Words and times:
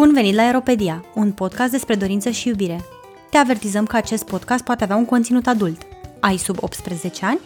Bun 0.00 0.12
venit 0.12 0.34
la 0.34 0.42
Aeropedia, 0.42 1.04
un 1.14 1.32
podcast 1.32 1.70
despre 1.70 1.94
dorință 1.94 2.30
și 2.30 2.48
iubire. 2.48 2.84
Te 3.30 3.36
avertizăm 3.36 3.86
că 3.86 3.96
acest 3.96 4.24
podcast 4.24 4.64
poate 4.64 4.84
avea 4.84 4.96
un 4.96 5.04
conținut 5.04 5.46
adult. 5.46 5.82
Ai 6.20 6.36
sub 6.36 6.56
18 6.60 7.24
ani? 7.24 7.38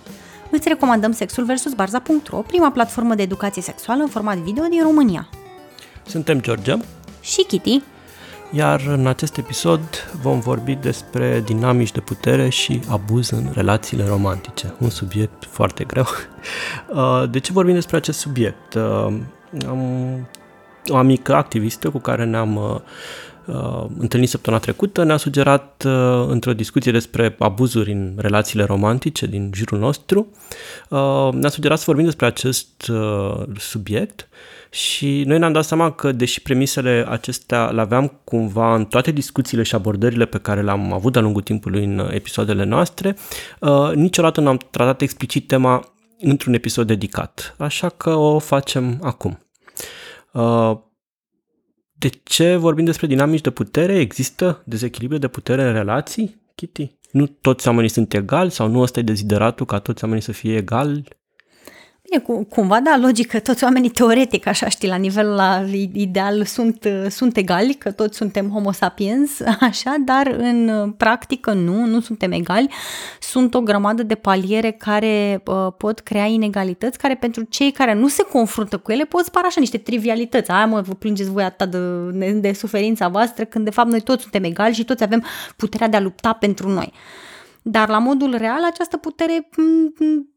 Îți 0.51 0.69
recomandăm 0.69 1.13
Sexul 1.13 1.45
vs. 1.45 1.73
Barza.ro, 1.77 2.37
prima 2.37 2.71
platformă 2.71 3.15
de 3.15 3.23
educație 3.23 3.63
sexuală 3.63 4.03
în 4.03 4.09
format 4.09 4.37
video 4.37 4.65
din 4.65 4.83
România. 4.83 5.29
Suntem 6.07 6.41
George 6.41 6.77
Și 7.21 7.45
Kitty. 7.45 7.83
Iar 8.51 8.81
în 8.87 9.07
acest 9.07 9.37
episod 9.37 9.81
vom 10.23 10.41
vorbi 10.41 10.75
despre 10.75 11.43
dinamici 11.45 11.93
de 11.93 12.01
putere 12.01 12.49
și 12.49 12.81
abuz 12.89 13.31
în 13.31 13.51
relațiile 13.53 14.07
romantice. 14.07 14.75
Un 14.79 14.91
subiect 14.91 15.45
foarte 15.45 15.85
greu. 15.85 16.07
Uh, 16.95 17.31
de 17.31 17.39
ce 17.39 17.53
vorbim 17.53 17.75
despre 17.75 17.97
acest 17.97 18.19
subiect? 18.19 18.75
Uh, 18.75 19.15
am 19.67 19.81
o 20.89 20.97
amică 20.97 21.35
activistă 21.35 21.91
cu 21.91 21.99
care 21.99 22.25
ne-am 22.25 22.57
uh, 22.57 22.81
uh, 23.47 23.87
întâlnit 23.99 24.29
săptămâna 24.29 24.63
trecută 24.63 25.05
ne-a 25.05 25.17
sugerat 25.17 25.85
uh, 25.87 26.27
într-o 26.29 26.53
discuție 26.53 26.93
despre 26.93 27.35
abuzuri 27.39 27.93
în 27.93 28.13
relațiile 28.17 28.65
romantice 28.65 29.27
din 29.27 29.51
jurul 29.55 29.79
nostru, 29.79 30.27
uh, 30.89 31.29
ne-a 31.33 31.49
sugerat 31.49 31.79
să 31.79 31.85
vorbim 31.87 32.05
despre 32.05 32.27
acest 32.27 32.89
uh, 32.89 33.43
subiect 33.59 34.29
și 34.71 35.23
noi 35.27 35.39
ne-am 35.39 35.53
dat 35.53 35.65
seama 35.65 35.93
că 35.93 36.13
deși 36.13 36.43
premisele 36.43 37.07
acestea 37.09 37.65
le 37.65 37.81
aveam 37.81 38.21
cumva 38.25 38.75
în 38.75 38.85
toate 38.85 39.11
discuțiile 39.11 39.63
și 39.63 39.75
abordările 39.75 40.25
pe 40.25 40.39
care 40.39 40.63
le-am 40.63 40.93
avut 40.93 41.13
de-a 41.13 41.23
lungul 41.23 41.43
timpului 41.43 41.85
în 41.85 42.09
episoadele 42.13 42.65
noastre, 42.65 43.17
uh, 43.61 43.93
niciodată 43.95 44.41
nu 44.41 44.49
am 44.49 44.59
tratat 44.71 45.01
explicit 45.01 45.47
tema 45.47 45.89
într-un 46.21 46.55
episod 46.55 46.87
dedicat, 46.87 47.55
așa 47.59 47.89
că 47.89 48.11
o 48.11 48.39
facem 48.39 48.99
acum. 49.03 49.44
Uh, 50.35 50.79
de 51.93 52.09
ce 52.09 52.57
vorbim 52.57 52.85
despre 52.85 53.07
dinamici 53.07 53.41
de 53.41 53.51
putere? 53.51 53.99
Există 53.99 54.63
dezechilibre 54.67 55.19
de 55.19 55.29
putere 55.29 55.63
în 55.63 55.73
relații, 55.73 56.43
Kitty? 56.55 56.99
Nu 57.11 57.27
toți 57.27 57.69
oamenii 57.69 57.91
sunt 57.91 58.15
egali 58.15 58.51
sau 58.51 58.69
nu 58.69 58.81
ăsta 58.81 58.99
e 58.99 59.03
dezideratul 59.03 59.67
ca 59.67 59.79
toți 59.79 60.05
oamenii 60.05 60.25
să 60.25 60.33
fie 60.33 60.57
egali? 60.57 61.05
Bine, 62.11 62.23
cu, 62.23 62.45
cumva, 62.45 62.81
da, 62.81 62.97
logic 62.97 63.27
că 63.27 63.39
toți 63.39 63.65
oamenii 63.65 63.89
teoretic, 63.89 64.47
așa 64.47 64.69
știi, 64.69 64.89
la 64.89 64.97
nivel 64.97 65.29
la 65.35 65.65
ideal 65.93 66.45
sunt, 66.45 66.89
sunt 67.09 67.37
egali, 67.37 67.75
că 67.75 67.91
toți 67.91 68.17
suntem 68.17 68.51
homo 68.51 68.73
sapiens, 68.73 69.41
așa, 69.71 69.95
dar 70.05 70.27
în 70.27 70.91
practică 70.97 71.53
nu, 71.53 71.85
nu 71.87 72.01
suntem 72.01 72.33
egali. 72.33 72.69
Sunt 73.21 73.55
o 73.55 73.61
grămadă 73.61 74.03
de 74.03 74.15
paliere 74.15 74.71
care 74.71 75.43
uh, 75.47 75.73
pot 75.77 76.01
crea 76.01 76.25
inegalități, 76.25 76.99
care 76.99 77.15
pentru 77.15 77.43
cei 77.43 77.71
care 77.71 77.95
nu 77.95 78.09
se 78.09 78.23
confruntă 78.23 78.79
cu 78.79 78.93
ele 78.93 79.05
pot 79.05 79.25
spara 79.25 79.47
așa 79.47 79.61
niște 79.61 79.79
trivialități. 79.79 80.51
Aia 80.51 80.67
mă, 80.67 80.81
vă 80.81 80.95
plângeți 80.95 81.31
voi 81.31 81.45
atât 81.45 81.71
de, 81.71 82.31
de 82.31 82.53
suferința 82.53 83.09
voastră, 83.09 83.45
când 83.45 83.65
de 83.65 83.71
fapt 83.71 83.89
noi 83.89 84.01
toți 84.01 84.23
suntem 84.23 84.45
egali 84.45 84.75
și 84.75 84.85
toți 84.85 85.03
avem 85.03 85.25
puterea 85.57 85.89
de 85.89 85.97
a 85.97 86.01
lupta 86.01 86.33
pentru 86.33 86.69
noi. 86.69 86.93
Dar 87.67 87.89
la 87.89 87.99
modul 87.99 88.35
real 88.37 88.65
această 88.65 88.97
putere 88.97 89.49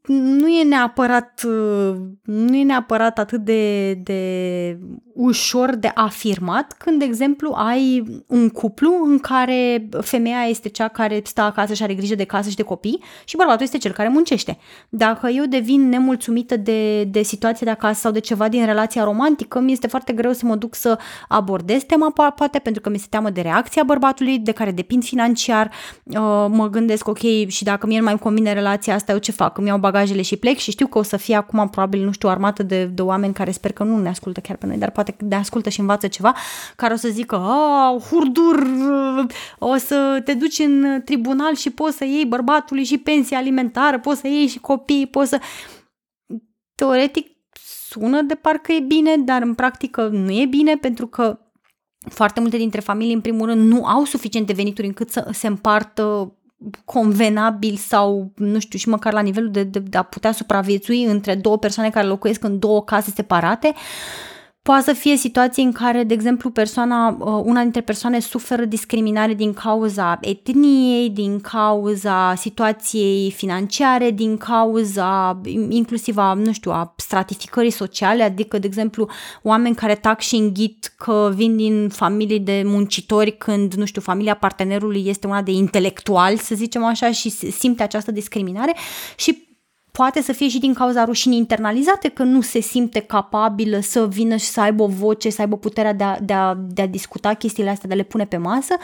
nu 0.06 0.48
e 0.48 0.64
neapărat, 0.64 1.42
nu 2.24 2.56
e 2.56 2.62
neapărat 2.62 3.18
atât 3.18 3.40
de, 3.40 3.92
de 3.94 4.78
ușor 5.14 5.74
de 5.74 5.90
afirmat 5.94 6.72
când, 6.78 6.98
de 6.98 7.04
exemplu, 7.04 7.52
ai 7.56 8.04
un 8.26 8.48
cuplu 8.48 9.04
în 9.04 9.18
care 9.18 9.88
femeia 10.00 10.42
este 10.42 10.68
cea 10.68 10.88
care 10.88 11.20
stă 11.24 11.40
acasă 11.40 11.74
și 11.74 11.82
are 11.82 11.94
grijă 11.94 12.14
de 12.14 12.24
casă 12.24 12.48
și 12.48 12.56
de 12.56 12.62
copii 12.62 13.02
și 13.24 13.36
bărbatul 13.36 13.62
este 13.62 13.78
cel 13.78 13.92
care 13.92 14.08
muncește. 14.08 14.58
Dacă 14.88 15.28
eu 15.28 15.44
devin 15.44 15.88
nemulțumită 15.88 16.56
de, 16.56 17.04
de 17.04 17.22
situația 17.22 17.66
de 17.66 17.72
acasă 17.72 18.00
sau 18.00 18.12
de 18.12 18.18
ceva 18.18 18.48
din 18.48 18.64
relația 18.64 19.04
romantică, 19.04 19.60
mi 19.60 19.72
este 19.72 19.86
foarte 19.86 20.12
greu 20.12 20.32
să 20.32 20.46
mă 20.46 20.56
duc 20.56 20.74
să 20.74 20.98
abordez 21.28 21.82
tema, 21.82 22.10
poate 22.10 22.58
pentru 22.58 22.82
că 22.82 22.88
mi 22.88 22.98
se 22.98 23.06
teamă 23.10 23.30
de 23.30 23.40
reacția 23.40 23.82
bărbatului, 23.82 24.38
de 24.38 24.52
care 24.52 24.70
depind 24.70 25.04
financiar. 25.04 25.70
Uh, 26.04 26.46
mă 26.48 26.68
gândesc, 26.70 27.08
ok, 27.08 27.17
și 27.46 27.64
dacă 27.64 27.86
mie 27.86 27.98
nu 27.98 28.04
mai 28.04 28.18
convine 28.18 28.52
relația 28.52 28.94
asta, 28.94 29.12
eu 29.12 29.18
ce 29.18 29.32
fac? 29.32 29.58
Îmi 29.58 29.66
iau 29.66 29.78
bagajele 29.78 30.22
și 30.22 30.36
plec 30.36 30.56
și 30.56 30.70
știu 30.70 30.86
că 30.86 30.98
o 30.98 31.02
să 31.02 31.16
fie 31.16 31.34
acum 31.34 31.68
probabil, 31.68 32.04
nu 32.04 32.12
știu, 32.12 32.28
armată 32.28 32.62
de, 32.62 32.84
de 32.84 33.02
oameni 33.02 33.32
care 33.32 33.50
sper 33.50 33.72
că 33.72 33.82
nu 33.82 33.98
ne 33.98 34.08
ascultă 34.08 34.40
chiar 34.40 34.56
pe 34.56 34.66
noi, 34.66 34.76
dar 34.76 34.90
poate 34.90 35.16
ne 35.28 35.36
ascultă 35.36 35.68
și 35.68 35.80
învață 35.80 36.06
ceva, 36.06 36.34
care 36.76 36.92
o 36.92 36.96
să 36.96 37.08
zică, 37.08 37.36
a, 37.36 37.96
hurdur, 38.10 38.66
o 39.58 39.76
să 39.76 40.20
te 40.24 40.34
duci 40.34 40.58
în 40.58 41.02
tribunal 41.04 41.54
și 41.54 41.70
poți 41.70 41.96
să 41.96 42.04
iei 42.04 42.26
bărbatului 42.26 42.84
și 42.84 42.98
pensie 42.98 43.36
alimentară, 43.36 43.98
poți 43.98 44.20
să 44.20 44.26
iei 44.26 44.46
și 44.46 44.58
copii, 44.58 45.06
poți 45.06 45.28
să... 45.28 45.40
Teoretic 46.74 47.26
sună 47.88 48.22
de 48.22 48.34
parcă 48.34 48.72
e 48.72 48.80
bine, 48.80 49.16
dar 49.16 49.42
în 49.42 49.54
practică 49.54 50.08
nu 50.08 50.30
e 50.30 50.46
bine 50.46 50.76
pentru 50.76 51.06
că 51.06 51.38
foarte 52.08 52.40
multe 52.40 52.56
dintre 52.56 52.80
familii, 52.80 53.14
în 53.14 53.20
primul 53.20 53.46
rând, 53.46 53.72
nu 53.72 53.84
au 53.84 54.04
suficiente 54.04 54.52
venituri 54.52 54.86
încât 54.86 55.10
să 55.10 55.28
se 55.32 55.46
împartă 55.46 56.32
convenabil 56.84 57.76
sau, 57.76 58.32
nu 58.36 58.58
știu, 58.58 58.78
și 58.78 58.88
măcar 58.88 59.12
la 59.12 59.20
nivelul 59.20 59.50
de, 59.50 59.62
de, 59.62 59.78
de 59.78 59.96
a 59.98 60.02
putea 60.02 60.32
supraviețui 60.32 61.04
între 61.04 61.34
două 61.34 61.58
persoane 61.58 61.90
care 61.90 62.06
locuiesc 62.06 62.44
în 62.44 62.58
două 62.58 62.82
case 62.84 63.10
separate. 63.10 63.74
Uh, 64.68 64.74
Poate 64.74 64.84
să 64.84 64.92
fie 64.92 65.16
situații 65.16 65.64
în 65.64 65.72
care, 65.72 66.04
de 66.04 66.14
exemplu, 66.14 66.50
persoana, 66.50 67.08
uh, 67.08 67.42
una 67.44 67.62
dintre 67.62 67.80
persoane 67.80 68.20
suferă 68.20 68.64
discriminare 68.64 69.34
din 69.34 69.52
cauza 69.52 70.18
etniei, 70.20 71.10
din 71.10 71.40
cauza 71.40 72.34
situației 72.34 73.30
financiare, 73.30 74.10
din 74.10 74.36
cauza 74.36 75.40
inclusiv 75.68 76.16
a, 76.16 76.32
nu 76.32 76.52
știu, 76.52 76.70
a 76.70 76.94
stratificării 76.96 77.70
sociale, 77.70 78.22
adică, 78.22 78.58
de 78.58 78.66
exemplu, 78.66 79.08
oameni 79.42 79.74
care 79.74 79.94
tac 79.94 80.20
și 80.20 80.36
înghit 80.36 80.92
că 80.96 81.32
vin 81.34 81.56
din 81.56 81.88
familii 81.88 82.40
de 82.40 82.62
muncitori 82.64 83.36
când, 83.36 83.74
nu 83.74 83.84
știu, 83.84 84.00
familia 84.00 84.34
partenerului 84.34 85.04
este 85.06 85.26
una 85.26 85.42
de 85.42 85.50
intelectual, 85.50 86.36
să 86.36 86.54
zicem 86.54 86.84
așa, 86.84 87.10
și 87.10 87.30
simte 87.30 87.82
această 87.82 88.10
discriminare 88.10 88.76
și 89.16 89.47
poate 89.98 90.22
să 90.22 90.32
fie 90.32 90.48
și 90.48 90.58
din 90.58 90.74
cauza 90.74 91.04
rușinii 91.04 91.38
internalizate, 91.38 92.08
că 92.08 92.22
nu 92.22 92.40
se 92.40 92.60
simte 92.60 93.00
capabilă 93.00 93.80
să 93.80 94.08
vină 94.08 94.36
și 94.36 94.44
să 94.44 94.60
aibă 94.60 94.82
o 94.82 94.86
voce, 94.86 95.30
să 95.30 95.40
aibă 95.40 95.56
puterea 95.56 95.92
de 95.92 96.04
a, 96.04 96.20
de 96.20 96.32
a, 96.32 96.54
de 96.54 96.82
a 96.82 96.86
discuta 96.86 97.34
chestiile 97.34 97.70
astea, 97.70 97.88
de 97.88 97.94
a 97.94 97.96
le 97.96 98.02
pune 98.02 98.26
pe 98.26 98.36
masă. 98.36 98.74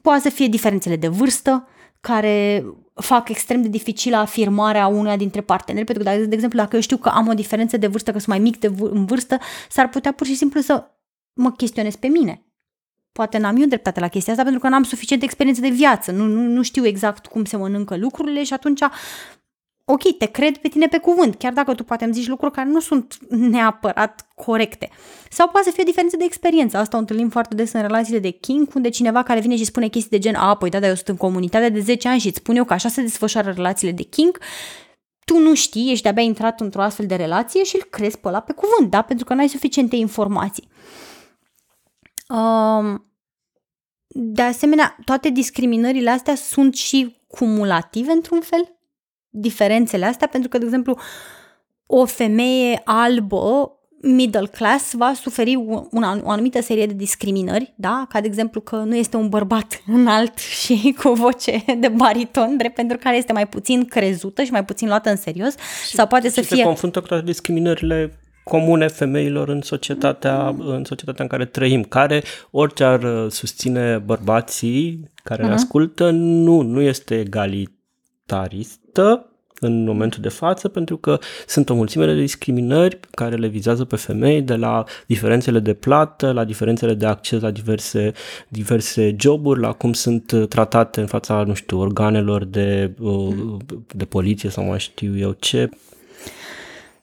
Poate 0.00 0.20
să 0.20 0.28
fie 0.28 0.46
diferențele 0.46 0.96
de 0.96 1.08
vârstă, 1.08 1.68
care 2.00 2.64
fac 2.94 3.28
extrem 3.28 3.62
de 3.62 3.68
dificilă 3.68 4.16
afirmarea 4.16 4.86
uneia 4.86 5.16
dintre 5.16 5.40
parteneri, 5.40 5.84
pentru 5.84 6.04
că, 6.04 6.10
de 6.10 6.34
exemplu, 6.34 6.58
dacă 6.58 6.74
eu 6.76 6.82
știu 6.82 6.96
că 6.96 7.08
am 7.08 7.28
o 7.28 7.34
diferență 7.34 7.76
de 7.76 7.86
vârstă, 7.86 8.12
că 8.12 8.18
sunt 8.18 8.28
mai 8.28 8.38
mic 8.38 8.58
de 8.58 8.68
v- 8.68 8.90
în 8.90 9.04
vârstă, 9.04 9.38
s-ar 9.68 9.88
putea 9.88 10.12
pur 10.12 10.26
și 10.26 10.34
simplu 10.34 10.60
să 10.60 10.84
mă 11.32 11.50
chestionez 11.52 11.96
pe 11.96 12.06
mine. 12.06 12.46
Poate 13.12 13.38
n-am 13.38 13.56
eu 13.60 13.66
dreptate 13.66 14.00
la 14.00 14.08
chestia 14.08 14.32
asta 14.32 14.44
pentru 14.44 14.62
că 14.62 14.68
n-am 14.68 14.82
suficientă 14.82 15.24
experiență 15.24 15.60
de 15.60 15.68
viață, 15.68 16.12
nu, 16.12 16.24
nu, 16.24 16.40
nu 16.40 16.62
știu 16.62 16.86
exact 16.86 17.26
cum 17.26 17.44
se 17.44 17.56
mănâncă 17.56 17.96
lucrurile 17.96 18.44
și 18.44 18.52
atunci 18.52 18.80
ok, 19.88 20.16
te 20.18 20.26
cred 20.26 20.56
pe 20.56 20.68
tine 20.68 20.86
pe 20.86 20.98
cuvânt, 20.98 21.34
chiar 21.34 21.52
dacă 21.52 21.74
tu 21.74 21.84
poate 21.84 22.04
îmi 22.04 22.12
zici 22.12 22.26
lucruri 22.26 22.52
care 22.52 22.68
nu 22.68 22.80
sunt 22.80 23.16
neapărat 23.28 24.28
corecte. 24.34 24.90
Sau 25.30 25.48
poate 25.48 25.66
să 25.66 25.72
fie 25.72 25.82
o 25.82 25.86
diferență 25.86 26.16
de 26.16 26.24
experiență. 26.24 26.76
Asta 26.76 26.96
o 26.96 27.00
întâlnim 27.00 27.28
foarte 27.28 27.54
des 27.54 27.72
în 27.72 27.80
relațiile 27.80 28.18
de 28.18 28.30
king, 28.30 28.68
unde 28.74 28.88
cineva 28.88 29.22
care 29.22 29.40
vine 29.40 29.56
și 29.56 29.64
spune 29.64 29.88
chestii 29.88 30.10
de 30.10 30.18
gen, 30.18 30.34
a, 30.34 30.56
păi 30.56 30.70
da, 30.70 30.78
dar 30.78 30.88
eu 30.88 30.94
sunt 30.94 31.08
în 31.08 31.16
comunitate 31.16 31.68
de 31.68 31.80
10 31.80 32.08
ani 32.08 32.20
și 32.20 32.26
îți 32.26 32.36
spun 32.36 32.56
eu 32.56 32.64
că 32.64 32.72
așa 32.72 32.88
se 32.88 33.02
desfășoară 33.02 33.50
relațiile 33.50 33.92
de 33.92 34.02
king, 34.02 34.38
tu 35.24 35.38
nu 35.38 35.54
știi, 35.54 35.90
ești 35.90 36.02
de-abia 36.02 36.22
intrat 36.22 36.60
într-o 36.60 36.82
astfel 36.82 37.06
de 37.06 37.14
relație 37.14 37.64
și 37.64 37.76
îl 37.76 37.82
crezi 37.90 38.18
pe 38.18 38.28
ăla 38.28 38.40
pe 38.40 38.52
cuvânt, 38.52 38.90
da? 38.90 39.02
Pentru 39.02 39.24
că 39.24 39.34
nu 39.34 39.40
ai 39.40 39.48
suficiente 39.48 39.96
informații. 39.96 40.68
Um, 42.28 43.10
de 44.08 44.42
asemenea, 44.42 44.96
toate 45.04 45.30
discriminările 45.30 46.10
astea 46.10 46.34
sunt 46.34 46.74
și 46.74 47.16
cumulative 47.26 48.12
într-un 48.12 48.40
fel 48.40 48.75
diferențele 49.36 50.04
astea, 50.04 50.26
pentru 50.26 50.48
că, 50.48 50.58
de 50.58 50.64
exemplu, 50.64 50.98
o 51.86 52.04
femeie 52.04 52.80
albă 52.84 53.70
middle 54.00 54.46
class 54.46 54.94
va 54.94 55.12
suferi 55.14 55.54
una, 55.90 56.20
o 56.22 56.30
anumită 56.30 56.62
serie 56.62 56.86
de 56.86 56.92
discriminări, 56.92 57.74
da? 57.76 58.06
ca 58.08 58.20
de 58.20 58.26
exemplu 58.26 58.60
că 58.60 58.76
nu 58.76 58.96
este 58.96 59.16
un 59.16 59.28
bărbat 59.28 59.82
înalt 59.86 60.38
și 60.38 60.96
cu 61.02 61.12
voce 61.12 61.64
de 61.78 61.88
bariton, 61.88 62.56
drept 62.56 62.74
pentru 62.74 62.98
care 62.98 63.16
este 63.16 63.32
mai 63.32 63.46
puțin 63.46 63.84
crezută 63.84 64.42
și 64.42 64.50
mai 64.50 64.64
puțin 64.64 64.88
luată 64.88 65.10
în 65.10 65.16
serios, 65.16 65.54
și, 65.88 65.94
sau 65.94 66.06
poate 66.06 66.28
și 66.28 66.34
să 66.34 66.42
se 66.42 66.54
fie... 66.54 66.64
confruntă 66.64 67.00
cu 67.00 67.06
toate 67.06 67.24
discriminările 67.24 68.18
comune 68.44 68.86
femeilor 68.86 69.48
în 69.48 69.60
societatea, 69.60 70.48
în 70.58 70.84
societatea 70.84 71.24
în 71.24 71.30
care 71.30 71.44
trăim, 71.44 71.82
care 71.82 72.22
orice 72.50 72.84
ar 72.84 73.02
uh, 73.02 73.30
susține 73.30 74.02
bărbații 74.04 75.10
care 75.22 75.40
uh-huh. 75.40 75.46
ne 75.46 75.52
mhm. 75.52 75.62
ascultă, 75.62 76.10
nu, 76.10 76.60
nu 76.60 76.80
este 76.80 77.22
egalitaristă, 78.96 79.30
în 79.60 79.84
momentul 79.84 80.22
de 80.22 80.28
față, 80.28 80.68
pentru 80.68 80.96
că 80.96 81.18
sunt 81.46 81.68
o 81.70 81.74
mulțime 81.74 82.06
de 82.06 82.14
discriminări 82.14 83.00
care 83.10 83.36
le 83.36 83.46
vizează 83.46 83.84
pe 83.84 83.96
femei, 83.96 84.42
de 84.42 84.54
la 84.54 84.84
diferențele 85.06 85.58
de 85.58 85.74
plată, 85.74 86.32
la 86.32 86.44
diferențele 86.44 86.94
de 86.94 87.06
acces 87.06 87.40
la 87.40 87.50
diverse, 87.50 88.12
diverse 88.48 89.16
joburi, 89.18 89.60
la 89.60 89.72
cum 89.72 89.92
sunt 89.92 90.48
tratate 90.48 91.00
în 91.00 91.06
fața, 91.06 91.42
nu 91.46 91.54
știu, 91.54 91.78
organelor 91.78 92.44
de, 92.44 92.92
uh, 93.00 93.34
de 93.94 94.04
poliție 94.04 94.50
sau 94.50 94.64
mai 94.64 94.78
știu 94.78 95.18
eu 95.18 95.36
ce. 95.38 95.68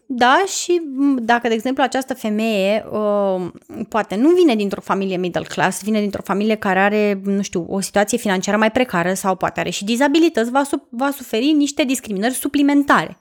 Da, 0.05 0.43
și 0.61 0.81
dacă, 1.15 1.47
de 1.47 1.53
exemplu, 1.53 1.83
această 1.83 2.13
femeie 2.13 2.85
uh, 2.91 3.47
poate 3.89 4.15
nu 4.15 4.29
vine 4.29 4.55
dintr-o 4.55 4.81
familie 4.81 5.17
middle 5.17 5.45
class, 5.45 5.83
vine 5.83 5.99
dintr-o 5.99 6.21
familie 6.21 6.55
care 6.55 6.79
are, 6.79 7.21
nu 7.23 7.41
știu, 7.41 7.65
o 7.69 7.79
situație 7.79 8.17
financiară 8.17 8.57
mai 8.57 8.71
precară 8.71 9.13
sau 9.13 9.35
poate 9.35 9.59
are 9.59 9.69
și 9.69 9.83
dizabilități, 9.83 10.51
va, 10.51 10.63
su- 10.63 10.87
va 10.89 11.11
suferi 11.11 11.51
niște 11.51 11.83
discriminări 11.83 12.33
suplimentare. 12.33 13.17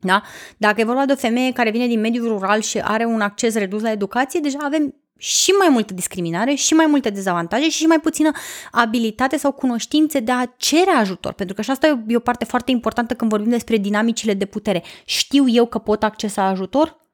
Da? 0.00 0.22
Dacă 0.56 0.80
e 0.80 0.84
vorba 0.84 1.04
de 1.04 1.12
o 1.12 1.16
femeie 1.16 1.52
care 1.52 1.70
vine 1.70 1.86
din 1.86 2.00
mediul 2.00 2.28
rural 2.28 2.60
și 2.60 2.80
are 2.80 3.04
un 3.04 3.20
acces 3.20 3.54
redus 3.54 3.82
la 3.82 3.90
educație, 3.90 4.40
deja 4.40 4.58
avem 4.62 4.94
și 5.20 5.50
mai 5.50 5.68
multă 5.68 5.94
discriminare, 5.94 6.54
și 6.54 6.74
mai 6.74 6.86
multe 6.86 7.10
dezavantaje 7.10 7.68
și 7.68 7.86
mai 7.86 8.00
puțină 8.00 8.30
abilitate 8.70 9.36
sau 9.36 9.52
cunoștințe 9.52 10.20
de 10.20 10.32
a 10.32 10.46
cere 10.56 10.90
ajutor. 10.90 11.32
Pentru 11.32 11.54
că 11.54 11.62
și 11.62 11.70
asta 11.70 12.04
e 12.06 12.16
o 12.16 12.20
parte 12.20 12.44
foarte 12.44 12.70
importantă 12.70 13.14
când 13.14 13.30
vorbim 13.30 13.50
despre 13.50 13.76
dinamicile 13.76 14.34
de 14.34 14.44
putere. 14.44 14.82
Știu 15.04 15.48
eu 15.48 15.66
că 15.66 15.78
pot 15.78 16.02
accesa 16.02 16.42
ajutor? 16.42 17.06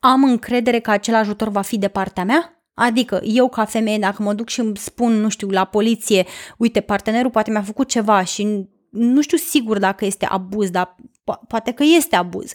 Am 0.00 0.24
încredere 0.24 0.78
că 0.78 0.90
acel 0.90 1.14
ajutor 1.14 1.48
va 1.48 1.60
fi 1.60 1.78
de 1.78 1.88
partea 1.88 2.24
mea? 2.24 2.54
Adică 2.74 3.20
eu 3.24 3.48
ca 3.48 3.64
femeie, 3.64 3.98
dacă 3.98 4.22
mă 4.22 4.32
duc 4.32 4.48
și 4.48 4.60
îmi 4.60 4.76
spun, 4.76 5.12
nu 5.12 5.28
știu, 5.28 5.48
la 5.48 5.64
poliție, 5.64 6.26
uite, 6.56 6.80
partenerul 6.80 7.30
poate 7.30 7.50
mi-a 7.50 7.62
făcut 7.62 7.88
ceva 7.88 8.24
și 8.24 8.68
nu 8.90 9.20
știu 9.20 9.36
sigur 9.36 9.78
dacă 9.78 10.04
este 10.04 10.26
abuz, 10.26 10.70
dar 10.70 10.96
po- 11.00 11.46
poate 11.48 11.72
că 11.72 11.84
este 11.96 12.16
abuz 12.16 12.52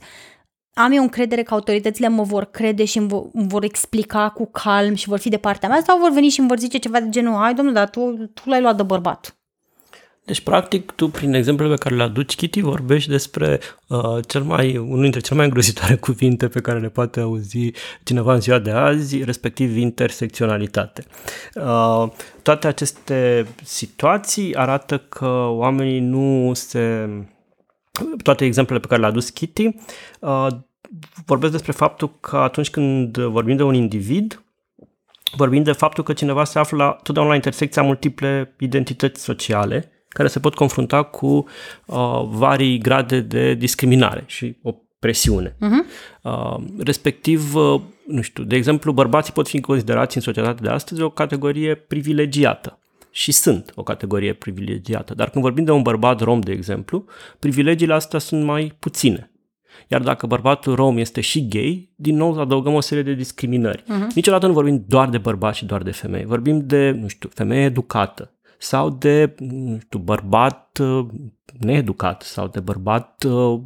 am 0.77 0.91
eu 0.91 1.01
încredere 1.01 1.43
că 1.43 1.53
autoritățile 1.53 2.07
mă 2.07 2.23
vor 2.23 2.45
crede 2.45 2.85
și 2.85 2.97
îmi 2.97 3.07
vor, 3.07 3.25
îmi 3.33 3.47
vor 3.47 3.63
explica 3.63 4.29
cu 4.29 4.49
calm 4.51 4.95
și 4.95 5.07
vor 5.07 5.19
fi 5.19 5.29
de 5.29 5.37
partea 5.37 5.69
mea 5.69 5.81
sau 5.85 5.99
vor 5.99 6.11
veni 6.11 6.29
și 6.29 6.39
îmi 6.39 6.47
vor 6.47 6.59
zice 6.59 6.77
ceva 6.77 6.99
de 6.99 7.09
genul, 7.09 7.35
hai 7.35 7.53
domnule, 7.53 7.77
dar 7.77 7.89
tu, 7.89 8.31
tu 8.33 8.49
l-ai 8.49 8.61
luat 8.61 8.75
de 8.75 8.83
bărbat. 8.83 9.35
Deci, 10.25 10.41
practic, 10.41 10.91
tu, 10.91 11.09
prin 11.09 11.33
exemplele 11.33 11.73
pe 11.73 11.79
care 11.79 11.95
le 11.95 12.03
aduci, 12.03 12.35
Kitty, 12.35 12.61
vorbești 12.61 13.09
despre 13.09 13.59
uh, 13.87 14.17
cel 14.27 14.41
mai, 14.43 14.77
unul 14.77 15.01
dintre 15.01 15.19
cele 15.19 15.35
mai 15.35 15.45
îngrozitoare 15.45 15.95
cuvinte 16.07 16.47
pe 16.47 16.61
care 16.61 16.79
le 16.79 16.89
poate 16.89 17.19
auzi 17.19 17.71
cineva 18.03 18.33
în 18.33 18.41
ziua 18.41 18.59
de 18.59 18.71
azi, 18.71 19.23
respectiv 19.23 19.77
intersecționalitate. 19.77 21.05
Uh, 21.53 22.07
toate 22.41 22.67
aceste 22.67 23.47
situații 23.63 24.55
arată 24.55 24.97
că 24.97 25.47
oamenii 25.49 25.99
nu 25.99 26.51
se 26.53 27.09
toate 28.23 28.45
exemplele 28.45 28.81
pe 28.81 28.87
care 28.87 28.99
le-a 28.99 29.09
adus 29.09 29.29
Kitty 29.29 29.75
uh, 30.19 30.47
vorbesc 31.25 31.51
despre 31.51 31.71
faptul 31.71 32.17
că 32.19 32.37
atunci 32.37 32.69
când 32.69 33.17
vorbim 33.17 33.55
de 33.55 33.63
un 33.63 33.73
individ, 33.73 34.43
vorbim 35.35 35.63
de 35.63 35.71
faptul 35.71 36.03
că 36.03 36.13
cineva 36.13 36.43
se 36.43 36.59
află 36.59 36.77
la, 36.77 36.97
totdeauna 37.03 37.31
la 37.31 37.35
intersecția 37.35 37.81
multiple 37.81 38.55
identități 38.59 39.23
sociale 39.23 39.89
care 40.09 40.27
se 40.27 40.39
pot 40.39 40.55
confrunta 40.55 41.03
cu 41.03 41.45
uh, 41.85 42.23
vari 42.27 42.77
grade 42.77 43.19
de 43.19 43.53
discriminare 43.53 44.23
și 44.25 44.57
o 44.61 44.75
presiune. 44.99 45.49
Uh-huh. 45.49 46.21
Uh, 46.21 46.57
respectiv, 46.77 47.55
uh, 47.55 47.81
nu 48.07 48.21
știu, 48.21 48.43
de 48.43 48.55
exemplu, 48.55 48.91
bărbații 48.91 49.33
pot 49.33 49.47
fi 49.47 49.61
considerați 49.61 50.15
în 50.15 50.21
societatea 50.21 50.63
de 50.63 50.69
astăzi 50.69 51.01
o 51.01 51.09
categorie 51.09 51.75
privilegiată 51.75 52.79
și 53.15 53.31
sunt 53.31 53.71
o 53.75 53.83
categorie 53.83 54.33
privilegiată. 54.33 55.13
Dar 55.13 55.29
când 55.29 55.43
vorbim 55.43 55.63
de 55.63 55.71
un 55.71 55.81
bărbat 55.81 56.19
rom, 56.21 56.39
de 56.39 56.51
exemplu, 56.51 57.05
privilegiile 57.39 57.93
astea 57.93 58.19
sunt 58.19 58.43
mai 58.43 58.75
puține. 58.79 59.31
Iar 59.87 60.01
dacă 60.01 60.27
bărbatul 60.27 60.75
rom 60.75 60.97
este 60.97 61.21
și 61.21 61.47
gay, 61.47 61.93
din 61.95 62.15
nou 62.15 62.39
adăugăm 62.39 62.73
o 62.73 62.79
serie 62.79 63.03
de 63.03 63.13
discriminări. 63.13 63.83
Uh-huh. 63.83 64.13
Niciodată 64.15 64.47
nu 64.47 64.53
vorbim 64.53 64.85
doar 64.87 65.09
de 65.09 65.17
bărbați 65.17 65.57
și 65.57 65.65
doar 65.65 65.83
de 65.83 65.91
femei. 65.91 66.25
Vorbim 66.25 66.67
de, 66.67 66.91
nu 66.91 67.07
știu, 67.07 67.29
femeie 67.33 67.63
educată 67.63 68.33
sau 68.57 68.89
de, 68.89 69.35
nu 69.37 69.79
știu, 69.79 69.99
bărbat 69.99 70.79
uh, 70.81 71.05
needucat 71.59 72.21
sau 72.21 72.47
de 72.47 72.59
bărbat 72.59 73.23
uh, 73.27 73.59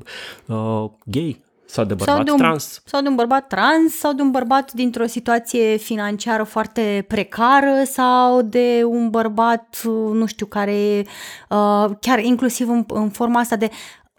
uh, 0.46 0.90
gay 1.06 1.44
sau 1.72 1.86
de 1.86 1.94
bărbat 1.94 2.16
sau 2.16 2.24
de 2.24 2.32
un, 2.32 2.38
trans. 2.38 2.82
Sau 2.86 3.02
de 3.02 3.08
un 3.08 3.16
bărbat 3.16 3.48
trans, 3.48 3.94
sau 3.98 4.14
de 4.14 4.22
un 4.22 4.32
bărbat 4.32 4.72
dintr-o 4.72 5.06
situație 5.06 5.76
financiară 5.76 6.44
foarte 6.44 7.06
precară, 7.08 7.84
sau 7.86 8.42
de 8.42 8.84
un 8.86 9.10
bărbat, 9.10 9.82
nu 10.14 10.26
știu, 10.26 10.46
care 10.46 11.06
uh, 11.50 11.90
chiar 12.00 12.20
inclusiv 12.20 12.70
în, 12.70 12.86
în 12.88 13.10
forma 13.10 13.40
asta 13.40 13.56
de 13.56 13.70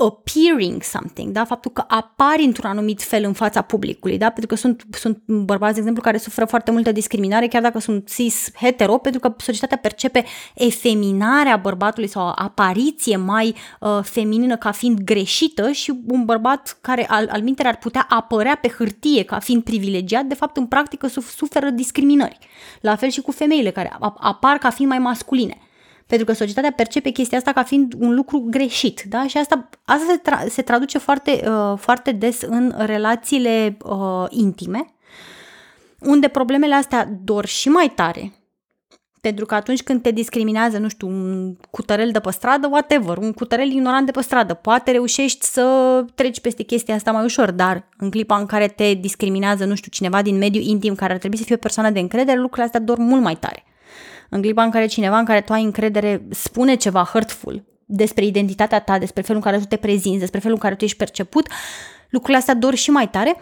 appearing 0.07 0.83
something, 0.83 1.33
da? 1.33 1.45
faptul 1.45 1.71
că 1.71 1.85
apari 1.89 2.45
într-un 2.45 2.71
anumit 2.71 3.03
fel 3.03 3.25
în 3.25 3.33
fața 3.33 3.63
publicului, 3.63 4.19
da? 4.19 4.27
pentru 4.27 4.47
că 4.47 4.55
sunt, 4.55 4.83
sunt 4.91 5.23
bărbați, 5.27 5.73
de 5.73 5.79
exemplu, 5.79 6.03
care 6.03 6.19
suferă 6.19 6.47
foarte 6.47 6.71
multă 6.71 6.93
discriminare, 6.93 7.47
chiar 7.47 7.63
dacă 7.63 7.79
sunt 7.79 8.09
cis 8.09 8.49
hetero, 8.55 8.99
pentru 8.99 9.21
că 9.21 9.35
societatea 9.39 9.77
percepe 9.77 10.25
efeminarea 10.55 11.57
bărbatului 11.57 12.09
sau 12.09 12.33
apariție 12.35 13.17
mai 13.17 13.55
uh, 13.81 13.99
feminină 14.03 14.57
ca 14.57 14.71
fiind 14.71 15.01
greșită 15.01 15.71
și 15.71 16.01
un 16.07 16.25
bărbat 16.25 16.79
care 16.81 17.07
al, 17.09 17.29
al 17.33 17.43
mintere 17.43 17.69
ar 17.69 17.77
putea 17.77 18.07
apărea 18.09 18.59
pe 18.61 18.69
hârtie 18.69 19.23
ca 19.23 19.39
fiind 19.39 19.63
privilegiat, 19.63 20.25
de 20.25 20.35
fapt 20.35 20.57
în 20.57 20.67
practică 20.67 21.07
suferă 21.07 21.71
discriminări. 21.71 22.39
La 22.81 22.97
fel 22.97 23.09
și 23.09 23.21
cu 23.21 23.31
femeile 23.31 23.71
care 23.71 23.97
apar 24.19 24.57
ca 24.57 24.71
fiind 24.71 24.91
mai 24.91 25.01
masculine. 25.01 25.57
Pentru 26.11 26.29
că 26.29 26.33
societatea 26.33 26.73
percepe 26.73 27.11
chestia 27.11 27.39
asta 27.39 27.53
ca 27.53 27.63
fiind 27.63 27.95
un 27.99 28.15
lucru 28.15 28.47
greșit, 28.51 29.03
da? 29.09 29.27
Și 29.27 29.39
asta, 29.39 29.69
asta 29.85 30.07
se, 30.09 30.21
tra- 30.31 30.49
se 30.49 30.63
traduce 30.63 30.99
foarte, 30.99 31.43
uh, 31.49 31.79
foarte 31.79 32.13
des 32.13 32.43
în 32.43 32.75
relațiile 32.77 33.77
uh, 33.85 34.27
intime, 34.29 34.85
unde 36.01 36.29
problemele 36.29 36.75
astea 36.75 37.09
dor 37.25 37.47
și 37.47 37.69
mai 37.69 37.93
tare, 37.95 38.33
pentru 39.21 39.47
că 39.47 39.55
atunci 39.55 39.83
când 39.83 40.03
te 40.03 40.11
discriminează, 40.11 40.79
nu 40.79 40.89
știu, 40.89 41.09
un 41.09 41.57
cutărel 41.71 42.11
de 42.11 42.21
pe 42.21 42.31
stradă, 42.31 42.69
whatever, 42.71 43.17
un 43.17 43.33
cutărel 43.33 43.71
ignorant 43.71 44.07
de 44.07 44.13
pe 44.13 44.23
stradă, 44.23 44.55
poate 44.55 44.91
reușești 44.91 45.45
să 45.45 46.05
treci 46.15 46.41
peste 46.41 46.63
chestia 46.63 46.95
asta 46.95 47.13
mai 47.13 47.25
ușor, 47.25 47.51
dar 47.51 47.89
în 47.97 48.11
clipa 48.11 48.37
în 48.37 48.47
care 48.47 48.69
te 48.69 48.95
discriminează, 48.95 49.65
nu 49.65 49.75
știu, 49.75 49.91
cineva 49.91 50.23
din 50.23 50.39
mediul 50.39 50.65
intim 50.65 50.95
care 50.95 51.13
ar 51.13 51.19
trebui 51.19 51.39
să 51.39 51.45
fie 51.45 51.55
o 51.55 51.59
persoană 51.59 51.91
de 51.91 52.01
încredere, 52.01 52.39
lucrurile 52.39 52.65
astea 52.65 52.81
dor 52.81 52.99
mult 52.99 53.23
mai 53.23 53.37
tare. 53.37 53.65
În 54.31 54.41
clipa 54.41 54.63
în 54.63 54.71
care 54.71 54.87
cineva 54.87 55.19
în 55.19 55.25
care 55.25 55.41
tu 55.41 55.53
ai 55.53 55.63
încredere 55.63 56.27
spune 56.31 56.75
ceva 56.75 57.05
hurtful 57.13 57.65
despre 57.85 58.25
identitatea 58.25 58.81
ta, 58.81 58.99
despre 58.99 59.23
felul 59.23 59.43
în 59.45 59.51
care 59.51 59.63
tu 59.63 59.69
te 59.69 59.77
prezinți, 59.77 60.19
despre 60.19 60.39
felul 60.39 60.55
în 60.55 60.63
care 60.63 60.75
tu 60.75 60.85
ești 60.85 60.97
perceput, 60.97 61.49
lucrurile 62.09 62.39
astea 62.39 62.55
dor 62.55 62.75
și 62.75 62.91
mai 62.91 63.09
tare 63.09 63.37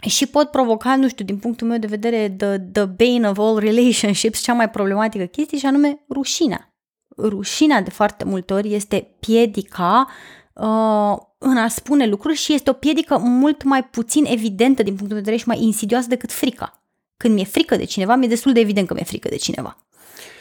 și 0.00 0.26
pot 0.26 0.50
provoca, 0.50 0.96
nu 0.96 1.08
știu, 1.08 1.24
din 1.24 1.38
punctul 1.38 1.66
meu 1.66 1.78
de 1.78 1.86
vedere, 1.86 2.34
the, 2.36 2.58
the 2.58 2.84
bane 2.84 3.28
of 3.28 3.38
all 3.38 3.58
relationships, 3.58 4.40
cea 4.40 4.52
mai 4.52 4.70
problematică 4.70 5.24
chestie 5.24 5.58
și 5.58 5.66
anume 5.66 6.04
rușinea. 6.10 6.74
Rușinea 7.16 7.82
de 7.82 7.90
foarte 7.90 8.24
multe 8.24 8.52
ori 8.52 8.74
este 8.74 9.16
piedica 9.20 10.06
uh, 10.52 11.16
în 11.38 11.56
a 11.56 11.68
spune 11.68 12.06
lucruri 12.06 12.36
și 12.36 12.52
este 12.52 12.70
o 12.70 12.72
piedică 12.72 13.18
mult 13.18 13.62
mai 13.62 13.84
puțin 13.84 14.24
evidentă 14.24 14.82
din 14.82 14.94
punctul 14.94 15.16
de 15.16 15.22
vedere 15.22 15.36
și 15.36 15.48
mai 15.48 15.62
insidioasă 15.62 16.08
decât 16.08 16.32
frica. 16.32 16.79
Când 17.20 17.34
mi-e 17.34 17.44
frică 17.44 17.76
de 17.76 17.84
cineva, 17.84 18.14
mi-e 18.14 18.28
destul 18.28 18.52
de 18.52 18.60
evident 18.60 18.86
că 18.86 18.94
mi-e 18.94 19.04
frică 19.04 19.28
de 19.28 19.36
cineva. 19.36 19.76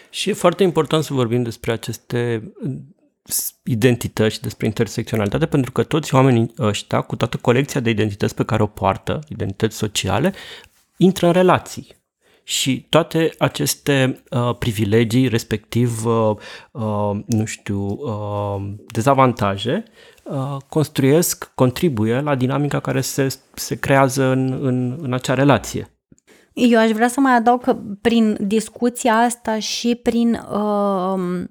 Și 0.10 0.30
e 0.30 0.34
foarte 0.34 0.64
important 0.64 1.04
să 1.04 1.14
vorbim 1.14 1.44
despre 1.44 1.72
aceste 1.72 2.52
uh, 2.62 2.72
identități 3.64 4.34
și 4.34 4.42
despre 4.42 4.66
intersecționalitate, 4.66 5.46
pentru 5.46 5.72
că 5.72 5.84
toți 5.84 6.16
oamenii 6.16 6.54
ăștia, 6.60 7.02
cu 7.02 7.16
toată 7.16 7.38
colecția 7.38 7.80
de 7.80 7.90
identități 7.90 8.36
pe 8.36 8.44
care 8.44 8.64
o 8.64 8.66
poartă, 8.68 9.20
identități 9.28 9.76
sociale, 9.76 10.34
intră 10.98 11.26
în 11.28 11.32
relații. 11.32 11.88
Și 12.44 12.86
toate 12.90 13.32
aceste 13.38 14.24
uh, 14.30 14.56
privilegii, 14.60 15.28
respectiv, 15.28 16.06
uh, 16.06 16.36
uh, 16.72 17.20
nu 17.26 17.46
știu, 17.46 17.82
uh, 17.82 18.74
dezavantaje, 18.88 19.84
uh, 20.24 20.58
construiesc, 20.70 21.52
contribuie 21.56 22.20
la 22.20 22.36
dinamica 22.36 22.80
care 22.80 23.02
se, 23.02 23.28
se 23.54 23.76
creează 23.76 24.24
în, 24.24 24.60
în, 24.62 24.98
în 25.02 25.14
acea 25.14 25.34
relație. 25.34 25.90
Eu 26.54 26.80
aș 26.80 26.92
vrea 26.92 27.08
să 27.08 27.20
mai 27.20 27.34
adaug 27.34 27.64
că 27.64 27.78
prin 28.02 28.38
discuția 28.42 29.14
asta 29.14 29.60
și 29.60 29.96
prin 29.96 30.34
uh, 30.34 31.44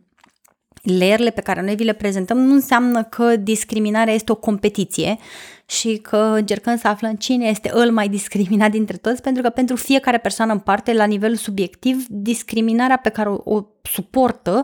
leerle 0.83 1.31
pe 1.31 1.40
care 1.40 1.62
noi 1.62 1.75
vi 1.75 1.85
le 1.85 1.93
prezentăm 1.93 2.38
nu 2.38 2.52
înseamnă 2.52 3.02
că 3.02 3.37
discriminarea 3.37 4.14
este 4.14 4.33
o 4.33 4.35
competiție 4.35 5.19
și 5.67 5.97
că 5.97 6.17
încercăm 6.17 6.76
să 6.76 6.88
aflăm 6.88 7.14
cine 7.14 7.47
este 7.47 7.71
îl 7.73 7.90
mai 7.90 8.09
discriminat 8.09 8.71
dintre 8.71 8.97
toți, 8.97 9.23
pentru 9.23 9.43
că 9.43 9.49
pentru 9.49 9.76
fiecare 9.76 10.19
persoană 10.19 10.52
în 10.52 10.59
parte, 10.59 10.93
la 10.93 11.05
nivel 11.05 11.35
subiectiv, 11.35 12.07
discriminarea 12.09 12.97
pe 12.97 13.09
care 13.09 13.28
o, 13.28 13.55
o 13.55 13.64
suportă 13.83 14.62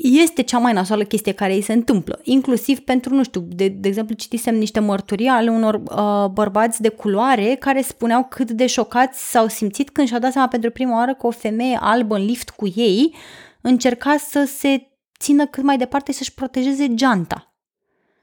este 0.00 0.42
cea 0.42 0.58
mai 0.58 0.72
nasoală 0.72 1.02
chestie 1.02 1.32
care 1.32 1.52
îi 1.52 1.62
se 1.62 1.72
întâmplă, 1.72 2.20
inclusiv 2.22 2.78
pentru, 2.78 3.14
nu 3.14 3.22
știu, 3.22 3.40
de, 3.40 3.68
de 3.68 3.88
exemplu 3.88 4.14
citisem 4.14 4.54
niște 4.54 4.80
mărturii 4.80 5.26
ale 5.26 5.50
unor 5.50 5.74
uh, 5.74 6.30
bărbați 6.30 6.82
de 6.82 6.88
culoare 6.88 7.56
care 7.60 7.82
spuneau 7.82 8.26
cât 8.30 8.50
de 8.50 8.66
șocați 8.66 9.30
s-au 9.30 9.46
simțit 9.46 9.90
când 9.90 10.06
și-au 10.06 10.20
dat 10.20 10.32
seama 10.32 10.48
pentru 10.48 10.70
prima 10.70 10.96
oară 10.96 11.14
că 11.14 11.26
o 11.26 11.30
femeie 11.30 11.78
albă 11.80 12.16
în 12.16 12.24
lift 12.24 12.50
cu 12.50 12.72
ei 12.74 13.14
încerca 13.60 14.16
să 14.16 14.44
se 14.56 14.88
țină 15.18 15.46
cât 15.46 15.62
mai 15.62 15.78
departe 15.78 16.12
să-și 16.12 16.34
protejeze 16.34 16.94
geanta 16.94 17.47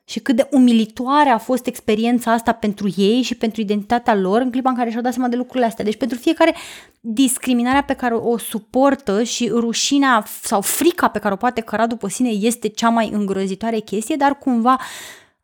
și 0.08 0.20
cât 0.20 0.36
de 0.36 0.48
umilitoare 0.52 1.30
a 1.30 1.38
fost 1.38 1.66
experiența 1.68 2.32
asta 2.32 2.52
pentru 2.52 2.90
ei 2.96 3.22
și 3.22 3.36
pentru 3.36 3.62
identitatea 3.62 4.16
lor 4.16 4.42
în 4.42 4.52
clipa 4.52 4.70
în 4.70 4.76
care 4.76 4.90
și-au 4.90 5.02
dat 5.02 5.14
seama 5.14 5.30
de 5.30 5.36
lucrurile 5.36 5.66
astea. 5.66 5.84
Deci 5.86 5.98
pentru 5.98 6.18
fiecare 6.18 6.56
discriminarea 7.00 7.84
pe 7.84 7.94
care 7.94 8.14
o 8.14 8.38
suportă 8.38 9.24
și 9.24 9.50
rușinea 9.50 10.24
sau 10.42 10.62
frica 10.62 11.08
pe 11.08 11.20
care 11.20 11.34
o 11.34 11.38
poate 11.38 11.62
căra 11.62 11.88
după 11.88 12.08
sine 12.08 12.30
este 12.30 12.68
cea 12.68 12.90
mai 12.90 13.10
îngrozitoare 13.14 13.80
chestie, 13.80 14.16
dar 14.16 14.38
cumva 14.38 14.80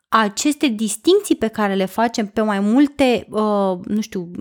aceste 0.08 0.68
distinții 0.68 1.36
pe 1.36 1.48
care 1.48 1.75
le 1.75 1.86
facem 1.86 2.27
pe 2.27 2.41
mai 2.41 2.60
multe, 2.60 3.27
uh, 3.30 3.77
nu 3.84 4.01
știu, 4.01 4.32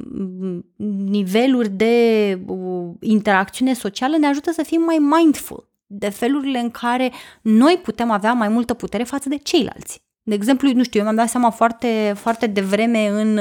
niveluri 1.11 1.69
de 1.69 2.39
uh, 2.47 2.91
interacțiune 3.00 3.75
socială 3.75 4.17
ne 4.17 4.27
ajută 4.27 4.53
să 4.53 4.62
fim 4.62 4.83
mai 4.83 4.97
mindful 4.99 5.69
de 5.87 6.09
felurile 6.09 6.59
în 6.59 6.71
care 6.71 7.12
noi 7.43 7.81
putem 7.83 8.11
avea 8.11 8.33
mai 8.33 8.49
multă 8.49 8.75
putere 8.75 9.03
față 9.03 9.29
de 9.29 9.37
ceilalți. 9.37 10.03
De 10.23 10.35
exemplu, 10.35 10.73
nu 10.73 10.83
știu, 10.83 10.99
eu 10.99 11.05
mi-am 11.05 11.17
dat 11.17 11.29
seama 11.29 11.50
foarte, 11.50 12.12
foarte 12.17 12.47
devreme 12.47 13.09
în 13.09 13.37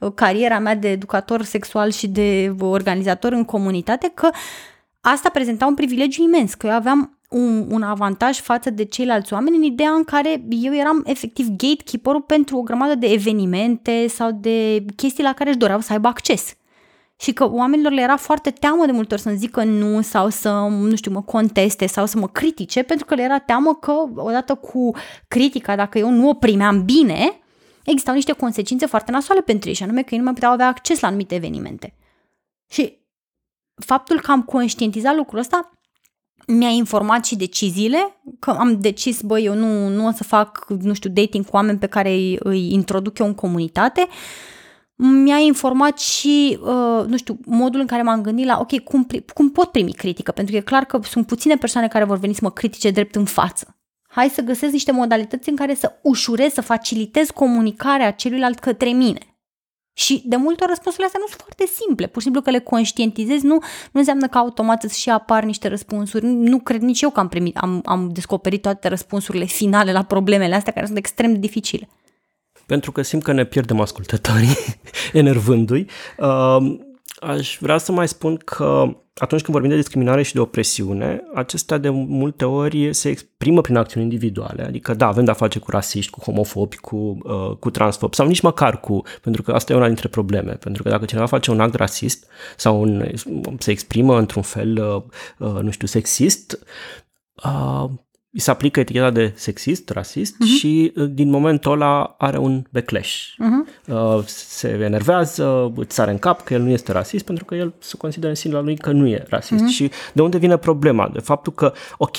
uh, 0.00 0.12
cariera 0.14 0.58
mea 0.58 0.74
de 0.74 0.90
educator 0.90 1.42
sexual 1.42 1.90
și 1.90 2.08
de 2.08 2.54
organizator 2.58 3.32
în 3.32 3.44
comunitate 3.44 4.12
că 4.14 4.30
asta 5.00 5.28
prezenta 5.28 5.66
un 5.66 5.74
privilegiu 5.74 6.22
imens, 6.22 6.54
că 6.54 6.66
eu 6.66 6.72
aveam 6.72 7.18
un, 7.30 7.66
un 7.70 7.82
avantaj 7.82 8.40
față 8.40 8.70
de 8.70 8.84
ceilalți 8.84 9.32
oameni 9.32 9.56
în 9.56 9.62
ideea 9.62 9.90
în 9.90 10.04
care 10.04 10.42
eu 10.48 10.74
eram 10.74 11.02
efectiv 11.06 11.46
gatekeeper 11.48 12.14
pentru 12.26 12.56
o 12.56 12.62
grămadă 12.62 12.94
de 12.94 13.06
evenimente 13.06 14.06
sau 14.06 14.30
de 14.40 14.84
chestii 14.96 15.24
la 15.24 15.32
care 15.32 15.48
își 15.48 15.58
doreau 15.58 15.80
să 15.80 15.92
aibă 15.92 16.08
acces. 16.08 16.54
Și 17.20 17.32
că 17.32 17.50
oamenilor 17.50 17.92
le 17.92 18.00
era 18.00 18.16
foarte 18.16 18.50
teamă 18.50 18.86
de 18.86 18.92
multe 18.92 19.14
ori 19.14 19.22
să-mi 19.22 19.36
zică 19.36 19.64
nu 19.64 20.00
sau 20.00 20.28
să, 20.28 20.50
nu 20.70 20.96
știu, 20.96 21.10
mă 21.10 21.22
conteste 21.22 21.86
sau 21.86 22.06
să 22.06 22.18
mă 22.18 22.28
critique, 22.28 22.82
pentru 22.82 23.06
că 23.06 23.14
le 23.14 23.22
era 23.22 23.38
teamă 23.38 23.74
că, 23.74 23.92
odată 24.14 24.54
cu 24.54 24.90
critica, 25.28 25.76
dacă 25.76 25.98
eu 25.98 26.10
nu 26.10 26.28
o 26.28 26.34
primeam 26.34 26.84
bine, 26.84 27.40
existau 27.84 28.14
niște 28.14 28.32
consecințe 28.32 28.86
foarte 28.86 29.10
nasoale 29.10 29.40
pentru 29.40 29.68
ei, 29.68 29.74
și 29.74 29.82
anume 29.82 30.02
că 30.02 30.08
ei 30.10 30.18
nu 30.18 30.24
mai 30.24 30.32
puteau 30.32 30.52
avea 30.52 30.66
acces 30.66 31.00
la 31.00 31.08
anumite 31.08 31.34
evenimente. 31.34 31.94
Și 32.70 32.98
faptul 33.74 34.20
că 34.20 34.30
am 34.30 34.42
conștientizat 34.42 35.16
lucrul 35.16 35.38
ăsta 35.38 35.70
mi-a 36.46 36.68
informat 36.68 37.24
și 37.24 37.36
deciziile, 37.36 38.20
că 38.38 38.50
am 38.50 38.80
decis, 38.80 39.20
băi, 39.20 39.44
eu 39.44 39.54
nu, 39.54 39.88
nu 39.88 40.06
o 40.06 40.10
să 40.10 40.24
fac, 40.24 40.66
nu 40.68 40.94
știu, 40.94 41.10
dating 41.10 41.44
cu 41.44 41.56
oameni 41.56 41.78
pe 41.78 41.86
care 41.86 42.10
îi, 42.10 42.36
îi 42.40 42.72
introduc 42.72 43.18
eu 43.18 43.26
în 43.26 43.34
comunitate. 43.34 44.06
Mi-a 45.02 45.38
informat 45.38 45.98
și, 45.98 46.58
uh, 46.62 47.04
nu 47.06 47.16
știu, 47.16 47.38
modul 47.46 47.80
în 47.80 47.86
care 47.86 48.02
m-am 48.02 48.22
gândit 48.22 48.46
la, 48.46 48.58
ok, 48.60 48.78
cum, 48.78 49.06
cum 49.34 49.50
pot 49.50 49.70
primi 49.70 49.92
critică, 49.92 50.32
pentru 50.32 50.52
că 50.52 50.58
e 50.58 50.62
clar 50.64 50.84
că 50.84 51.00
sunt 51.02 51.26
puține 51.26 51.56
persoane 51.56 51.88
care 51.88 52.04
vor 52.04 52.18
veni 52.18 52.34
să 52.34 52.40
mă 52.42 52.50
critique 52.50 52.90
drept 52.90 53.14
în 53.14 53.24
față. 53.24 53.76
Hai 54.08 54.28
să 54.28 54.42
găsesc 54.42 54.72
niște 54.72 54.92
modalități 54.92 55.48
în 55.48 55.56
care 55.56 55.74
să 55.74 55.92
ușurez, 56.02 56.52
să 56.52 56.60
facilitez 56.60 57.30
comunicarea 57.30 58.10
celuilalt 58.12 58.58
către 58.58 58.90
mine. 58.90 59.18
Și 59.92 60.22
de 60.26 60.36
multe 60.36 60.62
ori 60.62 60.70
răspunsurile 60.70 61.06
astea 61.06 61.20
nu 61.22 61.26
sunt 61.28 61.40
foarte 61.40 61.66
simple. 61.80 62.06
Pur 62.06 62.16
și 62.16 62.22
simplu 62.22 62.42
că 62.42 62.50
le 62.50 62.58
conștientizezi 62.58 63.46
nu, 63.46 63.54
nu 63.92 64.00
înseamnă 64.00 64.28
că 64.28 64.38
automat 64.38 64.82
îți 64.82 65.00
și 65.00 65.10
apar 65.10 65.44
niște 65.44 65.68
răspunsuri. 65.68 66.26
Nu 66.26 66.58
cred 66.58 66.80
nici 66.80 67.00
eu 67.00 67.10
că 67.10 67.20
am, 67.20 67.28
primit, 67.28 67.56
am, 67.56 67.82
am 67.84 68.10
descoperit 68.12 68.62
toate 68.62 68.88
răspunsurile 68.88 69.44
finale 69.44 69.92
la 69.92 70.02
problemele 70.02 70.54
astea 70.54 70.72
care 70.72 70.86
sunt 70.86 70.98
extrem 70.98 71.32
de 71.32 71.38
dificile. 71.38 71.88
Pentru 72.70 72.92
că 72.92 73.02
simt 73.02 73.22
că 73.22 73.32
ne 73.32 73.44
pierdem 73.44 73.80
ascultătorii 73.80 74.56
enervându-i. 75.12 75.86
Uh, 76.18 76.78
aș 77.20 77.56
vrea 77.60 77.78
să 77.78 77.92
mai 77.92 78.08
spun 78.08 78.36
că 78.36 78.96
atunci 79.14 79.42
când 79.42 79.52
vorbim 79.52 79.70
de 79.70 79.76
discriminare 79.76 80.22
și 80.22 80.32
de 80.32 80.40
opresiune, 80.40 81.22
acestea 81.34 81.78
de 81.78 81.88
multe 81.90 82.44
ori 82.44 82.94
se 82.94 83.08
exprimă 83.08 83.60
prin 83.60 83.76
acțiuni 83.76 84.06
individuale, 84.06 84.62
adică 84.62 84.94
da, 84.94 85.06
avem 85.06 85.24
de-a 85.24 85.34
face 85.34 85.58
cu 85.58 85.70
rasiști, 85.70 86.10
cu 86.10 86.20
homofobi, 86.20 86.76
cu, 86.76 87.18
uh, 87.22 87.56
cu 87.56 87.70
transfobi 87.70 88.16
sau 88.16 88.26
nici 88.26 88.40
măcar 88.40 88.80
cu, 88.80 89.02
pentru 89.22 89.42
că 89.42 89.52
asta 89.52 89.72
e 89.72 89.76
una 89.76 89.86
dintre 89.86 90.08
probleme, 90.08 90.52
pentru 90.52 90.82
că 90.82 90.88
dacă 90.88 91.04
cineva 91.04 91.26
face 91.26 91.50
un 91.50 91.60
act 91.60 91.74
rasist 91.74 92.26
sau 92.56 92.80
un, 92.80 93.10
se 93.58 93.70
exprimă 93.70 94.18
într-un 94.18 94.42
fel, 94.42 94.76
uh, 95.38 95.48
uh, 95.48 95.62
nu 95.62 95.70
știu, 95.70 95.86
sexist, 95.86 96.66
uh, 97.44 97.90
îi 98.32 98.40
se 98.40 98.50
aplică 98.50 98.80
eticheta 98.80 99.10
de 99.10 99.32
sexist, 99.34 99.88
rasist 99.88 100.34
uh-huh. 100.34 100.58
și 100.58 100.92
uh, 100.96 101.08
din 101.10 101.30
momentul 101.30 101.72
ăla 101.72 102.14
are 102.18 102.38
un 102.38 102.62
backlash. 102.70 103.14
Uh-huh. 103.14 103.88
Uh, 103.88 104.22
se 104.26 104.68
enervează, 104.68 105.72
îți 105.76 105.94
sare 105.94 106.10
în 106.10 106.18
cap 106.18 106.44
că 106.44 106.54
el 106.54 106.62
nu 106.62 106.70
este 106.70 106.92
rasist 106.92 107.24
pentru 107.24 107.44
că 107.44 107.54
el 107.54 107.74
se 107.78 107.96
consideră 107.96 108.28
în 108.28 108.34
sinea 108.34 108.60
lui 108.60 108.76
că 108.76 108.90
nu 108.90 109.06
e 109.08 109.24
rasist. 109.28 109.64
Uh-huh. 109.64 109.74
Și 109.74 109.90
de 110.12 110.22
unde 110.22 110.38
vine 110.38 110.56
problema? 110.56 111.10
De 111.12 111.20
faptul 111.20 111.52
că, 111.52 111.72
ok, 111.98 112.16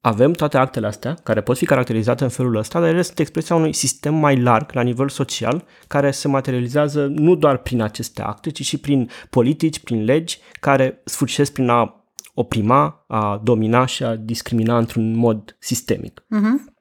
avem 0.00 0.32
toate 0.32 0.56
actele 0.56 0.86
astea 0.86 1.14
care 1.22 1.40
pot 1.40 1.56
fi 1.56 1.64
caracterizate 1.64 2.24
în 2.24 2.30
felul 2.30 2.56
ăsta, 2.56 2.80
dar 2.80 2.88
ele 2.88 3.02
sunt 3.02 3.18
expresia 3.18 3.56
unui 3.56 3.72
sistem 3.72 4.14
mai 4.14 4.40
larg 4.40 4.72
la 4.72 4.82
nivel 4.82 5.08
social 5.08 5.64
care 5.88 6.10
se 6.10 6.28
materializează 6.28 7.06
nu 7.06 7.34
doar 7.34 7.56
prin 7.56 7.80
aceste 7.80 8.22
acte, 8.22 8.50
ci 8.50 8.64
și 8.64 8.78
prin 8.78 9.10
politici, 9.30 9.78
prin 9.78 10.04
legi 10.04 10.38
care 10.60 11.00
sfârșesc 11.04 11.52
prin 11.52 11.68
a 11.68 11.99
oprima, 12.34 13.04
a 13.08 13.40
domina 13.44 13.86
și 13.86 14.04
a 14.04 14.16
discrimina 14.16 14.78
într-un 14.78 15.14
mod 15.14 15.56
sistemic. 15.58 16.20
Uh-huh. 16.20 16.74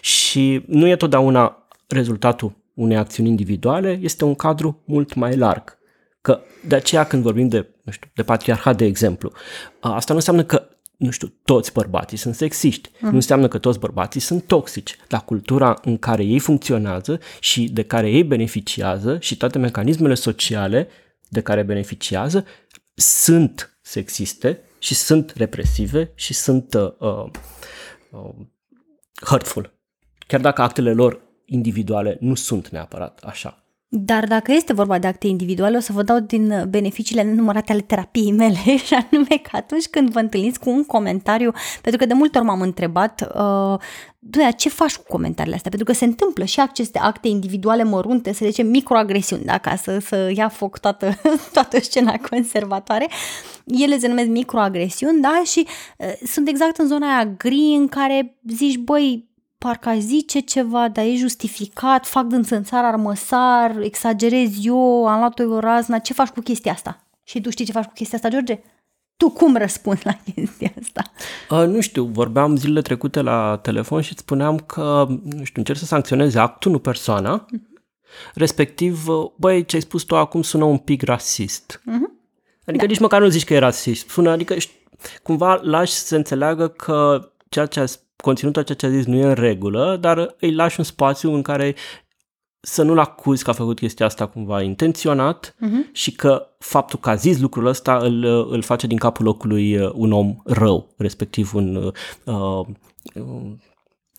Și 0.00 0.64
nu 0.66 0.86
e 0.86 0.96
totdeauna 0.96 1.68
rezultatul 1.86 2.56
unei 2.74 2.96
acțiuni 2.96 3.28
individuale, 3.28 3.98
este 4.02 4.24
un 4.24 4.34
cadru 4.34 4.82
mult 4.84 5.14
mai 5.14 5.36
larg. 5.36 5.78
Că 6.20 6.40
de 6.66 6.74
aceea 6.74 7.04
când 7.04 7.22
vorbim 7.22 7.48
de, 7.48 7.68
nu 7.82 7.92
știu, 7.92 8.10
de 8.14 8.22
patriarhat, 8.22 8.76
de 8.76 8.84
exemplu, 8.84 9.32
asta 9.80 10.12
nu 10.12 10.18
înseamnă 10.18 10.44
că 10.44 10.68
nu 10.96 11.10
știu, 11.10 11.32
toți 11.44 11.72
bărbații 11.72 12.16
sunt 12.16 12.34
sexiști. 12.34 12.88
Uh-huh. 12.88 13.00
Nu 13.00 13.14
înseamnă 13.14 13.48
că 13.48 13.58
toți 13.58 13.78
bărbații 13.78 14.20
sunt 14.20 14.46
toxici. 14.46 14.96
Dar 15.08 15.24
cultura 15.24 15.80
în 15.84 15.98
care 15.98 16.24
ei 16.24 16.38
funcționează 16.38 17.18
și 17.40 17.68
de 17.68 17.82
care 17.82 18.10
ei 18.10 18.24
beneficiază 18.24 19.18
și 19.20 19.36
toate 19.36 19.58
mecanismele 19.58 20.14
sociale 20.14 20.88
de 21.28 21.40
care 21.40 21.62
beneficiază 21.62 22.44
sunt 22.94 23.78
sexiste 23.82 24.60
și 24.86 24.94
sunt 24.94 25.32
represive 25.36 26.12
și 26.14 26.32
sunt 26.32 26.74
uh, 26.74 26.92
uh, 26.98 27.30
uh, 28.10 28.34
hurtful. 29.20 29.78
Chiar 30.26 30.40
dacă 30.40 30.62
actele 30.62 30.92
lor 30.92 31.20
individuale 31.44 32.16
nu 32.20 32.34
sunt 32.34 32.68
neapărat 32.68 33.20
așa. 33.24 33.65
Dar 33.88 34.26
dacă 34.26 34.52
este 34.52 34.72
vorba 34.72 34.98
de 34.98 35.06
acte 35.06 35.26
individuale, 35.26 35.76
o 35.76 35.80
să 35.80 35.92
vă 35.92 36.02
dau 36.02 36.18
din 36.18 36.64
beneficiile 36.68 37.22
nenumărate 37.22 37.72
ale 37.72 37.80
terapiei 37.80 38.32
mele 38.32 38.76
și 38.86 38.94
anume 38.94 39.36
că 39.42 39.50
atunci 39.52 39.86
când 39.86 40.10
vă 40.10 40.18
întâlniți 40.18 40.58
cu 40.58 40.70
un 40.70 40.84
comentariu, 40.84 41.52
pentru 41.82 42.00
că 42.00 42.06
de 42.06 42.14
multe 42.14 42.38
ori 42.38 42.46
m-am 42.46 42.60
întrebat, 42.60 43.28
uh, 43.34 43.78
Duia, 44.28 44.50
ce 44.50 44.68
faci 44.68 44.96
cu 44.96 45.04
comentariile 45.08 45.56
astea? 45.56 45.70
Pentru 45.70 45.92
că 45.92 45.98
se 45.98 46.04
întâmplă 46.04 46.44
și 46.44 46.60
aceste 46.60 46.98
acte 46.98 47.28
individuale 47.28 47.82
mărunte, 47.82 48.32
să 48.32 48.44
zicem 48.44 48.66
microagresiuni, 48.66 49.44
da, 49.44 49.58
ca 49.58 49.76
să, 49.76 49.98
să 49.98 50.32
ia 50.34 50.48
foc 50.48 50.78
toată, 50.78 51.20
toată 51.52 51.80
scena 51.80 52.14
conservatoare. 52.30 53.08
Ele 53.64 53.98
se 53.98 54.08
numesc 54.08 54.28
microagresiuni, 54.28 55.20
da, 55.20 55.42
și 55.44 55.66
uh, 55.98 56.12
sunt 56.24 56.48
exact 56.48 56.76
în 56.76 56.86
zona 56.86 57.14
aia 57.14 57.26
gri 57.26 57.74
în 57.78 57.88
care 57.88 58.36
zici, 58.48 58.76
băi, 58.76 59.28
parcă 59.58 59.88
ai 59.88 60.00
zice 60.00 60.40
ceva, 60.40 60.88
dar 60.88 61.04
e 61.04 61.14
justificat, 61.14 62.06
fac 62.06 62.24
din 62.24 62.42
țânțar 62.42 62.84
armăsar, 62.84 63.80
exagerez 63.80 64.64
eu, 64.64 65.06
am 65.06 65.18
luat 65.18 65.38
o 65.38 65.58
razna, 65.58 65.98
ce 65.98 66.12
faci 66.12 66.28
cu 66.28 66.40
chestia 66.40 66.72
asta? 66.72 67.06
Și 67.22 67.40
tu 67.40 67.50
știi 67.50 67.64
ce 67.64 67.72
faci 67.72 67.84
cu 67.84 67.92
chestia 67.94 68.18
asta, 68.18 68.30
George? 68.30 68.60
Tu 69.16 69.30
cum 69.30 69.56
răspunzi 69.56 70.06
la 70.06 70.18
chestia 70.34 70.72
asta? 70.80 71.12
Uh, 71.50 71.68
nu 71.68 71.80
știu, 71.80 72.04
vorbeam 72.04 72.56
zilele 72.56 72.82
trecute 72.82 73.20
la 73.20 73.58
telefon 73.62 74.00
și 74.00 74.12
îți 74.12 74.20
spuneam 74.20 74.58
că, 74.58 75.06
nu 75.08 75.44
știu, 75.44 75.60
încerc 75.60 75.78
să 75.78 75.84
sancționeze 75.84 76.38
actul, 76.38 76.70
nu 76.70 76.78
persoana, 76.78 77.46
uh-huh. 77.46 77.82
respectiv, 78.34 79.06
băi, 79.36 79.64
ce 79.64 79.76
ai 79.76 79.82
spus 79.82 80.02
tu 80.02 80.16
acum 80.16 80.42
sună 80.42 80.64
un 80.64 80.78
pic 80.78 81.02
rasist. 81.02 81.80
Uh-huh. 81.80 82.14
Adică 82.66 82.84
da. 82.84 82.90
nici 82.90 83.00
măcar 83.00 83.20
nu 83.20 83.28
zici 83.28 83.44
că 83.44 83.54
e 83.54 83.58
rasist, 83.58 84.08
sună, 84.08 84.30
adică 84.30 84.56
cumva 85.22 85.60
lași 85.62 85.92
să 85.92 86.16
înțeleagă 86.16 86.68
că 86.68 87.30
ceea 87.48 87.66
ce 87.66 87.80
a 87.80 87.84
conținutul 88.26 88.62
ceea 88.62 88.78
ce 88.78 88.86
a 88.86 88.90
zis 88.90 89.04
nu 89.04 89.16
e 89.16 89.24
în 89.24 89.34
regulă, 89.34 89.96
dar 90.00 90.34
îi 90.40 90.54
lași 90.54 90.78
un 90.78 90.84
spațiu 90.84 91.34
în 91.34 91.42
care 91.42 91.74
să 92.60 92.82
nu-l 92.82 92.98
acuzi 92.98 93.44
că 93.44 93.50
a 93.50 93.52
făcut 93.52 93.78
chestia 93.78 94.06
asta 94.06 94.26
cumva 94.26 94.62
intenționat 94.62 95.54
uh-huh. 95.54 95.92
și 95.92 96.12
că 96.12 96.46
faptul 96.58 96.98
că 96.98 97.10
a 97.10 97.14
zis 97.14 97.40
lucrul 97.40 97.66
ăsta 97.66 97.96
îl, 97.96 98.24
îl 98.50 98.62
face 98.62 98.86
din 98.86 98.96
capul 98.98 99.24
locului 99.24 99.76
uh, 99.76 99.90
un 99.94 100.12
om 100.12 100.36
rău, 100.44 100.94
respectiv 100.96 101.54
un 101.54 101.74
uh, 101.76 101.92
uh, 102.34 102.66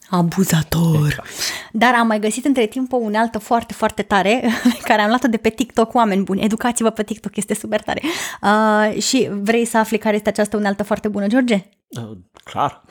Abuzator. 0.09 1.05
Exact. 1.05 1.27
Dar 1.71 1.93
am 1.93 2.07
mai 2.07 2.19
găsit 2.19 2.45
între 2.45 2.65
timp 2.65 2.93
o 2.93 2.95
unealtă 2.97 3.37
foarte, 3.37 3.73
foarte 3.73 4.01
tare, 4.01 4.49
care 4.89 5.01
am 5.01 5.07
luat-o 5.07 5.27
de 5.27 5.37
pe 5.37 5.49
TikTok, 5.49 5.93
oameni 5.93 6.23
buni, 6.23 6.43
educați-vă 6.43 6.89
pe 6.89 7.03
TikTok, 7.03 7.35
este 7.35 7.53
super 7.53 7.81
tare. 7.81 8.01
Uh, 8.41 9.01
și 9.01 9.29
vrei 9.31 9.65
să 9.65 9.77
afli 9.77 9.97
care 9.97 10.15
este 10.15 10.29
această 10.29 10.57
unealtă 10.57 10.83
foarte 10.83 11.07
bună, 11.07 11.27
George? 11.27 11.69
Uh, 11.87 12.17
clar. 12.43 12.81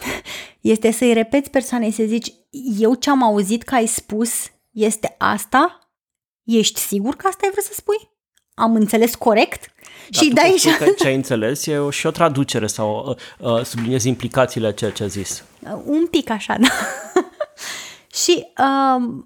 Este 0.61 0.91
să-i 0.91 1.13
repeți 1.13 1.51
persoanei, 1.51 1.91
să 1.91 2.03
zici, 2.07 2.33
eu 2.79 2.95
ce 2.95 3.11
am 3.11 3.23
auzit 3.23 3.63
că 3.63 3.75
ai 3.75 3.87
spus 3.87 4.31
este 4.71 5.15
asta? 5.19 5.91
Ești 6.45 6.81
sigur 6.81 7.17
că 7.17 7.27
asta 7.27 7.41
ai 7.43 7.51
vrut 7.51 7.65
să 7.65 7.73
spui? 7.75 8.11
Am 8.55 8.75
înțeles 8.75 9.15
corect? 9.15 9.73
Dar 10.11 10.23
și 10.23 10.29
dai 10.31 10.55
și... 10.59 10.77
că 10.77 10.85
ce 10.99 11.07
ai 11.07 11.15
înțeles 11.15 11.67
e 11.67 11.79
o, 11.79 11.91
și 11.91 12.07
o 12.07 12.11
traducere 12.11 12.67
sau 12.67 13.17
uh, 13.41 13.57
uh, 13.59 13.65
subliniezi 13.65 14.09
implicațiile 14.09 14.67
a 14.67 14.73
ceea 14.73 14.91
ce 14.91 15.03
a 15.03 15.07
zis. 15.07 15.45
Uh, 15.73 15.83
un 15.85 16.07
pic 16.07 16.31
așa, 16.31 16.57
da. 16.61 16.69
și 18.23 18.47
uh, 18.59 19.25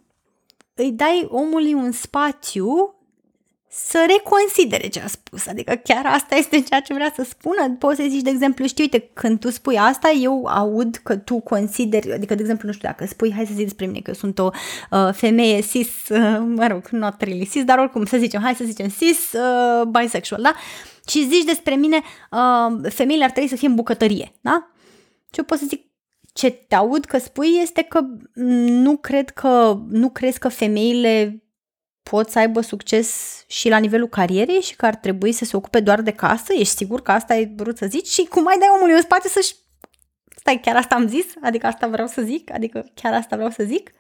îi 0.75 0.91
dai 0.91 1.29
omului 1.31 1.75
un 1.75 1.93
spațiu 1.93 2.95
să 3.73 4.07
reconsidere 4.09 4.89
ce 4.89 5.01
a 5.01 5.07
spus. 5.07 5.47
Adică 5.47 5.75
chiar 5.85 6.07
asta 6.07 6.35
este 6.35 6.61
ceea 6.61 6.81
ce 6.81 6.95
vrea 6.95 7.13
să 7.17 7.23
spună. 7.23 7.77
Poți 7.79 7.97
să 7.97 8.07
zici, 8.09 8.23
de 8.23 8.31
exemplu, 8.31 8.67
știi, 8.67 8.83
uite, 8.83 9.11
când 9.13 9.41
tu 9.41 9.51
spui 9.51 9.79
asta, 9.79 10.11
eu 10.11 10.47
aud 10.47 10.97
că 10.97 11.17
tu 11.17 11.41
consideri, 11.41 12.13
adică, 12.13 12.35
de 12.35 12.41
exemplu, 12.41 12.67
nu 12.67 12.75
știu, 12.75 12.89
dacă 12.89 13.07
spui, 13.07 13.33
hai 13.33 13.47
să 13.47 13.53
zic 13.55 13.65
despre 13.65 13.87
mine 13.87 13.99
că 13.99 14.11
eu 14.11 14.15
sunt 14.17 14.39
o 14.39 14.51
uh, 14.91 15.09
femeie 15.13 15.61
cis, 15.61 16.09
uh, 16.09 16.43
mă 16.47 16.67
rog, 16.67 16.89
not 16.89 17.23
really 17.23 17.49
cis, 17.51 17.65
dar 17.65 17.79
oricum 17.79 18.05
să 18.05 18.17
zicem, 18.17 18.41
hai 18.43 18.55
să 18.55 18.65
zicem 18.65 18.89
cis, 18.89 19.33
uh, 19.33 19.87
bisexual, 20.01 20.43
da? 20.43 20.55
Și 21.09 21.29
zici 21.29 21.45
despre 21.45 21.75
mine, 21.75 22.01
uh, 22.31 22.91
femeile 22.93 23.25
ar 23.25 23.31
trebui 23.31 23.49
să 23.49 23.57
fie 23.57 23.69
în 23.69 23.75
bucătărie, 23.75 24.33
da? 24.41 24.71
Și 25.33 25.39
eu 25.39 25.45
pot 25.45 25.59
să 25.59 25.65
zic, 25.69 25.90
ce 26.33 26.51
te 26.51 26.75
aud 26.75 27.05
că 27.05 27.19
spui 27.19 27.59
este 27.63 27.83
că 27.83 28.01
nu 28.35 28.97
cred 28.97 29.31
că, 29.31 29.79
nu 29.89 30.11
crezi 30.11 30.39
că 30.39 30.49
femeile 30.49 31.45
pot 32.03 32.31
să 32.31 32.39
aibă 32.39 32.61
succes 32.61 33.43
și 33.47 33.69
la 33.69 33.79
nivelul 33.79 34.09
carierei 34.09 34.61
și 34.61 34.77
că 34.77 34.87
ar 34.87 34.95
trebui 34.95 35.33
să 35.33 35.45
se 35.45 35.57
ocupe 35.57 35.81
doar 35.81 36.01
de 36.01 36.11
casă? 36.11 36.53
Ești 36.53 36.77
sigur 36.77 37.03
că 37.03 37.11
asta 37.11 37.33
ai 37.33 37.53
vrut 37.57 37.77
să 37.77 37.87
zici? 37.87 38.07
Și 38.07 38.25
cum 38.25 38.43
mai 38.43 38.57
dai 38.59 38.69
omului 38.75 38.95
în 38.95 39.01
spate 39.03 39.29
să-și... 39.29 39.55
Stai, 40.37 40.61
chiar 40.61 40.77
asta 40.77 40.95
am 40.95 41.09
zis? 41.09 41.27
Adică 41.43 41.67
asta 41.67 41.87
vreau 41.87 42.07
să 42.07 42.23
zic? 42.23 42.53
Adică 42.53 42.91
chiar 42.95 43.13
asta 43.13 43.37
vreau 43.37 43.51
să 43.51 43.63
zic? 43.63 43.93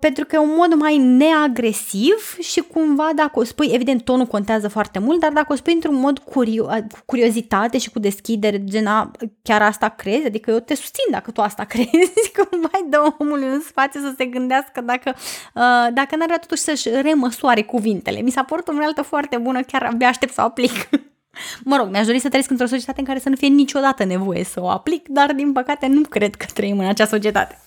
Pentru 0.00 0.24
că 0.24 0.36
e 0.36 0.38
un 0.38 0.54
mod 0.56 0.74
mai 0.74 0.96
neagresiv 0.96 2.36
și 2.40 2.60
cumva 2.60 3.10
dacă 3.14 3.38
o 3.38 3.44
spui, 3.44 3.68
evident 3.72 4.02
tonul 4.02 4.26
contează 4.26 4.68
foarte 4.68 4.98
mult, 4.98 5.20
dar 5.20 5.32
dacă 5.32 5.52
o 5.52 5.56
spui 5.56 5.72
într-un 5.72 5.94
mod 5.94 6.18
curio- 6.18 6.86
cu 6.90 6.98
curiozitate 7.04 7.78
și 7.78 7.90
cu 7.90 7.98
deschidere, 7.98 8.64
gen 8.64 8.86
a, 8.86 9.10
chiar 9.42 9.62
asta 9.62 9.88
crezi, 9.88 10.26
adică 10.26 10.50
eu 10.50 10.58
te 10.58 10.74
susțin 10.74 11.04
dacă 11.10 11.30
tu 11.30 11.40
asta 11.40 11.64
crezi, 11.72 12.30
că 12.32 12.46
mai 12.50 12.84
dă 12.88 13.14
omului 13.18 13.48
un 13.48 13.60
spațiu 13.60 14.00
să 14.00 14.14
se 14.16 14.24
gândească 14.24 14.80
dacă, 14.80 15.14
uh, 15.54 15.92
dacă 15.92 16.16
n-ar 16.16 16.26
vrea 16.26 16.38
totuși 16.38 16.62
să-și 16.62 16.88
remăsoare 16.88 17.62
cuvintele. 17.62 18.20
Mi 18.20 18.30
s-a 18.30 18.42
părut 18.42 18.68
o 18.68 18.72
unealtă 18.72 19.02
foarte 19.02 19.36
bună, 19.36 19.60
chiar 19.60 19.82
abia 19.82 20.08
aștept 20.08 20.32
să 20.32 20.40
o 20.40 20.44
aplic. 20.44 20.72
Mă 21.64 21.76
rog, 21.76 21.88
mi-aș 21.90 22.06
dori 22.06 22.18
să 22.18 22.28
trăiesc 22.28 22.50
într-o 22.50 22.66
societate 22.66 23.00
în 23.00 23.06
care 23.06 23.18
să 23.18 23.28
nu 23.28 23.36
fie 23.36 23.48
niciodată 23.48 24.04
nevoie 24.04 24.44
să 24.44 24.60
o 24.60 24.68
aplic, 24.68 25.08
dar 25.08 25.32
din 25.32 25.52
păcate 25.52 25.86
nu 25.86 26.00
cred 26.00 26.34
că 26.34 26.46
trăim 26.54 26.78
în 26.78 26.86
acea 26.86 27.06
societate. 27.06 27.58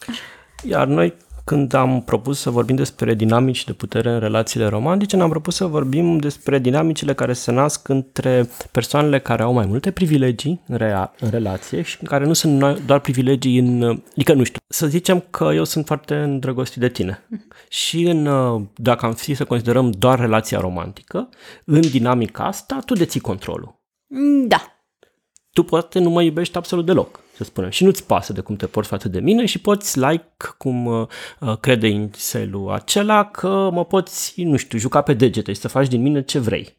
Iar 0.64 0.88
noi 0.88 1.14
când 1.48 1.74
am 1.74 2.02
propus 2.02 2.40
să 2.40 2.50
vorbim 2.50 2.76
despre 2.76 3.14
dinamici 3.14 3.64
de 3.64 3.74
putere 3.74 4.10
în 4.10 4.20
relațiile 4.20 4.66
romantice, 4.68 5.16
ne-am 5.16 5.30
propus 5.30 5.56
să 5.56 5.66
vorbim 5.66 6.18
despre 6.18 6.60
dinamicile 6.60 7.14
care 7.14 7.34
se 7.34 7.52
nasc 7.52 7.88
între 7.88 8.50
persoanele 8.72 9.20
care 9.20 9.44
au 9.44 9.54
mai 9.54 9.66
multe 9.66 9.92
privilegii 9.92 10.62
în, 10.68 10.78
rea- 10.78 11.14
în 11.20 11.30
relație 11.30 11.82
și 11.82 11.98
care 11.98 12.26
nu 12.26 12.34
sunt 12.34 12.80
doar 12.86 13.00
privilegii 13.00 13.58
în... 13.58 14.02
Adică, 14.12 14.34
nu 14.34 14.44
știu, 14.44 14.60
să 14.68 14.88
zicem 14.88 15.24
că 15.30 15.52
eu 15.54 15.64
sunt 15.64 15.86
foarte 15.86 16.16
îndrăgostit 16.16 16.80
de 16.80 16.90
tine 16.90 17.28
și 17.70 18.04
în, 18.04 18.24
dacă 18.76 19.06
am 19.06 19.14
fi 19.14 19.34
să 19.34 19.46
considerăm 19.46 19.92
doar 19.92 20.20
relația 20.20 20.60
romantică, 20.60 21.30
în 21.66 21.82
dinamica 21.82 22.44
asta, 22.46 22.80
tu 22.86 22.94
deții 22.94 23.20
controlul. 23.20 23.82
Da. 24.48 24.62
Tu 25.52 25.64
poate 25.64 26.00
nu 26.00 26.10
mă 26.10 26.22
iubești 26.22 26.58
absolut 26.58 26.86
deloc 26.86 27.20
să 27.38 27.44
spunem, 27.44 27.70
și 27.70 27.84
nu-ți 27.84 28.06
pasă 28.06 28.34
de 28.34 28.42
cum 28.42 28.56
te 28.56 28.66
porți 28.66 28.90
față 28.90 29.10
de 29.10 29.20
mine 29.20 29.46
și 29.46 29.60
poți 29.60 30.00
like 30.00 30.28
cum 30.58 30.86
uh, 30.86 31.08
uh 31.40 31.58
crede 31.60 31.88
inselul 31.88 32.72
acela 32.72 33.26
că 33.26 33.70
mă 33.74 33.86
poți, 33.86 34.42
nu 34.44 34.58
știu, 34.58 34.78
juca 34.78 35.02
pe 35.02 35.14
degete 35.14 35.54
și 35.54 35.60
să 35.60 35.68
faci 35.68 35.88
din 35.88 36.02
mine 36.02 36.22
ce 36.22 36.40
vrei. 36.40 36.76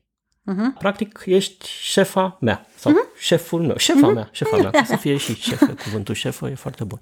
Uh-huh. 0.53 0.79
Practic, 0.79 1.23
ești 1.27 1.67
șefa 1.83 2.37
mea 2.41 2.67
sau 2.77 2.93
uh-huh. 2.93 3.21
șeful 3.21 3.61
meu, 3.61 3.77
șefa 3.77 4.11
uh-huh. 4.11 4.15
mea, 4.15 4.29
șefa 4.33 4.57
mea, 4.57 4.85
să 4.85 4.97
fie 4.97 5.17
și 5.17 5.35
șefă, 5.35 5.75
cuvântul 5.85 6.15
șefă 6.15 6.49
e 6.49 6.55
foarte 6.55 6.85
bun. 6.85 6.99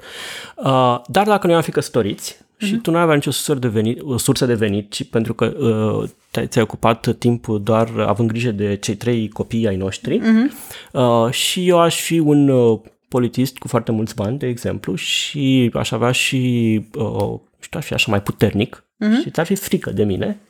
Uh, 0.56 1.00
dar 1.06 1.26
dacă 1.26 1.46
noi 1.46 1.56
am 1.56 1.62
fi 1.62 1.70
căsătoriți 1.70 2.38
și 2.56 2.76
uh-huh. 2.76 2.82
tu 2.82 2.90
nu 2.90 2.96
ai 2.96 3.02
avea 3.02 3.14
nicio 3.14 3.30
sursă 3.30 3.60
de 3.60 3.68
venit, 3.68 4.00
o 4.02 4.16
sursă 4.16 4.46
de 4.46 4.54
venit, 4.54 4.92
ci 4.92 5.08
pentru 5.08 5.34
că 5.34 5.44
uh, 5.44 6.08
ți-ai 6.46 6.64
ocupat 6.64 7.16
timpul 7.18 7.62
doar 7.62 7.88
având 7.98 8.28
grijă 8.28 8.50
de 8.50 8.76
cei 8.76 8.96
trei 8.96 9.28
copii 9.28 9.66
ai 9.66 9.76
noștri 9.76 10.20
uh-huh. 10.20 10.52
uh, 10.92 11.30
și 11.30 11.68
eu 11.68 11.78
aș 11.78 12.00
fi 12.00 12.18
un 12.18 12.48
uh, 12.48 12.80
politist 13.08 13.58
cu 13.58 13.68
foarte 13.68 13.92
mulți 13.92 14.14
bani, 14.14 14.38
de 14.38 14.46
exemplu, 14.46 14.94
și 14.94 15.70
aș 15.74 15.90
avea 15.90 16.10
și, 16.10 16.82
uh, 16.94 17.38
știu, 17.58 17.78
aș 17.78 17.86
fi 17.86 17.94
așa 17.94 18.10
mai 18.10 18.22
puternic 18.22 18.84
uh-huh. 18.84 19.22
și 19.22 19.30
ți-ar 19.30 19.46
fi 19.46 19.54
frică 19.54 19.90
de 19.90 20.04
mine, 20.04 20.40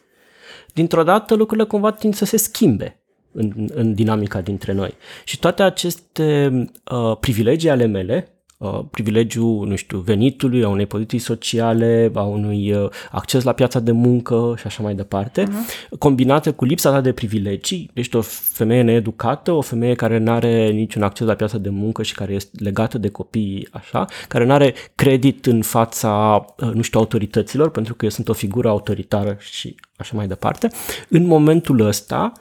dintr-o 0.72 1.02
dată 1.02 1.34
lucrurile 1.34 1.66
cumva 1.66 1.92
tind 1.92 2.14
să 2.14 2.24
se 2.24 2.36
schimbe 2.36 3.00
în, 3.32 3.68
în 3.74 3.94
dinamica 3.94 4.40
dintre 4.40 4.72
noi. 4.72 4.94
Și 5.24 5.38
toate 5.38 5.62
aceste 5.62 6.50
uh, 6.90 7.16
privilegii 7.20 7.70
ale 7.70 7.86
mele 7.86 8.35
Uh, 8.58 8.80
privilegiul, 8.90 9.66
nu 9.66 9.76
știu, 9.76 9.98
venitului, 9.98 10.64
a 10.64 10.68
unei 10.68 10.86
poziții 10.86 11.18
sociale, 11.18 12.10
a 12.14 12.22
unui 12.22 12.72
uh, 12.72 12.88
acces 13.10 13.42
la 13.42 13.52
piața 13.52 13.80
de 13.80 13.92
muncă 13.92 14.54
și 14.58 14.66
așa 14.66 14.82
mai 14.82 14.94
departe, 14.94 15.42
uh-huh. 15.42 15.98
combinate 15.98 16.50
cu 16.50 16.64
lipsa 16.64 16.90
ta 16.90 17.00
de 17.00 17.12
privilegii, 17.12 17.90
ești 17.94 18.16
o 18.16 18.20
femeie 18.52 18.82
needucată, 18.82 19.52
o 19.52 19.60
femeie 19.60 19.94
care 19.94 20.18
nu 20.18 20.30
are 20.32 20.70
niciun 20.70 21.02
acces 21.02 21.26
la 21.26 21.34
piața 21.34 21.58
de 21.58 21.68
muncă 21.68 22.02
și 22.02 22.14
care 22.14 22.32
este 22.32 22.50
legată 22.62 22.98
de 22.98 23.08
copii, 23.08 23.68
așa, 23.72 24.04
care 24.28 24.44
nu 24.44 24.52
are 24.52 24.74
credit 24.94 25.46
în 25.46 25.62
fața, 25.62 26.44
uh, 26.58 26.70
nu 26.72 26.82
știu, 26.82 27.00
autorităților, 27.00 27.70
pentru 27.70 27.94
că 27.94 28.04
eu 28.04 28.10
sunt 28.10 28.28
o 28.28 28.32
figură 28.32 28.68
autoritară 28.68 29.36
și 29.38 29.74
așa 29.96 30.16
mai 30.16 30.26
departe, 30.26 30.70
în 31.08 31.26
momentul 31.26 31.80
ăsta 31.80 32.32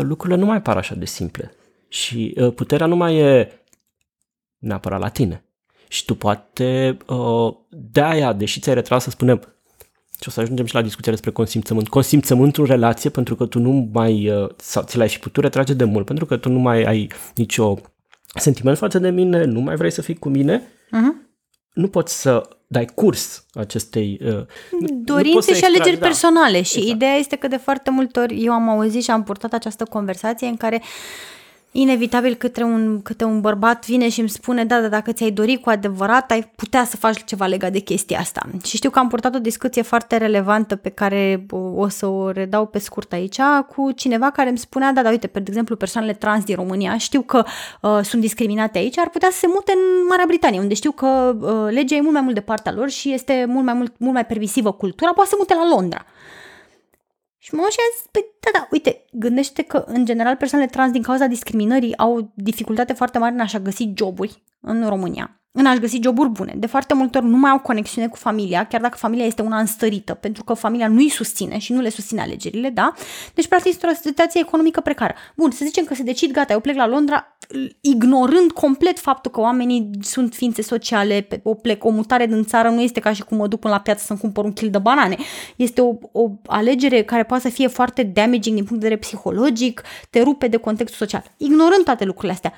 lucrurile 0.00 0.38
nu 0.38 0.46
mai 0.46 0.62
par 0.62 0.76
așa 0.76 0.94
de 0.94 1.04
simple. 1.04 1.52
Și 1.88 2.36
puterea 2.54 2.86
nu 2.86 2.96
mai 2.96 3.16
e 3.16 3.48
neapărat 4.66 5.00
la 5.00 5.08
tine. 5.08 5.44
Și 5.88 6.04
tu 6.04 6.14
poate 6.14 6.96
uh, 7.06 7.54
de 7.68 8.00
aia, 8.00 8.32
deși 8.32 8.60
ți-ai 8.60 8.74
retras 8.74 9.02
să 9.02 9.10
spunem, 9.10 9.40
și 10.20 10.28
o 10.28 10.30
să 10.30 10.40
ajungem 10.40 10.64
și 10.66 10.74
la 10.74 10.82
discuția 10.82 11.12
despre 11.12 11.30
consimțământ, 11.30 11.88
consimțământul 11.88 12.62
în 12.62 12.70
relație 12.70 13.10
pentru 13.10 13.34
că 13.34 13.46
tu 13.46 13.58
nu 13.58 13.88
mai, 13.92 14.30
uh, 14.30 14.48
sau 14.56 14.82
ți 14.82 14.96
l-ai 14.96 15.08
fi 15.08 15.18
putut 15.18 15.42
retrage 15.42 15.74
de 15.74 15.84
mult, 15.84 16.06
pentru 16.06 16.26
că 16.26 16.36
tu 16.36 16.48
nu 16.48 16.58
mai 16.58 16.82
ai 16.82 17.10
nicio 17.34 17.74
sentiment 18.34 18.78
față 18.78 18.98
de 18.98 19.10
mine, 19.10 19.44
nu 19.44 19.60
mai 19.60 19.76
vrei 19.76 19.90
să 19.90 20.02
fii 20.02 20.14
cu 20.14 20.28
mine, 20.28 20.58
uh-huh. 20.60 21.28
nu 21.72 21.88
poți 21.88 22.20
să 22.20 22.48
dai 22.66 22.84
curs 22.84 23.46
acestei... 23.54 24.20
Uh, 24.24 24.44
Dorințe 24.90 25.54
și 25.54 25.64
alegeri 25.64 25.98
da. 25.98 26.06
personale 26.06 26.62
și 26.62 26.78
exact. 26.78 26.94
ideea 26.94 27.14
este 27.14 27.36
că 27.36 27.48
de 27.48 27.56
foarte 27.56 27.90
multe 27.90 28.20
ori 28.20 28.44
eu 28.44 28.52
am 28.52 28.68
auzit 28.68 29.02
și 29.02 29.10
am 29.10 29.22
purtat 29.22 29.52
această 29.52 29.84
conversație 29.84 30.46
în 30.46 30.56
care 30.56 30.80
uh, 30.82 31.35
inevitabil 31.80 32.34
câte 32.34 32.62
un, 32.62 33.00
câte 33.02 33.24
un 33.24 33.40
bărbat 33.40 33.86
vine 33.86 34.08
și 34.08 34.20
îmi 34.20 34.28
spune, 34.28 34.64
da, 34.64 34.80
da, 34.80 34.88
dacă 34.88 35.12
ți-ai 35.12 35.30
dori 35.30 35.56
cu 35.56 35.70
adevărat, 35.70 36.30
ai 36.30 36.52
putea 36.56 36.84
să 36.84 36.96
faci 36.96 37.24
ceva 37.24 37.46
legat 37.46 37.72
de 37.72 37.78
chestia 37.78 38.18
asta. 38.18 38.46
Și 38.64 38.76
știu 38.76 38.90
că 38.90 38.98
am 38.98 39.08
purtat 39.08 39.34
o 39.34 39.38
discuție 39.38 39.82
foarte 39.82 40.16
relevantă 40.16 40.76
pe 40.76 40.88
care 40.88 41.46
o 41.74 41.88
să 41.88 42.06
o 42.06 42.30
redau 42.30 42.66
pe 42.66 42.78
scurt 42.78 43.12
aici 43.12 43.40
cu 43.68 43.90
cineva 43.92 44.30
care 44.30 44.48
îmi 44.48 44.58
spunea, 44.58 44.92
da, 44.92 45.02
da, 45.02 45.08
uite, 45.08 45.26
pe 45.26 45.38
de 45.38 45.44
exemplu, 45.48 45.76
persoanele 45.76 46.12
trans 46.12 46.44
din 46.44 46.54
România 46.54 46.98
știu 46.98 47.20
că 47.20 47.44
uh, 47.80 47.98
sunt 48.02 48.20
discriminate 48.20 48.78
aici, 48.78 48.98
ar 48.98 49.08
putea 49.08 49.28
să 49.32 49.38
se 49.38 49.46
mute 49.46 49.72
în 49.72 50.06
Marea 50.08 50.24
Britanie, 50.26 50.60
unde 50.60 50.74
știu 50.74 50.90
că 50.90 51.36
uh, 51.40 51.72
legea 51.72 51.94
e 51.94 52.00
mult 52.00 52.12
mai 52.12 52.22
mult 52.22 52.34
de 52.34 52.40
partea 52.40 52.72
lor 52.72 52.90
și 52.90 53.12
este 53.12 53.44
mult 53.48 53.64
mai, 53.64 53.74
mult, 53.74 53.94
mult 53.98 54.12
mai 54.12 54.26
permisivă 54.26 54.72
cultura, 54.72 55.12
poate 55.12 55.30
să 55.30 55.36
mute 55.38 55.54
la 55.54 55.68
Londra. 55.74 56.04
Și 57.46 57.54
mă 57.54 57.66
și 57.70 57.78
a 57.78 57.96
zis, 57.96 58.06
păi, 58.10 58.24
da, 58.40 58.50
da, 58.58 58.68
uite, 58.70 59.04
gândește 59.12 59.62
că, 59.62 59.84
în 59.86 60.04
general, 60.04 60.36
persoanele 60.36 60.70
trans, 60.70 60.92
din 60.92 61.02
cauza 61.02 61.26
discriminării, 61.26 61.96
au 61.96 62.32
dificultate 62.34 62.92
foarte 62.92 63.18
mare 63.18 63.34
în 63.34 63.40
a-și 63.40 63.62
găsi 63.62 63.92
joburi 63.94 64.42
în 64.60 64.88
România 64.88 65.40
în 65.56 65.66
a-și 65.66 65.80
găsi 65.80 65.98
joburi 66.02 66.28
bune. 66.28 66.54
De 66.56 66.66
foarte 66.66 66.94
multe 66.94 67.18
ori 67.18 67.26
nu 67.26 67.36
mai 67.36 67.50
au 67.50 67.58
conexiune 67.58 68.08
cu 68.08 68.16
familia, 68.16 68.64
chiar 68.64 68.80
dacă 68.80 68.96
familia 68.96 69.24
este 69.24 69.42
una 69.42 69.58
înstărită, 69.58 70.14
pentru 70.14 70.44
că 70.44 70.54
familia 70.54 70.88
nu 70.88 70.96
îi 70.96 71.08
susține 71.08 71.58
și 71.58 71.72
nu 71.72 71.80
le 71.80 71.88
susține 71.88 72.20
alegerile, 72.20 72.70
da? 72.70 72.92
Deci, 73.34 73.46
practic, 73.46 73.72
este 73.72 73.86
o 73.86 73.94
situație 74.02 74.40
economică 74.40 74.80
precară. 74.80 75.14
Bun, 75.36 75.50
să 75.50 75.64
zicem 75.64 75.84
că 75.84 75.94
se 75.94 76.02
decid, 76.02 76.32
gata, 76.32 76.52
eu 76.52 76.60
plec 76.60 76.76
la 76.76 76.86
Londra, 76.86 77.36
ignorând 77.80 78.52
complet 78.52 78.98
faptul 78.98 79.30
că 79.30 79.40
oamenii 79.40 79.90
sunt 80.00 80.34
ființe 80.34 80.62
sociale, 80.62 81.28
o 81.42 81.54
plec, 81.54 81.84
o 81.84 81.90
mutare 81.90 82.26
din 82.26 82.44
țară 82.44 82.68
nu 82.68 82.80
este 82.80 83.00
ca 83.00 83.12
și 83.12 83.22
cum 83.22 83.36
mă 83.36 83.46
duc 83.46 83.60
până 83.60 83.74
la 83.74 83.80
piață 83.80 84.04
să-mi 84.04 84.18
cumpăr 84.18 84.44
un 84.44 84.52
kil 84.52 84.70
de 84.70 84.78
banane. 84.78 85.16
Este 85.56 85.80
o, 85.80 85.94
o 86.12 86.30
alegere 86.46 87.02
care 87.02 87.24
poate 87.24 87.42
să 87.42 87.54
fie 87.54 87.66
foarte 87.66 88.02
damaging 88.02 88.54
din 88.54 88.64
punct 88.64 88.82
de 88.82 88.88
vedere 88.88 88.96
psihologic, 88.96 89.82
te 90.10 90.22
rupe 90.22 90.48
de 90.48 90.56
contextul 90.56 91.06
social. 91.06 91.32
Ignorând 91.36 91.84
toate 91.84 92.04
lucrurile 92.04 92.32
astea, 92.32 92.52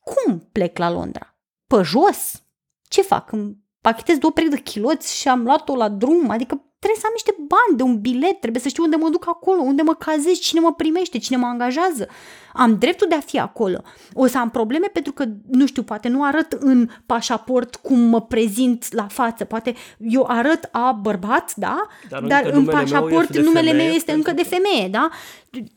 cum 0.00 0.48
plec 0.52 0.78
la 0.78 0.90
Londra? 0.90 1.33
Pe 1.66 1.82
jos. 1.82 2.42
Ce 2.88 3.02
fac? 3.02 3.32
Îmi 3.32 3.56
pachetez 3.80 4.18
două 4.18 4.32
perechi 4.32 4.54
de 4.54 4.60
chiloți 4.60 5.16
și 5.16 5.28
am 5.28 5.42
luat-o 5.42 5.76
la 5.76 5.88
drum? 5.88 6.30
Adică 6.30 6.64
trebuie 6.78 7.02
să 7.02 7.06
am 7.06 7.12
niște 7.12 7.34
bani 7.38 7.76
de 7.76 7.82
un 7.82 8.00
bilet, 8.00 8.40
trebuie 8.40 8.62
să 8.62 8.68
știu 8.68 8.82
unde 8.82 8.96
mă 8.96 9.08
duc 9.08 9.24
acolo, 9.28 9.60
unde 9.60 9.82
mă 9.82 9.94
cazez, 9.94 10.38
cine 10.38 10.60
mă 10.60 10.72
primește, 10.72 11.18
cine 11.18 11.36
mă 11.36 11.46
angajează. 11.46 12.08
Am 12.52 12.78
dreptul 12.78 13.06
de 13.08 13.14
a 13.14 13.20
fi 13.20 13.38
acolo. 13.38 13.82
O 14.12 14.26
să 14.26 14.38
am 14.38 14.50
probleme 14.50 14.86
pentru 14.86 15.12
că, 15.12 15.24
nu 15.50 15.66
știu, 15.66 15.82
poate 15.82 16.08
nu 16.08 16.24
arăt 16.24 16.52
în 16.52 16.88
pașaport 17.06 17.76
cum 17.76 17.98
mă 17.98 18.20
prezint 18.20 18.92
la 18.92 19.06
față. 19.06 19.44
Poate 19.44 19.74
eu 19.98 20.24
arăt 20.28 20.68
a 20.72 20.92
bărbat, 20.92 21.54
da? 21.56 21.86
Dar, 22.08 22.22
Dar 22.22 22.44
în 22.44 22.64
pașaport 22.64 23.34
meu 23.34 23.42
numele 23.42 23.72
meu 23.72 23.86
este 23.86 24.12
încă 24.12 24.32
de 24.32 24.42
femeie, 24.42 24.88
da? 24.88 25.08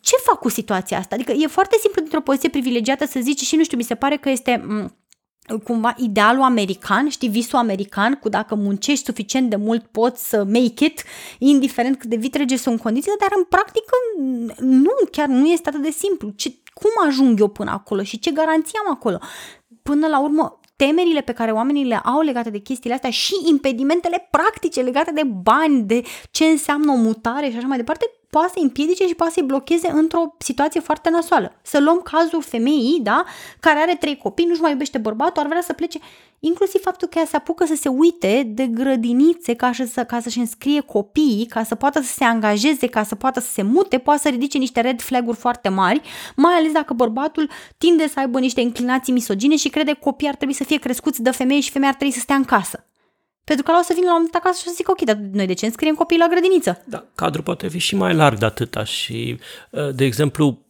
Ce 0.01 0.15
fac 0.23 0.39
cu 0.39 0.49
situația 0.49 0.97
asta? 0.97 1.15
Adică 1.15 1.31
e 1.31 1.47
foarte 1.47 1.77
simplu 1.79 2.01
dintr-o 2.01 2.21
poziție 2.21 2.49
privilegiată 2.49 3.05
să 3.05 3.19
zici 3.19 3.41
și 3.41 3.55
nu 3.55 3.63
știu, 3.63 3.77
mi 3.77 3.83
se 3.83 3.95
pare 3.95 4.17
că 4.17 4.29
este... 4.29 4.65
M- 4.67 5.05
cumva 5.63 5.93
idealul 5.97 6.43
american, 6.43 7.09
știi, 7.09 7.29
visul 7.29 7.59
american, 7.59 8.13
cu 8.13 8.29
dacă 8.29 8.55
muncești 8.55 9.05
suficient 9.05 9.49
de 9.49 9.55
mult 9.55 9.85
poți 9.85 10.29
să 10.29 10.43
make 10.43 10.85
it, 10.85 11.03
indiferent 11.37 11.97
cât 11.97 12.09
de 12.09 12.15
vitrege 12.15 12.57
sunt 12.57 12.81
condițiile, 12.81 13.15
dar 13.19 13.29
în 13.35 13.43
practică 13.43 13.95
nu, 14.59 14.91
chiar 15.11 15.27
nu 15.27 15.45
este 15.45 15.69
atât 15.69 15.81
de 15.81 15.89
simplu. 15.89 16.29
Ce, 16.29 16.53
cum 16.73 16.91
ajung 17.07 17.39
eu 17.39 17.47
până 17.47 17.71
acolo 17.71 18.03
și 18.03 18.19
ce 18.19 18.31
garanție 18.31 18.79
am 18.85 18.93
acolo? 18.93 19.19
Până 19.83 20.07
la 20.07 20.19
urmă, 20.19 20.59
temerile 20.75 21.21
pe 21.21 21.31
care 21.31 21.51
oamenii 21.51 21.85
le 21.85 21.95
au 21.95 22.21
legate 22.21 22.49
de 22.49 22.57
chestiile 22.57 22.95
astea 22.95 23.09
și 23.09 23.33
impedimentele 23.45 24.27
practice 24.31 24.81
legate 24.81 25.11
de 25.11 25.23
bani, 25.23 25.81
de 25.81 26.01
ce 26.31 26.45
înseamnă 26.45 26.91
o 26.91 26.95
mutare 26.95 27.49
și 27.49 27.57
așa 27.57 27.67
mai 27.67 27.77
departe, 27.77 28.05
poate 28.37 28.51
să 28.55 28.63
împiedice 28.63 29.07
și 29.07 29.15
poate 29.15 29.33
să-i 29.33 29.43
blocheze 29.43 29.89
într-o 29.89 30.35
situație 30.37 30.79
foarte 30.79 31.09
nasoală. 31.09 31.53
Să 31.61 31.79
luăm 31.79 31.99
cazul 31.99 32.41
femeii, 32.41 32.99
da, 33.01 33.23
care 33.59 33.79
are 33.79 33.95
trei 33.95 34.17
copii, 34.17 34.45
nu-și 34.45 34.61
mai 34.61 34.71
iubește 34.71 34.97
bărbatul, 34.97 35.41
ar 35.41 35.47
vrea 35.47 35.61
să 35.61 35.73
plece. 35.73 35.99
Inclusiv 36.39 36.81
faptul 36.81 37.07
că 37.07 37.19
ea 37.19 37.25
se 37.25 37.35
apucă 37.35 37.65
să 37.65 37.75
se 37.75 37.89
uite 37.89 38.43
de 38.47 38.65
grădinițe 38.65 39.53
ca, 39.53 39.71
să, 39.91 40.03
ca 40.03 40.19
să-și 40.19 40.39
înscrie 40.39 40.79
copiii, 40.79 41.45
ca 41.45 41.63
să 41.63 41.75
poată 41.75 42.01
să 42.01 42.13
se 42.13 42.23
angajeze, 42.23 42.87
ca 42.87 43.03
să 43.03 43.15
poată 43.15 43.39
să 43.39 43.51
se 43.51 43.61
mute, 43.61 43.97
poate 43.97 44.19
să 44.19 44.29
ridice 44.29 44.57
niște 44.57 44.81
red 44.81 45.01
flag-uri 45.01 45.37
foarte 45.37 45.69
mari, 45.69 46.01
mai 46.35 46.53
ales 46.53 46.71
dacă 46.71 46.93
bărbatul 46.93 47.49
tinde 47.77 48.07
să 48.07 48.19
aibă 48.19 48.39
niște 48.39 48.61
inclinații 48.61 49.13
misogine 49.13 49.55
și 49.55 49.69
crede 49.69 49.91
că 49.91 49.99
copiii 50.01 50.29
ar 50.29 50.35
trebui 50.35 50.53
să 50.53 50.63
fie 50.63 50.77
crescuți 50.77 51.21
de 51.21 51.31
femeie 51.31 51.59
și 51.59 51.71
femeia 51.71 51.89
ar 51.89 51.97
trebui 51.97 52.15
să 52.15 52.21
stea 52.21 52.35
în 52.35 52.43
casă. 52.43 52.87
Pentru 53.49 53.65
că 53.65 53.71
la 53.71 53.77
o 53.77 53.81
să 53.81 53.93
vină 53.93 54.05
la 54.05 54.11
un 54.11 54.17
moment 54.17 54.35
acasă 54.35 54.57
și 54.59 54.67
să 54.67 54.73
zic, 54.75 54.89
ok, 54.89 55.01
dar 55.01 55.15
noi 55.15 55.45
de 55.45 55.53
ce 55.53 55.65
înscriem 55.65 55.95
copiii 55.95 56.19
la 56.19 56.27
grădiniță? 56.27 56.81
Da, 56.85 57.03
cadrul 57.15 57.43
poate 57.43 57.67
fi 57.67 57.77
și 57.77 57.95
mai 57.95 58.13
larg 58.13 58.37
de 58.37 58.45
atâta 58.45 58.83
și, 58.83 59.39
uh, 59.69 59.89
de 59.95 60.05
exemplu, 60.05 60.66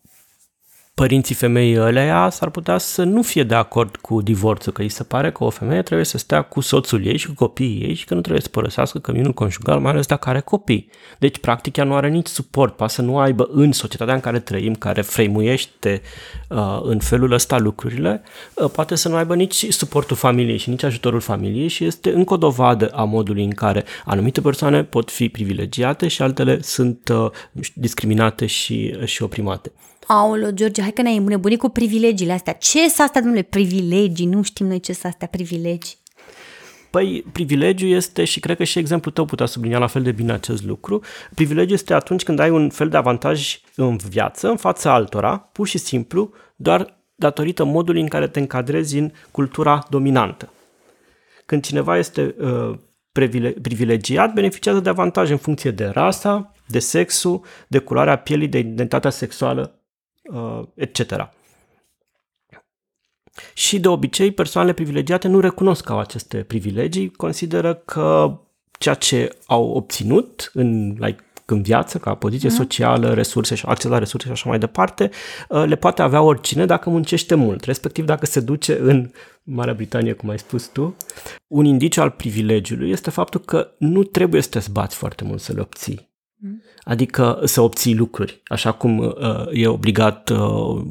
părinții 0.97 1.35
femeii 1.35 1.79
ăleia 1.79 2.29
s-ar 2.29 2.49
putea 2.49 2.77
să 2.77 3.03
nu 3.03 3.21
fie 3.21 3.43
de 3.43 3.55
acord 3.55 3.95
cu 3.95 4.21
divorțul, 4.21 4.71
că 4.71 4.81
îi 4.81 4.89
se 4.89 5.03
pare 5.03 5.31
că 5.31 5.43
o 5.43 5.49
femeie 5.49 5.81
trebuie 5.81 6.05
să 6.05 6.17
stea 6.17 6.41
cu 6.41 6.59
soțul 6.59 7.05
ei 7.05 7.17
și 7.17 7.27
cu 7.27 7.33
copiii 7.33 7.81
ei 7.81 7.93
și 7.93 8.05
că 8.05 8.13
nu 8.13 8.21
trebuie 8.21 8.41
să 8.41 8.49
părăsească 8.49 8.99
căminul 8.99 9.33
conjugal, 9.33 9.79
mai 9.79 9.91
ales 9.91 10.05
dacă 10.05 10.29
are 10.29 10.39
copii. 10.39 10.89
Deci, 11.19 11.37
practic, 11.37 11.77
ea 11.77 11.83
nu 11.83 11.95
are 11.95 12.09
nici 12.09 12.27
suport, 12.27 12.75
poate 12.75 12.93
să 12.93 13.01
nu 13.01 13.17
aibă 13.19 13.49
în 13.51 13.71
societatea 13.71 14.13
în 14.13 14.19
care 14.19 14.39
trăim, 14.39 14.73
care 14.73 15.01
freimuiește 15.01 16.01
uh, 16.49 16.79
în 16.83 16.99
felul 16.99 17.31
ăsta 17.31 17.57
lucrurile, 17.57 18.21
uh, 18.53 18.69
poate 18.69 18.95
să 18.95 19.09
nu 19.09 19.15
aibă 19.15 19.35
nici 19.35 19.65
suportul 19.69 20.15
familiei 20.15 20.57
și 20.57 20.69
nici 20.69 20.83
ajutorul 20.83 21.19
familiei 21.19 21.67
și 21.67 21.85
este 21.85 22.13
încă 22.13 22.33
o 22.33 22.37
dovadă 22.37 22.87
a 22.87 23.03
modului 23.03 23.43
în 23.43 23.53
care 23.53 23.83
anumite 24.05 24.41
persoane 24.41 24.83
pot 24.83 25.11
fi 25.11 25.29
privilegiate 25.29 26.07
și 26.07 26.21
altele 26.21 26.61
sunt 26.61 27.09
uh, 27.09 27.31
discriminate 27.73 28.45
și, 28.45 28.95
și 29.05 29.23
oprimate. 29.23 29.71
Aolo, 30.07 30.51
George, 30.51 30.81
hai 30.81 30.91
că 30.91 31.01
ne-ai 31.01 31.17
îmbunebunit 31.17 31.59
cu 31.59 31.69
privilegiile 31.69 32.33
astea. 32.33 32.53
Ce 32.53 32.89
s 32.89 32.99
astea, 32.99 33.21
domnule, 33.21 33.41
privilegii? 33.41 34.25
Nu 34.25 34.41
știm 34.41 34.67
noi 34.67 34.79
ce 34.79 34.93
s 34.93 35.03
astea 35.03 35.27
privilegii. 35.27 35.97
Păi, 36.89 37.25
privilegiu 37.31 37.85
este, 37.85 38.23
și 38.23 38.39
cred 38.39 38.57
că 38.57 38.63
și 38.63 38.79
exemplul 38.79 39.13
tău 39.13 39.25
putea 39.25 39.45
sublinia 39.45 39.77
la 39.77 39.87
fel 39.87 40.01
de 40.01 40.11
bine 40.11 40.31
acest 40.31 40.63
lucru, 40.63 41.01
privilegiu 41.33 41.73
este 41.73 41.93
atunci 41.93 42.23
când 42.23 42.39
ai 42.39 42.49
un 42.49 42.69
fel 42.69 42.89
de 42.89 42.97
avantaj 42.97 43.59
în 43.75 43.97
viață, 44.09 44.49
în 44.49 44.57
fața 44.57 44.93
altora, 44.93 45.37
pur 45.37 45.67
și 45.67 45.77
simplu, 45.77 46.33
doar 46.55 46.97
datorită 47.15 47.63
modului 47.63 48.01
în 48.01 48.07
care 48.07 48.27
te 48.27 48.39
încadrezi 48.39 48.97
în 48.97 49.11
cultura 49.31 49.85
dominantă. 49.89 50.51
Când 51.45 51.65
cineva 51.65 51.97
este 51.97 52.35
uh, 52.39 52.77
privilegiat, 53.61 54.33
beneficiază 54.33 54.79
de 54.79 54.89
avantaje 54.89 55.31
în 55.31 55.37
funcție 55.37 55.71
de 55.71 55.85
rasa, 55.85 56.51
de 56.67 56.79
sexul, 56.79 57.41
de 57.67 57.77
culoarea 57.77 58.15
pielii, 58.17 58.47
de 58.47 58.57
identitatea 58.57 59.09
sexuală 59.09 59.71
uh, 59.73 59.76
etc. 60.73 61.29
Și 63.53 63.79
de 63.79 63.87
obicei, 63.87 64.31
persoanele 64.31 64.73
privilegiate 64.73 65.27
nu 65.27 65.39
recunosc 65.39 65.83
că 65.83 65.91
au 65.91 65.99
aceste 65.99 66.37
privilegii, 66.37 67.11
consideră 67.11 67.73
că 67.73 68.39
ceea 68.79 68.95
ce 68.95 69.35
au 69.45 69.69
obținut 69.69 70.51
în, 70.53 70.95
like, 70.99 71.23
în 71.45 71.61
viață, 71.61 71.97
ca 71.97 72.15
poziție 72.15 72.49
mm. 72.49 72.55
socială, 72.55 73.13
resurse 73.13 73.55
și 73.55 73.65
acces 73.65 73.89
la 73.89 73.97
resurse 73.97 74.25
și 74.25 74.31
așa 74.31 74.49
mai 74.49 74.59
departe, 74.59 75.09
uh, 75.49 75.63
le 75.65 75.75
poate 75.75 76.01
avea 76.01 76.21
oricine 76.21 76.65
dacă 76.65 76.89
muncește 76.89 77.35
mult, 77.35 77.63
respectiv 77.63 78.05
dacă 78.05 78.25
se 78.25 78.39
duce 78.39 78.79
în 78.79 79.11
Marea 79.43 79.73
Britanie, 79.73 80.13
cum 80.13 80.29
ai 80.29 80.39
spus 80.39 80.67
tu. 80.67 80.95
Un 81.47 81.65
indiciu 81.65 82.01
al 82.01 82.09
privilegiului 82.09 82.89
este 82.89 83.09
faptul 83.09 83.39
că 83.39 83.71
nu 83.77 84.03
trebuie 84.03 84.41
să 84.41 84.49
te 84.49 84.59
zbați 84.59 84.95
foarte 84.95 85.23
mult 85.23 85.41
să 85.41 85.53
le 85.53 85.61
obții. 85.61 86.06
Adică 86.83 87.39
să 87.43 87.61
obții 87.61 87.95
lucruri, 87.95 88.41
așa 88.45 88.71
cum 88.71 88.97
uh, 88.97 89.13
e 89.51 89.67
obligat, 89.67 90.29
uh, 90.29 90.37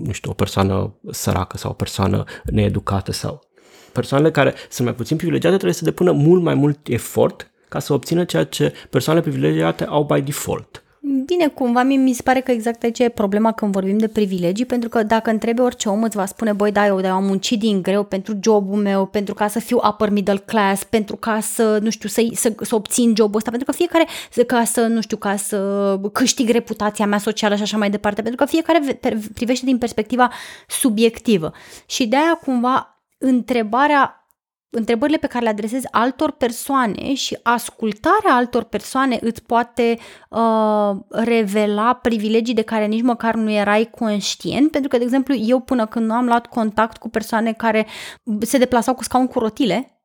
nu 0.03 0.13
știu, 0.13 0.31
o 0.31 0.35
persoană 0.35 0.95
săracă 1.11 1.57
sau 1.57 1.71
o 1.71 1.75
persoană 1.75 2.25
needucată 2.45 3.13
sau 3.13 3.45
persoanele 3.93 4.31
care 4.31 4.55
sunt 4.71 4.87
mai 4.87 4.97
puțin 4.97 5.17
privilegiate 5.17 5.55
trebuie 5.55 5.75
să 5.75 5.85
depună 5.85 6.13
mult 6.13 6.43
mai 6.43 6.55
mult 6.55 6.89
efort 6.89 7.51
ca 7.69 7.79
să 7.79 7.93
obțină 7.93 8.25
ceea 8.25 8.45
ce 8.45 8.73
persoanele 8.91 9.27
privilegiate 9.29 9.85
au 9.85 10.05
by 10.05 10.21
default. 10.21 10.85
Bine, 11.25 11.49
cumva 11.49 11.83
mi 11.83 12.13
se 12.13 12.23
pare 12.23 12.41
că 12.41 12.51
exact 12.51 12.83
aici 12.83 12.99
e 12.99 13.09
problema 13.09 13.53
când 13.53 13.73
vorbim 13.73 13.99
de 13.99 14.09
privilegii, 14.09 14.67
pentru 14.67 14.89
că 14.89 15.03
dacă 15.03 15.31
întrebe 15.31 15.63
orice 15.63 15.89
om 15.89 16.03
îți 16.03 16.17
va 16.17 16.27
spune, 16.27 16.53
băi, 16.53 16.73
da, 16.73 16.87
eu, 16.87 17.01
da, 17.01 17.09
eu 17.09 17.15
am 17.15 17.25
muncit 17.25 17.59
din 17.59 17.83
greu 17.83 18.05
pentru 18.05 18.39
jobul 18.43 18.83
meu, 18.83 19.07
pentru 19.07 19.35
ca 19.35 19.49
să 19.49 19.59
fiu 19.59 19.81
upper 19.89 20.11
middle 20.11 20.37
class, 20.39 20.85
pentru 20.85 21.17
ca 21.17 21.41
să, 21.41 21.79
nu 21.83 21.91
știu, 21.91 22.09
să, 22.09 22.29
să, 22.33 22.55
să 22.61 22.75
obțin 22.75 23.15
jobul 23.17 23.37
ăsta, 23.37 23.51
pentru 23.51 23.71
că 23.71 23.77
fiecare, 23.77 24.07
ca 24.47 24.65
să, 24.65 24.87
nu 24.87 25.01
știu, 25.01 25.17
ca 25.17 25.37
să 25.37 26.01
câștig 26.13 26.49
reputația 26.49 27.07
mea 27.07 27.19
socială 27.19 27.57
și 27.57 27.63
așa 27.63 27.77
mai 27.77 27.91
departe, 27.91 28.23
pentru 28.23 28.45
că 28.45 28.51
fiecare 28.51 29.01
privește 29.35 29.65
din 29.65 29.79
perspectiva 29.79 30.31
subiectivă. 30.69 31.53
Și 31.87 32.07
de 32.07 32.17
aia, 32.17 32.41
cumva, 32.45 33.03
întrebarea 33.19 34.26
întrebările 34.71 35.17
pe 35.17 35.27
care 35.27 35.45
le 35.45 35.51
adresezi 35.51 35.87
altor 35.91 36.31
persoane 36.31 37.15
și 37.15 37.39
ascultarea 37.43 38.35
altor 38.35 38.63
persoane 38.63 39.19
îți 39.21 39.43
poate 39.43 39.99
uh, 40.31 40.97
revela 41.09 41.95
privilegii 41.95 42.55
de 42.55 42.63
care 42.63 42.87
nici 42.87 43.03
măcar 43.03 43.35
nu 43.35 43.51
erai 43.51 43.91
conștient, 43.91 44.71
pentru 44.71 44.89
că, 44.89 44.97
de 44.99 45.05
exemplu, 45.05 45.35
eu 45.35 45.61
până 45.61 45.87
când 45.87 46.07
nu 46.07 46.15
am 46.15 46.27
luat 46.27 46.47
contact 46.47 46.97
cu 46.97 47.09
persoane 47.09 47.53
care 47.53 47.87
se 48.41 48.59
deplasau 48.59 48.95
cu 48.95 49.03
scaun 49.03 49.27
cu 49.27 49.39
rotile, 49.39 49.96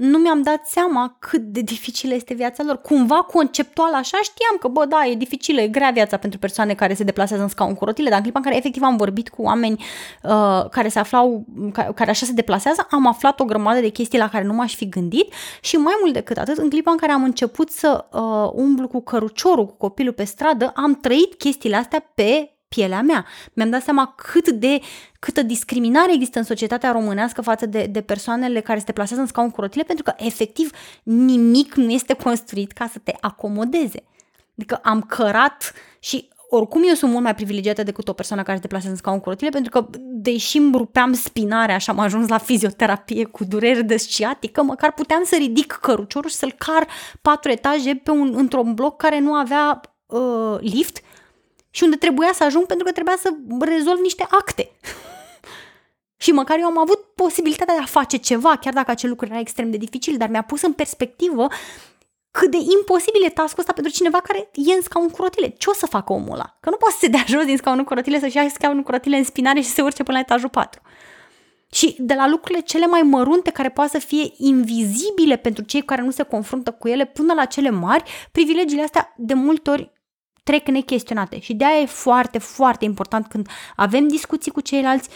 nu 0.00 0.18
mi-am 0.18 0.42
dat 0.42 0.66
seama 0.66 1.16
cât 1.18 1.40
de 1.40 1.60
dificilă 1.60 2.14
este 2.14 2.34
viața 2.34 2.62
lor. 2.62 2.80
Cumva 2.80 3.22
conceptual 3.22 3.94
așa 3.94 4.18
știam 4.22 4.56
că, 4.60 4.68
bă, 4.68 4.84
da, 4.84 5.06
e 5.06 5.14
dificilă, 5.14 5.60
e 5.60 5.68
grea 5.68 5.90
viața 5.90 6.16
pentru 6.16 6.38
persoane 6.38 6.74
care 6.74 6.94
se 6.94 7.04
deplasează 7.04 7.42
în 7.42 7.48
scaun 7.48 7.74
cu 7.74 7.84
rotile, 7.84 8.08
dar 8.08 8.16
în 8.16 8.22
clipa 8.22 8.38
în 8.38 8.44
care 8.44 8.56
efectiv 8.56 8.82
am 8.82 8.96
vorbit 8.96 9.28
cu 9.28 9.42
oameni 9.42 9.84
uh, 10.22 10.68
care 10.70 10.88
se 10.88 10.98
aflau, 10.98 11.44
care, 11.72 11.92
care 11.94 12.10
așa 12.10 12.26
se 12.26 12.32
deplasează, 12.32 12.86
am 12.90 13.06
aflat 13.06 13.40
o 13.40 13.44
grămadă 13.44 13.80
de 13.80 13.88
chestii 13.88 14.18
la 14.18 14.28
care 14.28 14.44
nu 14.44 14.52
m-aș 14.52 14.74
fi 14.74 14.88
gândit 14.88 15.32
și 15.60 15.76
mai 15.76 15.94
mult 16.00 16.12
decât 16.12 16.36
atât, 16.36 16.56
în 16.56 16.68
clipa 16.68 16.90
în 16.90 16.96
care 16.96 17.12
am 17.12 17.24
început 17.24 17.70
să 17.70 18.04
uh, 18.12 18.50
umblu 18.52 18.88
cu 18.88 19.00
căruciorul, 19.00 19.66
cu 19.66 19.76
copilul 19.76 20.12
pe 20.12 20.24
stradă, 20.24 20.72
am 20.74 20.94
trăit 20.94 21.34
chestiile 21.34 21.76
astea 21.76 22.10
pe 22.14 22.59
pielea 22.74 23.02
mea. 23.02 23.26
Mi-am 23.52 23.70
dat 23.70 23.82
seama 23.82 24.14
cât 24.16 24.48
de, 24.48 24.80
câtă 25.18 25.42
discriminare 25.42 26.12
există 26.12 26.38
în 26.38 26.44
societatea 26.44 26.92
românească 26.92 27.42
față 27.42 27.66
de, 27.66 27.86
de 27.90 28.00
persoanele 28.00 28.60
care 28.60 28.78
se 28.78 28.84
deplasează 28.84 29.22
în 29.22 29.28
scaun 29.28 29.50
cu 29.50 29.60
rotile, 29.60 29.82
pentru 29.82 30.04
că 30.04 30.12
efectiv 30.16 30.70
nimic 31.02 31.74
nu 31.74 31.90
este 31.90 32.12
construit 32.12 32.72
ca 32.72 32.88
să 32.92 32.98
te 32.98 33.12
acomodeze. 33.20 34.02
Adică 34.56 34.80
am 34.82 35.00
cărat 35.00 35.72
și 35.98 36.28
oricum 36.48 36.82
eu 36.88 36.94
sunt 36.94 37.10
mult 37.10 37.22
mai 37.22 37.34
privilegiată 37.34 37.82
decât 37.82 38.08
o 38.08 38.12
persoană 38.12 38.42
care 38.42 38.56
se 38.56 38.62
deplasează 38.62 38.94
în 38.94 39.00
scaun 39.00 39.20
cu 39.20 39.28
rotile, 39.28 39.50
pentru 39.50 39.70
că 39.70 39.86
deși 39.98 40.58
îmi 40.58 40.76
rupeam 40.76 41.12
spinarea 41.12 41.78
și 41.78 41.90
am 41.90 41.98
ajuns 41.98 42.28
la 42.28 42.38
fizioterapie 42.38 43.24
cu 43.24 43.44
dureri 43.44 43.84
de 43.84 43.96
sciatică, 43.96 44.62
măcar 44.62 44.92
puteam 44.92 45.24
să 45.24 45.36
ridic 45.36 45.72
căruciorul 45.72 46.30
și 46.30 46.36
să-l 46.36 46.54
car 46.58 46.86
patru 47.22 47.50
etaje 47.50 47.94
pe 47.94 48.10
un, 48.10 48.32
într-un 48.36 48.74
bloc 48.74 48.96
care 48.96 49.20
nu 49.20 49.32
avea 49.32 49.80
uh, 50.06 50.58
lift 50.60 51.00
și 51.70 51.82
unde 51.82 51.96
trebuia 51.96 52.30
să 52.32 52.44
ajung 52.44 52.66
pentru 52.66 52.86
că 52.86 52.92
trebuia 52.92 53.16
să 53.16 53.34
rezolv 53.60 54.00
niște 54.00 54.26
acte. 54.30 54.70
și 56.22 56.32
măcar 56.32 56.58
eu 56.58 56.66
am 56.66 56.78
avut 56.78 57.00
posibilitatea 57.14 57.74
de 57.74 57.80
a 57.80 57.86
face 57.86 58.16
ceva, 58.16 58.56
chiar 58.56 58.72
dacă 58.72 58.90
acel 58.90 59.08
lucru 59.08 59.26
era 59.26 59.38
extrem 59.38 59.70
de 59.70 59.76
dificil, 59.76 60.16
dar 60.16 60.28
mi-a 60.28 60.42
pus 60.42 60.62
în 60.62 60.72
perspectivă 60.72 61.48
cât 62.30 62.50
de 62.50 62.56
imposibil 62.78 63.24
e 63.24 63.28
task 63.28 63.58
ăsta 63.58 63.72
pentru 63.72 63.92
cineva 63.92 64.20
care 64.20 64.50
e 64.54 64.72
în 64.72 64.82
scaun 64.82 65.08
cu 65.08 65.22
rotile. 65.22 65.48
Ce 65.48 65.70
o 65.70 65.72
să 65.72 65.86
facă 65.86 66.12
omul 66.12 66.32
ăla? 66.32 66.56
Că 66.60 66.70
nu 66.70 66.76
poate 66.76 66.94
să 66.94 67.00
se 67.00 67.10
dea 67.10 67.24
jos 67.26 67.44
din 67.44 67.56
scaunul 67.56 67.84
cu 67.84 67.94
rotile, 67.94 68.20
să-și 68.20 68.36
ia 68.36 68.48
scaunul 68.48 68.82
cu 68.82 68.90
rotile 68.90 69.16
în 69.16 69.24
spinare 69.24 69.60
și 69.60 69.66
să 69.66 69.74
se 69.74 69.82
urce 69.82 70.02
până 70.02 70.16
la 70.16 70.22
etajul 70.22 70.48
4. 70.48 70.80
Și 71.72 71.96
de 71.98 72.14
la 72.14 72.28
lucrurile 72.28 72.60
cele 72.60 72.86
mai 72.86 73.02
mărunte 73.02 73.50
care 73.50 73.70
poate 73.70 73.90
să 73.90 74.06
fie 74.06 74.32
invizibile 74.36 75.36
pentru 75.36 75.64
cei 75.64 75.82
care 75.82 76.02
nu 76.02 76.10
se 76.10 76.22
confruntă 76.22 76.70
cu 76.70 76.88
ele 76.88 77.04
până 77.04 77.32
la 77.32 77.44
cele 77.44 77.70
mari, 77.70 78.28
privilegiile 78.32 78.82
astea 78.82 79.14
de 79.16 79.34
multe 79.34 79.70
ori 79.70 79.92
trec 80.50 80.68
nechestionate 80.68 81.40
și 81.40 81.54
de 81.54 81.64
aia 81.64 81.80
e 81.80 81.86
foarte, 81.86 82.38
foarte 82.38 82.84
important 82.84 83.26
când 83.26 83.48
avem 83.76 84.08
discuții 84.08 84.50
cu 84.50 84.60
ceilalți 84.60 85.08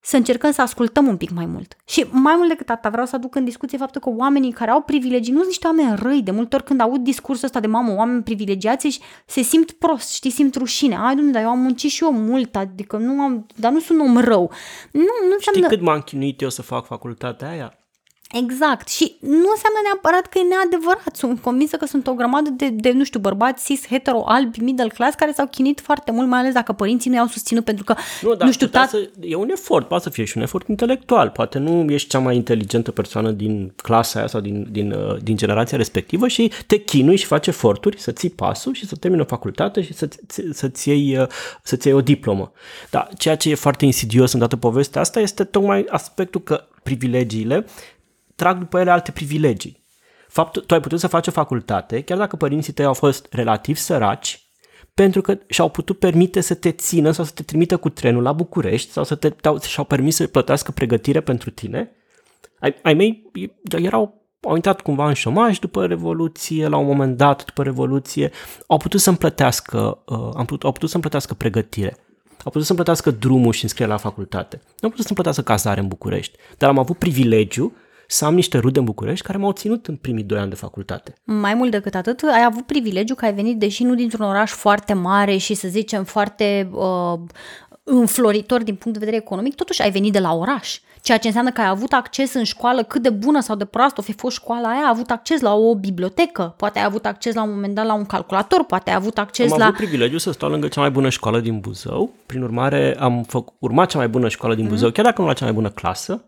să 0.00 0.16
încercăm 0.16 0.52
să 0.52 0.62
ascultăm 0.62 1.06
un 1.06 1.16
pic 1.16 1.30
mai 1.30 1.46
mult. 1.46 1.76
Și 1.84 2.06
mai 2.10 2.34
mult 2.36 2.48
decât 2.48 2.70
atât, 2.70 2.90
vreau 2.90 3.06
să 3.06 3.16
aduc 3.16 3.34
în 3.34 3.44
discuție 3.44 3.78
faptul 3.78 4.00
că 4.00 4.10
oamenii 4.10 4.52
care 4.52 4.70
au 4.70 4.82
privilegii 4.82 5.32
nu 5.32 5.38
sunt 5.38 5.48
niște 5.48 5.66
oameni 5.66 5.96
răi. 6.02 6.22
De 6.22 6.30
multe 6.30 6.56
ori 6.56 6.64
când 6.64 6.80
aud 6.80 7.00
discursul 7.00 7.44
ăsta 7.44 7.60
de 7.60 7.66
mamă, 7.66 7.94
oameni 7.94 8.22
privilegiați 8.22 8.88
și 8.88 9.00
se 9.26 9.42
simt 9.42 9.70
prost, 9.72 10.12
știi, 10.12 10.30
simt 10.30 10.54
rușine. 10.54 10.96
Ai, 10.96 11.14
dumne, 11.14 11.30
dar 11.30 11.42
eu 11.42 11.48
am 11.48 11.58
muncit 11.58 11.90
și 11.90 12.04
eu 12.04 12.12
mult, 12.12 12.56
adică 12.56 12.96
nu 12.96 13.20
am, 13.20 13.46
dar 13.56 13.72
nu 13.72 13.80
sunt 13.80 14.00
om 14.00 14.16
rău. 14.16 14.50
Nu, 14.92 15.00
nu 15.00 15.32
înseamnă... 15.32 15.66
Știi 15.66 15.76
cât 15.76 15.80
m-am 15.80 16.00
chinuit 16.00 16.40
eu 16.40 16.50
să 16.50 16.62
fac 16.62 16.86
facultatea 16.86 17.48
aia? 17.48 17.77
Exact. 18.32 18.88
Și 18.88 19.16
nu 19.20 19.48
înseamnă 19.54 19.80
neapărat 19.84 20.26
că 20.26 20.38
e 20.38 20.42
neadevărat. 20.42 21.16
Sunt 21.16 21.40
convinsă 21.40 21.76
că 21.76 21.86
sunt 21.86 22.06
o 22.06 22.14
grămadă 22.14 22.50
de, 22.50 22.68
de 22.68 22.92
nu 22.92 23.04
știu, 23.04 23.20
bărbați 23.20 23.64
cis, 23.64 23.86
hetero, 23.86 24.22
albi, 24.26 24.60
middle 24.60 24.88
class, 24.88 25.16
care 25.16 25.32
s-au 25.32 25.46
chinit 25.46 25.80
foarte 25.80 26.10
mult, 26.10 26.28
mai 26.28 26.38
ales 26.38 26.52
dacă 26.52 26.72
părinții 26.72 27.10
nu 27.10 27.16
i-au 27.16 27.26
susținut, 27.26 27.64
pentru 27.64 27.84
că, 27.84 27.94
nu, 28.22 28.34
nu 28.38 28.52
știu, 28.52 28.66
tat... 28.66 28.88
să, 28.88 29.10
e 29.20 29.34
un 29.34 29.48
efort, 29.50 29.88
poate 29.88 30.02
să 30.02 30.10
fie 30.10 30.24
și 30.24 30.36
un 30.36 30.42
efort 30.42 30.68
intelectual. 30.68 31.30
Poate 31.30 31.58
nu 31.58 31.92
ești 31.92 32.08
cea 32.08 32.18
mai 32.18 32.36
inteligentă 32.36 32.90
persoană 32.90 33.30
din 33.30 33.72
clasa 33.76 34.18
aia 34.18 34.28
sau 34.28 34.40
din, 34.40 34.66
din, 34.70 34.92
uh, 34.92 35.16
din 35.22 35.36
generația 35.36 35.76
respectivă 35.76 36.28
și 36.28 36.52
te 36.66 36.76
chinui 36.76 37.16
și 37.16 37.26
faci 37.26 37.46
eforturi 37.46 38.00
să 38.00 38.12
ții 38.12 38.30
pasul 38.30 38.74
și 38.74 38.86
să 38.86 38.96
termini 38.96 39.22
o 39.22 39.26
facultate 39.26 39.82
și 39.82 39.92
să, 39.92 40.08
să-ți, 40.52 40.88
iei, 40.88 41.18
uh, 41.18 41.26
să-ți 41.62 41.86
iei 41.86 41.96
o 41.96 42.00
diplomă. 42.00 42.52
Dar 42.90 43.08
ceea 43.18 43.36
ce 43.36 43.50
e 43.50 43.54
foarte 43.54 43.84
insidios 43.84 44.32
în 44.32 44.38
toată 44.38 44.56
povestea 44.56 45.00
asta 45.00 45.20
este 45.20 45.44
tocmai 45.44 45.86
aspectul 45.88 46.40
că 46.40 46.64
privilegiile 46.82 47.66
trag 48.38 48.58
după 48.58 48.78
ele 48.78 48.90
alte 48.90 49.10
privilegii. 49.10 49.84
Faptul, 50.28 50.62
tu 50.62 50.74
ai 50.74 50.80
putut 50.80 51.00
să 51.00 51.06
faci 51.06 51.26
o 51.26 51.30
facultate, 51.30 52.00
chiar 52.00 52.18
dacă 52.18 52.36
părinții 52.36 52.72
tăi 52.72 52.84
au 52.84 52.94
fost 52.94 53.26
relativ 53.30 53.76
săraci, 53.76 54.42
pentru 54.94 55.20
că 55.20 55.38
și-au 55.48 55.68
putut 55.68 55.98
permite 55.98 56.40
să 56.40 56.54
te 56.54 56.70
țină 56.70 57.10
sau 57.10 57.24
să 57.24 57.30
te 57.34 57.42
trimită 57.42 57.76
cu 57.76 57.88
trenul 57.88 58.22
la 58.22 58.32
București 58.32 58.90
sau 58.92 59.04
să 59.04 59.14
te, 59.14 59.32
și-au 59.66 59.84
permis 59.84 60.14
să 60.14 60.26
plătească 60.26 60.70
pregătire 60.70 61.20
pentru 61.20 61.50
tine. 61.50 61.90
Ai, 62.60 62.74
ai 62.82 62.94
mei 62.94 63.30
erau, 63.70 64.26
au 64.40 64.54
intrat 64.54 64.80
cumva 64.80 65.08
în 65.08 65.14
șomaj 65.14 65.58
după 65.58 65.86
Revoluție, 65.86 66.68
la 66.68 66.76
un 66.76 66.86
moment 66.86 67.16
dat, 67.16 67.44
după 67.44 67.62
Revoluție, 67.62 68.30
au 68.66 68.76
putut 68.76 69.00
să-mi 69.00 69.16
plătească, 69.16 70.02
uh, 70.06 70.30
am 70.34 70.44
putut, 70.44 70.64
au 70.64 70.72
putut 70.72 70.90
să-mi 70.90 71.02
plătească 71.02 71.34
pregătire. 71.34 71.96
Au 72.44 72.50
putut 72.50 72.66
să-mi 72.66 72.78
plătească 72.78 73.10
drumul 73.10 73.52
și 73.52 73.62
înscrierea 73.62 73.94
la 73.94 74.00
facultate. 74.00 74.56
Nu 74.64 74.74
au 74.80 74.88
putut 74.88 75.04
să-mi 75.04 75.14
plătească 75.14 75.42
cazare 75.42 75.80
în 75.80 75.88
București. 75.88 76.36
Dar 76.58 76.68
am 76.68 76.78
avut 76.78 76.98
privilegiu 76.98 77.72
să 78.10 78.24
am 78.24 78.34
niște 78.34 78.58
rude 78.58 78.78
în 78.78 78.84
București 78.84 79.26
care 79.26 79.38
m-au 79.38 79.52
ținut 79.52 79.86
în 79.86 79.96
primii 79.96 80.22
doi 80.22 80.38
ani 80.38 80.48
de 80.48 80.54
facultate. 80.54 81.14
Mai 81.24 81.54
mult 81.54 81.70
decât 81.70 81.94
atât, 81.94 82.22
ai 82.22 82.44
avut 82.44 82.66
privilegiu 82.66 83.14
că 83.14 83.24
ai 83.24 83.34
venit, 83.34 83.58
deși 83.58 83.84
nu 83.84 83.94
dintr-un 83.94 84.26
oraș 84.26 84.50
foarte 84.50 84.92
mare 84.92 85.36
și 85.36 85.54
să 85.54 85.68
zicem 85.68 86.04
foarte 86.04 86.70
uh, 86.72 87.18
înfloritor 87.82 88.62
din 88.62 88.74
punct 88.74 88.98
de 88.98 89.04
vedere 89.04 89.22
economic, 89.24 89.54
totuși 89.54 89.82
ai 89.82 89.90
venit 89.90 90.12
de 90.12 90.18
la 90.18 90.34
oraș. 90.34 90.78
Ceea 91.02 91.18
ce 91.18 91.26
înseamnă 91.26 91.50
că 91.50 91.60
ai 91.60 91.66
avut 91.66 91.92
acces 91.92 92.34
în 92.34 92.44
școală, 92.44 92.82
cât 92.82 93.02
de 93.02 93.10
bună 93.10 93.40
sau 93.40 93.56
de 93.56 93.64
proastă 93.64 94.00
o 94.00 94.02
fi 94.02 94.12
fost 94.12 94.36
școala 94.36 94.68
aia, 94.68 94.78
ai 94.78 94.90
avut 94.90 95.10
acces 95.10 95.40
la 95.40 95.54
o 95.54 95.74
bibliotecă, 95.74 96.54
poate 96.56 96.78
ai 96.78 96.84
avut 96.84 97.06
acces 97.06 97.34
la 97.34 97.42
un 97.42 97.50
moment 97.50 97.74
dat 97.74 97.86
la 97.86 97.94
un 97.94 98.04
calculator, 98.04 98.64
poate 98.64 98.90
ai 98.90 98.96
avut 98.96 99.18
acces 99.18 99.52
am 99.52 99.58
la... 99.58 99.64
Am 99.64 99.70
avut 99.70 99.86
privilegiu 99.86 100.18
să 100.18 100.32
stau 100.32 100.48
lângă 100.48 100.68
cea 100.68 100.80
mai 100.80 100.90
bună 100.90 101.08
școală 101.08 101.40
din 101.40 101.60
Buzău, 101.60 102.10
prin 102.26 102.42
urmare 102.42 102.96
am 102.98 103.22
făcut, 103.22 103.54
urmat 103.58 103.88
cea 103.88 103.98
mai 103.98 104.08
bună 104.08 104.28
școală 104.28 104.54
din 104.54 104.66
Buzău, 104.66 104.86
mm. 104.86 104.92
chiar 104.92 105.04
dacă 105.04 105.20
nu 105.20 105.26
la 105.26 105.32
cea 105.32 105.44
mai 105.44 105.54
bună 105.54 105.68
clasă, 105.68 106.24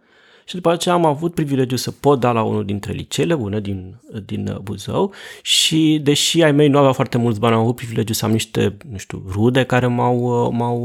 și 0.51 0.57
după 0.57 0.71
aceea 0.71 0.95
am 0.95 1.05
avut 1.05 1.35
privilegiu 1.35 1.77
să 1.77 1.91
pot 1.91 2.21
da 2.21 2.33
la 2.33 2.43
unul 2.43 2.65
dintre 2.65 2.93
liceele 2.93 3.35
bune 3.35 3.61
din, 3.61 4.01
din 4.25 4.59
Buzău 4.63 5.13
și 5.43 6.01
deși 6.03 6.43
ai 6.43 6.53
mei 6.53 6.69
nu 6.69 6.79
aveau 6.79 6.93
foarte 6.93 7.19
mulți 7.19 7.41
bani, 7.41 7.55
am 7.55 7.61
avut 7.61 7.77
privilegiu 7.77 8.13
să 8.13 8.25
am 8.25 8.31
niște, 8.31 8.77
nu 8.91 8.97
știu, 8.97 9.23
rude 9.29 9.65
care 9.65 9.87
m-au, 9.87 10.51
m-au 10.53 10.83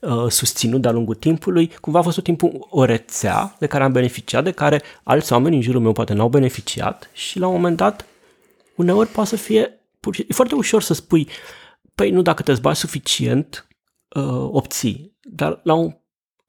uh, 0.00 0.26
susținut 0.28 0.80
de-a 0.80 0.90
lungul 0.90 1.14
timpului. 1.14 1.70
Cumva 1.80 1.98
a 1.98 2.02
fost 2.02 2.14
tot 2.14 2.24
timpul 2.24 2.66
o 2.70 2.84
rețea 2.84 3.56
de 3.58 3.66
care 3.66 3.84
am 3.84 3.92
beneficiat, 3.92 4.44
de 4.44 4.50
care 4.50 4.82
alți 5.02 5.32
oameni 5.32 5.56
în 5.56 5.62
jurul 5.62 5.80
meu 5.80 5.92
poate 5.92 6.12
n-au 6.12 6.28
beneficiat 6.28 7.10
și 7.12 7.38
la 7.38 7.46
un 7.46 7.54
moment 7.54 7.76
dat 7.76 8.06
uneori 8.76 9.08
poate 9.08 9.28
să 9.28 9.36
fie, 9.36 9.80
e 10.28 10.32
foarte 10.32 10.54
ușor 10.54 10.82
să 10.82 10.94
spui, 10.94 11.28
păi 11.94 12.10
nu, 12.10 12.22
dacă 12.22 12.42
te 12.42 12.52
zbați 12.52 12.80
suficient, 12.80 13.68
uh, 14.16 14.48
obții. 14.50 15.16
Dar 15.22 15.60
la 15.62 15.74
un, 15.74 15.94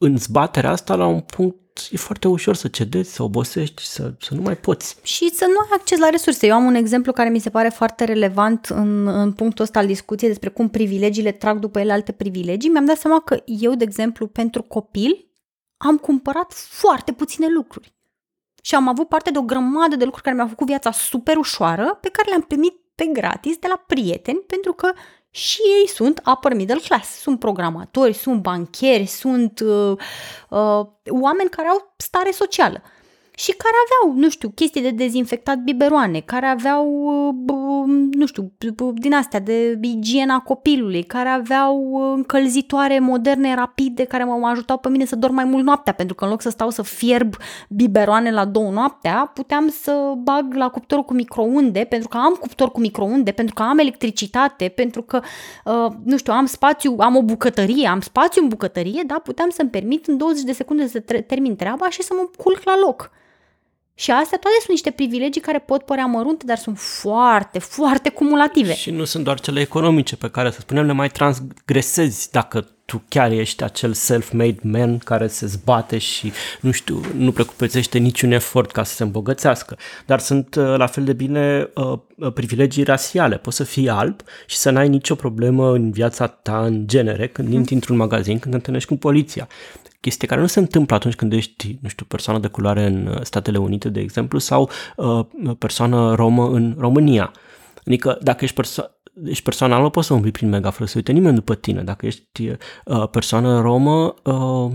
în 0.04 0.18
zbaterea 0.18 0.70
asta, 0.70 0.96
la 0.96 1.06
un 1.06 1.20
punct 1.20 1.80
e 1.92 1.98
foarte 1.98 2.28
ușor 2.28 2.56
să 2.56 2.68
cedezi, 2.68 3.14
să 3.14 3.24
obosești, 3.24 3.84
să, 3.84 4.14
să 4.20 4.34
nu 4.34 4.42
mai 4.42 4.58
poți. 4.58 4.96
Și 5.04 5.30
să 5.30 5.46
nu 5.46 5.60
ai 5.60 5.70
acces 5.74 6.00
la 6.00 6.10
resurse. 6.10 6.48
Eu 6.48 6.54
am 6.54 6.66
un 6.66 6.76
exemplu 6.76 7.12
care 7.12 7.30
mi 7.30 7.40
se 7.40 7.50
pare 7.50 7.70
foarte 7.70 8.04
relevant 8.04 8.66
în, 8.66 9.08
în 9.08 9.34
punctul 9.34 9.64
ăsta 9.64 9.80
al 9.80 9.86
discuției 9.86 10.30
despre 10.30 10.50
cum 10.50 10.70
privilegiile 10.70 11.32
trag 11.32 11.60
după 11.60 11.80
ele 11.80 11.92
alte 11.92 12.12
privilegii. 12.12 12.70
Mi-am 12.70 12.86
dat 12.86 12.98
seama 12.98 13.20
că 13.20 13.42
eu, 13.46 13.76
de 13.76 13.84
exemplu, 13.84 14.28
pentru 14.28 14.62
copil, 14.62 15.32
am 15.78 15.98
cumpărat 15.98 16.54
foarte 16.54 17.12
puține 17.12 17.48
lucruri. 17.50 17.96
Și 18.64 18.76
am 18.76 18.88
avut 18.88 19.08
parte 19.08 19.32
de 19.32 19.38
o 19.38 19.42
grămadă 19.42 19.96
de 19.96 20.04
lucruri 20.04 20.24
care 20.24 20.36
mi-au 20.36 20.48
făcut 20.48 20.68
viața 20.68 20.92
super 20.92 21.38
ușoară, 21.38 21.98
pe 22.02 22.10
care 22.10 22.30
le-am 22.30 22.42
primit 22.42 22.74
pe 22.96 23.06
gratis 23.06 23.58
de 23.58 23.68
la 23.68 23.84
prieteni, 23.88 24.40
pentru 24.40 24.74
că 24.74 24.92
și 25.32 25.62
ei 25.82 25.88
sunt 25.88 26.22
upper 26.26 26.54
middle 26.54 26.80
class, 26.88 27.10
sunt 27.10 27.40
programatori, 27.40 28.14
sunt 28.14 28.42
bancheri, 28.42 29.06
sunt 29.06 29.60
uh, 29.60 29.98
uh, 30.50 30.86
oameni 31.10 31.50
care 31.50 31.68
au 31.68 31.94
stare 31.98 32.32
socială 32.32 32.82
și 33.36 33.52
care 33.52 33.74
aveau, 33.86 34.20
nu 34.20 34.30
știu, 34.30 34.50
chestii 34.50 34.82
de 34.82 34.90
dezinfectat 34.90 35.58
biberoane, 35.58 36.20
care 36.20 36.46
aveau, 36.46 37.12
nu 38.12 38.26
știu, 38.26 38.54
din 38.94 39.14
astea 39.14 39.40
de 39.40 39.80
igiena 39.82 40.40
copilului, 40.40 41.04
care 41.04 41.30
aveau 41.30 42.02
încălzitoare 42.16 43.00
moderne 43.00 43.56
rapide 43.56 44.04
care 44.04 44.24
mă 44.24 44.48
ajutau 44.48 44.78
pe 44.78 44.90
mine 44.90 45.06
să 45.06 45.16
dorm 45.16 45.34
mai 45.34 45.44
mult 45.44 45.64
noaptea, 45.64 45.94
pentru 45.94 46.16
că 46.16 46.24
în 46.24 46.30
loc 46.30 46.42
să 46.42 46.50
stau 46.50 46.70
să 46.70 46.82
fierb 46.82 47.36
biberoane 47.70 48.32
la 48.32 48.46
două 48.46 48.72
noaptea, 48.72 49.32
puteam 49.34 49.70
să 49.70 50.14
bag 50.18 50.54
la 50.54 50.70
cuptorul 50.70 51.04
cu 51.04 51.14
microunde, 51.14 51.86
pentru 51.90 52.08
că 52.08 52.18
am 52.18 52.34
cuptor 52.34 52.72
cu 52.72 52.80
microunde, 52.80 53.32
pentru 53.32 53.54
că 53.54 53.62
am 53.64 53.78
electricitate, 53.78 54.68
pentru 54.68 55.02
că, 55.02 55.22
uh, 55.66 55.94
nu 56.04 56.18
știu, 56.18 56.34
am 56.34 56.46
spațiu, 56.46 56.96
am 57.00 57.16
o 57.16 57.24
bucătărie, 57.24 57.88
am 57.88 58.02
spațiu 58.02 58.42
în 58.42 58.48
bucătărie, 58.48 59.04
da, 59.06 59.16
puteam 59.24 59.50
să-mi 59.50 59.70
permit 59.70 60.08
în 60.08 60.18
20 60.18 60.44
de 60.44 60.54
secunde 60.54 60.88
să 60.88 61.00
termin 61.28 61.56
treaba 61.56 61.90
și 61.90 62.02
să 62.02 62.14
mă 62.18 62.30
culc 62.38 62.64
la 62.64 62.80
loc. 62.86 63.12
Și 64.02 64.12
astea 64.12 64.38
toate 64.38 64.56
sunt 64.58 64.70
niște 64.70 64.92
privilegii 64.92 65.42
care 65.42 65.60
pot 65.60 65.84
părea 65.84 66.06
mărunte, 66.06 66.46
dar 66.46 66.58
sunt 66.58 66.80
foarte, 66.80 67.60
foarte 67.60 68.10
cumulative. 68.10 68.74
Și 68.74 68.92
nu 68.92 69.04
sunt 69.04 69.24
doar 69.24 69.40
cele 69.40 69.60
economice 69.60 70.16
pe 70.16 70.30
care, 70.30 70.52
să 70.52 70.60
spunem, 70.60 70.86
le 70.86 70.92
mai 70.92 71.10
transgresezi 71.10 72.32
dacă 72.32 72.68
tu 72.86 73.04
chiar 73.08 73.32
ești 73.32 73.64
acel 73.64 73.94
self-made 73.94 74.60
man 74.64 74.98
care 74.98 75.28
se 75.28 75.46
zbate 75.46 75.98
și, 75.98 76.32
nu 76.62 76.72
știu, 76.72 77.02
nu 77.16 77.32
precupețește 77.32 77.98
niciun 77.98 78.32
efort 78.32 78.72
ca 78.72 78.84
să 78.84 78.94
se 78.94 79.04
îmbogățească. 79.04 79.78
Dar 80.06 80.20
sunt 80.20 80.56
uh, 80.56 80.76
la 80.78 80.88
fel 80.88 81.04
de 81.04 81.14
bine 81.14 81.70
uh, 81.74 81.98
uh, 82.16 82.34
privilegii 82.34 82.84
rasiale. 82.84 83.38
Poți 83.38 83.56
să 83.56 83.64
fii 83.64 83.90
alb 83.90 84.22
și 84.46 84.58
să 84.58 84.70
n-ai 84.70 84.90
nicio 84.90 85.16
problemă 85.16 85.72
în 85.72 85.92
viața 85.92 86.28
ta 86.28 86.66
în 86.66 86.88
genere 86.88 87.28
când 87.28 87.48
mm. 87.48 87.54
intri 87.54 87.74
într-un 87.74 87.96
magazin, 87.96 88.40
când 88.40 88.52
te 88.52 88.58
întâlnești 88.58 88.90
cu 88.90 88.98
poliția 88.98 89.48
chestie 90.02 90.28
care 90.28 90.42
nu 90.42 90.48
se 90.48 90.60
întâmplă 90.60 90.96
atunci 90.96 91.16
când 91.16 91.34
ești, 91.34 91.78
nu 91.82 91.90
știu, 91.90 92.06
persoană 92.06 92.40
de 92.40 92.48
culoare 92.48 92.86
în 92.86 93.08
uh, 93.08 93.22
Statele 93.22 93.58
Unite, 93.58 93.90
de 93.90 94.00
exemplu, 94.00 94.40
sau 94.40 94.70
uh, 94.96 95.26
persoană 95.58 96.16
romă 96.16 96.50
în 96.50 96.76
România. 96.78 97.32
Adică 97.86 98.18
dacă 98.22 98.44
ești 98.44 98.56
persoană 98.56 98.96
ești 99.24 99.44
persoană 99.44 99.74
albă, 99.74 99.90
poți 99.90 100.08
să 100.08 100.14
umbli 100.14 100.32
prin 100.32 100.50
mega 100.50 100.70
fără 100.70 100.86
să 100.86 100.94
uite 100.96 101.12
nimeni 101.12 101.36
după 101.36 101.56
tine. 101.56 101.82
Dacă 101.82 102.06
ești 102.06 102.50
uh, 102.86 103.10
persoană 103.10 103.62
romă, 103.62 104.16
uh, 104.24 104.72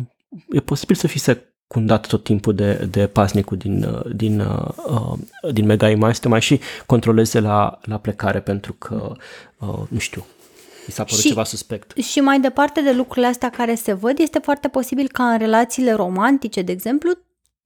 e 0.50 0.60
posibil 0.60 0.96
să 0.96 1.06
fii 1.06 1.20
secundat 1.20 2.06
tot 2.06 2.24
timpul 2.24 2.54
de, 2.54 2.88
de 2.90 3.06
pasnicul 3.06 3.56
din, 3.56 3.82
uh, 3.84 4.14
din, 4.14 4.40
uh, 4.40 4.68
uh, 4.86 5.52
din 5.52 5.66
mega 5.66 5.90
imai, 5.90 6.14
să 6.14 6.20
te 6.20 6.28
mai 6.28 6.40
și 6.40 6.60
controleze 6.86 7.40
la, 7.40 7.78
la 7.82 7.98
plecare 7.98 8.40
pentru 8.40 8.72
că, 8.72 9.12
uh, 9.58 9.82
nu 9.88 9.98
știu, 9.98 10.26
mi 10.87 10.92
s-a 10.92 11.05
părut 11.05 11.20
și, 11.20 11.29
ceva 11.29 11.44
suspect. 11.44 11.99
Și 11.99 12.20
mai 12.20 12.40
departe 12.40 12.81
de 12.81 12.92
lucrurile 12.92 13.27
astea 13.27 13.51
care 13.51 13.75
se 13.75 13.92
văd, 13.92 14.18
este 14.18 14.38
foarte 14.38 14.68
posibil 14.68 15.09
ca 15.09 15.31
în 15.31 15.38
relațiile 15.38 15.92
romantice, 15.92 16.62
de 16.62 16.72
exemplu, 16.72 17.12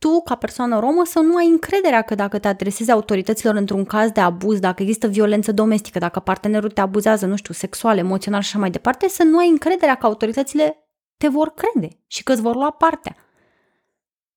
tu, 0.01 0.23
ca 0.25 0.35
persoană 0.35 0.79
romă, 0.79 1.05
să 1.05 1.19
nu 1.19 1.37
ai 1.37 1.47
încrederea 1.47 2.03
că 2.03 2.15
dacă 2.15 2.39
te 2.39 2.49
adresezi 2.49 2.91
autorităților 2.91 3.55
într-un 3.55 3.85
caz 3.85 4.11
de 4.11 4.21
abuz, 4.21 4.59
dacă 4.59 4.83
există 4.83 5.07
violență 5.07 5.53
domestică, 5.53 5.99
dacă 5.99 6.21
partenerul 6.21 6.71
te 6.71 6.81
abuzează, 6.81 7.27
nu 7.27 7.37
știu, 7.37 7.55
sexual, 7.55 7.99
emoțional 7.99 8.41
și 8.41 8.49
așa 8.49 8.59
mai 8.59 8.71
departe, 8.71 9.09
să 9.09 9.23
nu 9.23 9.39
ai 9.39 9.49
încrederea 9.49 9.95
că 9.95 10.07
autoritățile 10.07 10.89
te 11.17 11.29
vor 11.29 11.55
crede 11.55 11.89
și 12.07 12.23
că 12.23 12.33
îți 12.33 12.41
vor 12.41 12.55
lua 12.55 12.71
partea. 12.71 13.17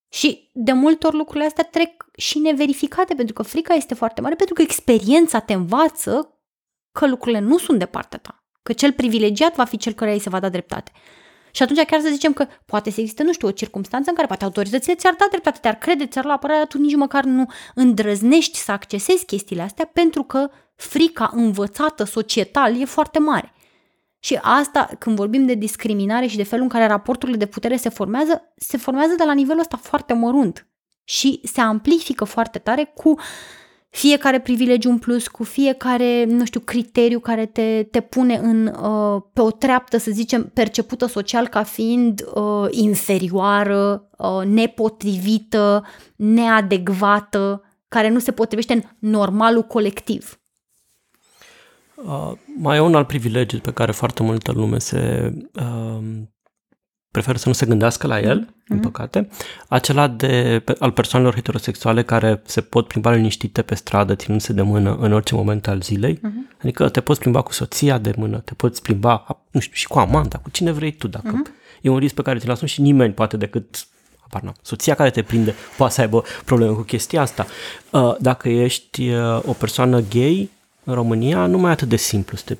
Și 0.09 0.49
de 0.53 0.71
multe 0.71 1.07
ori 1.07 1.15
lucrurile 1.15 1.45
astea 1.45 1.63
trec 1.63 2.05
și 2.17 2.39
neverificate, 2.39 3.13
pentru 3.13 3.33
că 3.33 3.43
frica 3.43 3.73
este 3.73 3.93
foarte 3.93 4.21
mare, 4.21 4.35
pentru 4.35 4.53
că 4.53 4.61
experiența 4.61 5.39
te 5.39 5.53
învață 5.53 6.37
că 6.91 7.07
lucrurile 7.07 7.39
nu 7.39 7.57
sunt 7.57 7.79
de 7.79 7.85
partea 7.85 8.19
ta 8.19 8.42
că 8.63 8.73
cel 8.73 8.91
privilegiat 8.91 9.55
va 9.55 9.63
fi 9.63 9.77
cel 9.77 9.93
care 9.93 10.13
îi 10.13 10.19
se 10.19 10.29
va 10.29 10.39
da 10.39 10.49
dreptate. 10.49 10.91
Și 11.51 11.63
atunci 11.63 11.85
chiar 11.85 11.99
să 11.99 12.09
zicem 12.11 12.33
că 12.33 12.47
poate 12.65 12.89
să 12.89 12.99
existe, 12.99 13.23
nu 13.23 13.33
știu, 13.33 13.47
o 13.47 13.51
circunstanță 13.51 14.09
în 14.09 14.15
care 14.15 14.27
poate 14.27 14.43
autoritățile 14.43 14.95
ți-ar 14.95 15.15
da 15.17 15.25
dreptate, 15.29 15.59
te-ar 15.61 15.75
crede, 15.75 16.05
ți-ar 16.05 16.23
lua 16.23 16.33
apărarea, 16.33 16.65
tu 16.65 16.77
nici 16.77 16.95
măcar 16.95 17.23
nu 17.23 17.45
îndrăznești 17.75 18.57
să 18.57 18.71
accesezi 18.71 19.25
chestiile 19.25 19.61
astea 19.61 19.89
pentru 19.93 20.23
că 20.23 20.49
frica 20.75 21.29
învățată 21.33 22.03
societal 22.03 22.81
e 22.81 22.85
foarte 22.85 23.19
mare. 23.19 23.53
Și 24.19 24.39
asta, 24.41 24.89
când 24.99 25.15
vorbim 25.15 25.45
de 25.45 25.53
discriminare 25.53 26.25
și 26.25 26.37
de 26.37 26.43
felul 26.43 26.63
în 26.63 26.69
care 26.69 26.87
raporturile 26.87 27.37
de 27.37 27.45
putere 27.45 27.75
se 27.75 27.89
formează, 27.89 28.53
se 28.55 28.77
formează 28.77 29.13
de 29.15 29.23
la 29.23 29.33
nivelul 29.33 29.59
ăsta 29.59 29.77
foarte 29.77 30.13
mărunt 30.13 30.67
și 31.03 31.41
se 31.43 31.61
amplifică 31.61 32.23
foarte 32.23 32.59
tare 32.59 32.91
cu 32.95 33.15
fiecare 33.95 34.39
privilegiu 34.39 34.89
în 34.89 34.97
plus, 34.97 35.27
cu 35.27 35.43
fiecare, 35.43 36.25
nu 36.25 36.45
știu, 36.45 36.59
criteriu 36.59 37.19
care 37.19 37.45
te, 37.45 37.87
te 37.91 38.01
pune 38.01 38.35
în, 38.35 38.67
uh, 38.67 39.21
pe 39.33 39.41
o 39.41 39.51
treaptă, 39.51 39.97
să 39.97 40.11
zicem, 40.11 40.51
percepută 40.53 41.05
social 41.05 41.47
ca 41.47 41.63
fiind 41.63 42.23
uh, 42.33 42.67
inferioară, 42.69 44.09
uh, 44.17 44.45
nepotrivită, 44.45 45.85
neadecvată, 46.15 47.63
care 47.87 48.09
nu 48.09 48.19
se 48.19 48.31
potrivește 48.31 48.73
în 48.73 49.09
normalul 49.09 49.61
colectiv. 49.61 50.39
Uh, 51.95 52.31
mai 52.57 52.77
e 52.77 52.79
un 52.79 52.95
alt 52.95 53.07
privilegiu 53.07 53.59
pe 53.59 53.71
care 53.71 53.91
foarte 53.91 54.23
multă 54.23 54.51
lume 54.51 54.77
se 54.77 55.33
uh, 55.55 56.03
preferă 57.13 57.37
să 57.37 57.47
nu 57.47 57.53
se 57.53 57.65
gândească 57.65 58.07
la 58.07 58.19
el, 58.19 58.47
mm-hmm. 58.47 58.67
din 58.67 58.79
păcate, 58.79 59.27
acela 59.67 60.07
de, 60.07 60.63
al 60.79 60.91
persoanelor 60.91 61.35
heterosexuale 61.35 62.03
care 62.03 62.41
se 62.45 62.61
pot 62.61 62.87
plimba 62.87 63.11
liniștite 63.11 63.61
pe 63.61 63.75
stradă, 63.75 64.15
ținându-se 64.15 64.53
de 64.53 64.61
mână 64.61 64.95
în 64.99 65.13
orice 65.13 65.35
moment 65.35 65.67
al 65.67 65.81
zilei. 65.81 66.17
Mm-hmm. 66.17 66.61
Adică 66.61 66.89
te 66.89 67.01
poți 67.01 67.19
plimba 67.19 67.41
cu 67.41 67.53
soția 67.53 67.97
de 67.97 68.13
mână, 68.17 68.37
te 68.37 68.53
poți 68.53 68.81
plimba, 68.81 69.43
nu 69.51 69.59
știu, 69.59 69.75
și 69.75 69.87
cu 69.87 69.99
amanta, 69.99 70.37
cu 70.37 70.49
cine 70.49 70.71
vrei 70.71 70.91
tu, 70.91 71.07
dacă 71.07 71.41
mm-hmm. 71.41 71.81
e 71.81 71.89
un 71.89 71.97
risc 71.97 72.15
pe 72.15 72.21
care 72.21 72.39
ți-l 72.39 72.51
asumi 72.51 72.69
și 72.69 72.81
nimeni 72.81 73.13
poate 73.13 73.37
decât 73.37 73.87
apar, 74.19 74.53
soția 74.61 74.95
care 74.95 75.09
te 75.09 75.21
prinde 75.21 75.55
poate 75.77 75.93
să 75.93 76.01
aibă 76.01 76.23
probleme 76.45 76.73
cu 76.73 76.81
chestia 76.81 77.21
asta. 77.21 77.45
Uh, 77.91 78.15
dacă 78.19 78.49
ești 78.49 79.09
uh, 79.09 79.41
o 79.45 79.53
persoană 79.53 80.03
gay 80.09 80.49
în 80.83 80.93
România, 80.93 81.45
nu 81.45 81.57
mai 81.57 81.69
e 81.69 81.73
atât 81.73 81.89
de 81.89 81.95
simplu 81.95 82.37
să 82.37 82.43
te 82.45 82.57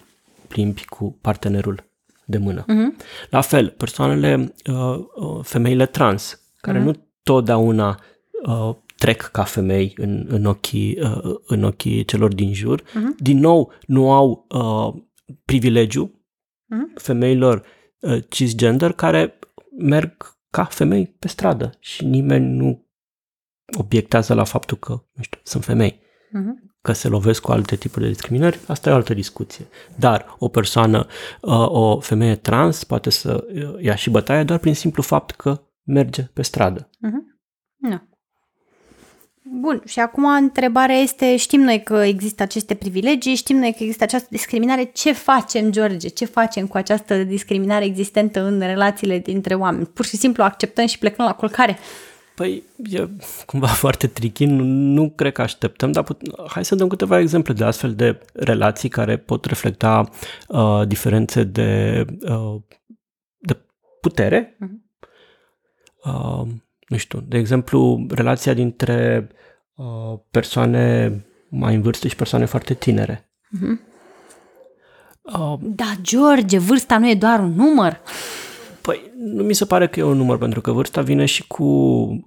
plimbi 0.47 0.85
cu 0.85 1.17
partenerul 1.21 1.91
de 2.25 2.37
mână. 2.37 2.63
Uh-huh. 2.63 3.05
La 3.29 3.41
fel, 3.41 3.69
persoanele, 3.69 4.53
uh, 4.69 5.05
uh, 5.15 5.39
femeile 5.43 5.85
trans, 5.85 6.41
care 6.61 6.79
uh-huh. 6.79 6.83
nu 6.83 7.07
totdeauna 7.23 7.99
uh, 8.45 8.75
trec 8.97 9.21
ca 9.21 9.43
femei 9.43 9.93
în, 9.97 10.25
în, 10.29 10.45
ochii, 10.45 10.99
uh, 11.01 11.35
în 11.45 11.63
ochii 11.63 12.05
celor 12.05 12.33
din 12.33 12.53
jur, 12.53 12.81
uh-huh. 12.81 13.17
din 13.19 13.37
nou 13.37 13.71
nu 13.87 14.11
au 14.11 14.45
uh, 14.49 15.03
privilegiu 15.45 16.07
uh-huh. 16.07 17.01
femeilor 17.01 17.63
uh, 17.99 18.23
cisgender 18.29 18.91
care 18.91 19.39
merg 19.77 20.37
ca 20.49 20.63
femei 20.63 21.05
pe 21.19 21.27
stradă 21.27 21.69
și 21.79 22.05
nimeni 22.05 22.55
nu 22.55 22.87
obiectează 23.77 24.33
la 24.33 24.43
faptul 24.43 24.77
că, 24.77 24.91
nu 24.91 25.23
știu, 25.23 25.39
sunt 25.43 25.63
femei. 25.63 25.99
Uh-huh 25.99 26.71
că 26.83 26.91
se 26.93 27.07
lovesc 27.07 27.41
cu 27.41 27.51
alte 27.51 27.75
tipuri 27.75 28.03
de 28.03 28.11
discriminări, 28.11 28.59
asta 28.67 28.89
e 28.89 28.93
o 28.93 28.95
altă 28.95 29.13
discuție. 29.13 29.65
Dar 29.95 30.35
o 30.39 30.47
persoană, 30.47 31.07
uh, 31.41 31.67
o 31.67 31.99
femeie 31.99 32.35
trans 32.35 32.83
poate 32.83 33.09
să 33.09 33.47
uh, 33.53 33.83
ia 33.83 33.95
și 33.95 34.09
bătaie 34.09 34.43
doar 34.43 34.59
prin 34.59 34.75
simplu 34.75 35.01
fapt 35.01 35.31
că 35.31 35.61
merge 35.83 36.21
pe 36.21 36.41
stradă. 36.41 36.89
Uh-huh. 36.89 37.33
Nu. 37.77 38.01
Bun, 39.59 39.81
și 39.85 39.99
acum 39.99 40.25
întrebarea 40.25 40.95
este, 40.95 41.35
știm 41.35 41.61
noi 41.61 41.83
că 41.83 41.95
există 41.95 42.43
aceste 42.43 42.73
privilegii, 42.73 43.35
știm 43.35 43.57
noi 43.57 43.71
că 43.71 43.77
există 43.79 44.03
această 44.03 44.27
discriminare, 44.31 44.83
ce 44.83 45.11
facem, 45.11 45.71
George? 45.71 46.07
Ce 46.07 46.25
facem 46.25 46.67
cu 46.67 46.77
această 46.77 47.23
discriminare 47.23 47.85
existentă 47.85 48.41
în 48.43 48.59
relațiile 48.59 49.19
dintre 49.19 49.53
oameni? 49.55 49.85
Pur 49.85 50.05
și 50.05 50.17
simplu 50.17 50.43
acceptăm 50.43 50.85
și 50.85 50.97
plecăm 50.97 51.25
la 51.25 51.33
culcare? 51.33 51.77
Păi, 52.35 52.63
e 52.83 53.09
cumva 53.45 53.67
foarte 53.83 54.07
tricky, 54.07 54.45
nu, 54.45 54.63
nu 54.63 55.09
cred 55.09 55.31
că 55.31 55.41
așteptăm, 55.41 55.91
dar 55.91 56.03
put, 56.03 56.21
hai 56.47 56.65
să 56.65 56.75
dăm 56.75 56.87
câteva 56.87 57.19
exemple 57.19 57.53
de 57.53 57.63
astfel 57.63 57.95
de 57.95 58.19
relații 58.33 58.89
care 58.89 59.17
pot 59.17 59.45
reflecta 59.45 60.09
uh, 60.47 60.81
diferențe 60.87 61.43
de, 61.43 62.05
uh, 62.21 62.61
de 63.37 63.57
putere. 64.01 64.57
Uh-huh. 64.57 64.81
Uh, 66.03 66.47
nu 66.87 66.97
știu, 66.97 67.19
de 67.27 67.37
exemplu, 67.37 68.05
relația 68.09 68.53
dintre 68.53 69.29
uh, 69.75 70.19
persoane 70.31 71.11
mai 71.49 71.75
în 71.75 71.81
vârstă 71.81 72.07
și 72.07 72.15
persoane 72.15 72.45
foarte 72.45 72.73
tinere. 72.73 73.29
Uh-huh. 73.57 73.91
Uh, 75.21 75.59
da, 75.61 75.93
George, 76.01 76.57
vârsta 76.57 76.97
nu 76.97 77.09
e 77.09 77.15
doar 77.15 77.39
un 77.39 77.53
număr. 77.55 78.01
Păi, 78.83 79.11
nu 79.17 79.43
mi 79.43 79.53
se 79.53 79.65
pare 79.65 79.87
că 79.87 79.99
e 79.99 80.03
un 80.03 80.17
număr, 80.17 80.37
pentru 80.37 80.61
că 80.61 80.71
vârsta 80.71 81.01
vine 81.01 81.25
și 81.25 81.47
cu 81.47 81.63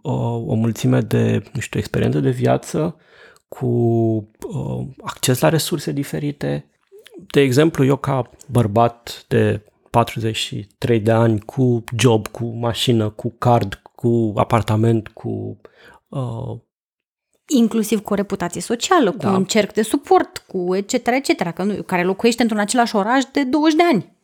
o, 0.02 0.12
o 0.46 0.54
mulțime 0.54 1.00
de, 1.00 1.42
nu 1.52 1.60
știu, 1.60 1.78
experiență 1.78 2.20
de 2.20 2.30
viață, 2.30 2.96
cu 3.48 3.66
uh, 3.66 4.86
acces 5.02 5.40
la 5.40 5.48
resurse 5.48 5.92
diferite. 5.92 6.70
De 7.32 7.40
exemplu, 7.40 7.84
eu 7.84 7.96
ca 7.96 8.30
bărbat 8.50 9.24
de 9.28 9.64
43 9.90 11.00
de 11.00 11.10
ani, 11.10 11.40
cu 11.40 11.84
job, 11.98 12.28
cu 12.28 12.44
mașină, 12.44 13.08
cu 13.08 13.34
card, 13.38 13.80
cu 13.94 14.32
apartament, 14.36 15.08
cu... 15.08 15.60
Uh, 16.08 16.58
inclusiv 17.46 18.00
cu 18.00 18.12
o 18.12 18.16
reputație 18.16 18.60
socială, 18.60 19.10
cu 19.10 19.16
da. 19.16 19.30
un 19.30 19.44
cerc 19.44 19.72
de 19.72 19.82
suport, 19.82 20.44
cu 20.46 20.74
etc., 20.74 20.92
etc., 21.06 21.52
că 21.54 21.62
nu, 21.62 21.82
care 21.82 22.04
locuiește 22.04 22.42
într-un 22.42 22.60
același 22.60 22.96
oraș 22.96 23.24
de 23.32 23.44
20 23.44 23.76
de 23.76 23.82
ani 23.92 24.15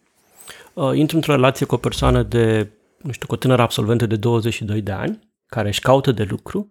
uh, 0.74 0.96
intru 0.96 1.16
într-o 1.16 1.32
relație 1.32 1.66
cu 1.66 1.74
o 1.74 1.78
persoană 1.78 2.22
de, 2.22 2.70
nu 3.02 3.12
știu, 3.12 3.26
cu 3.26 3.34
o 3.34 3.36
tânără 3.36 3.62
absolventă 3.62 4.06
de 4.06 4.16
22 4.16 4.80
de 4.80 4.92
ani, 4.92 5.32
care 5.46 5.68
își 5.68 5.80
caută 5.80 6.12
de 6.12 6.22
lucru, 6.22 6.68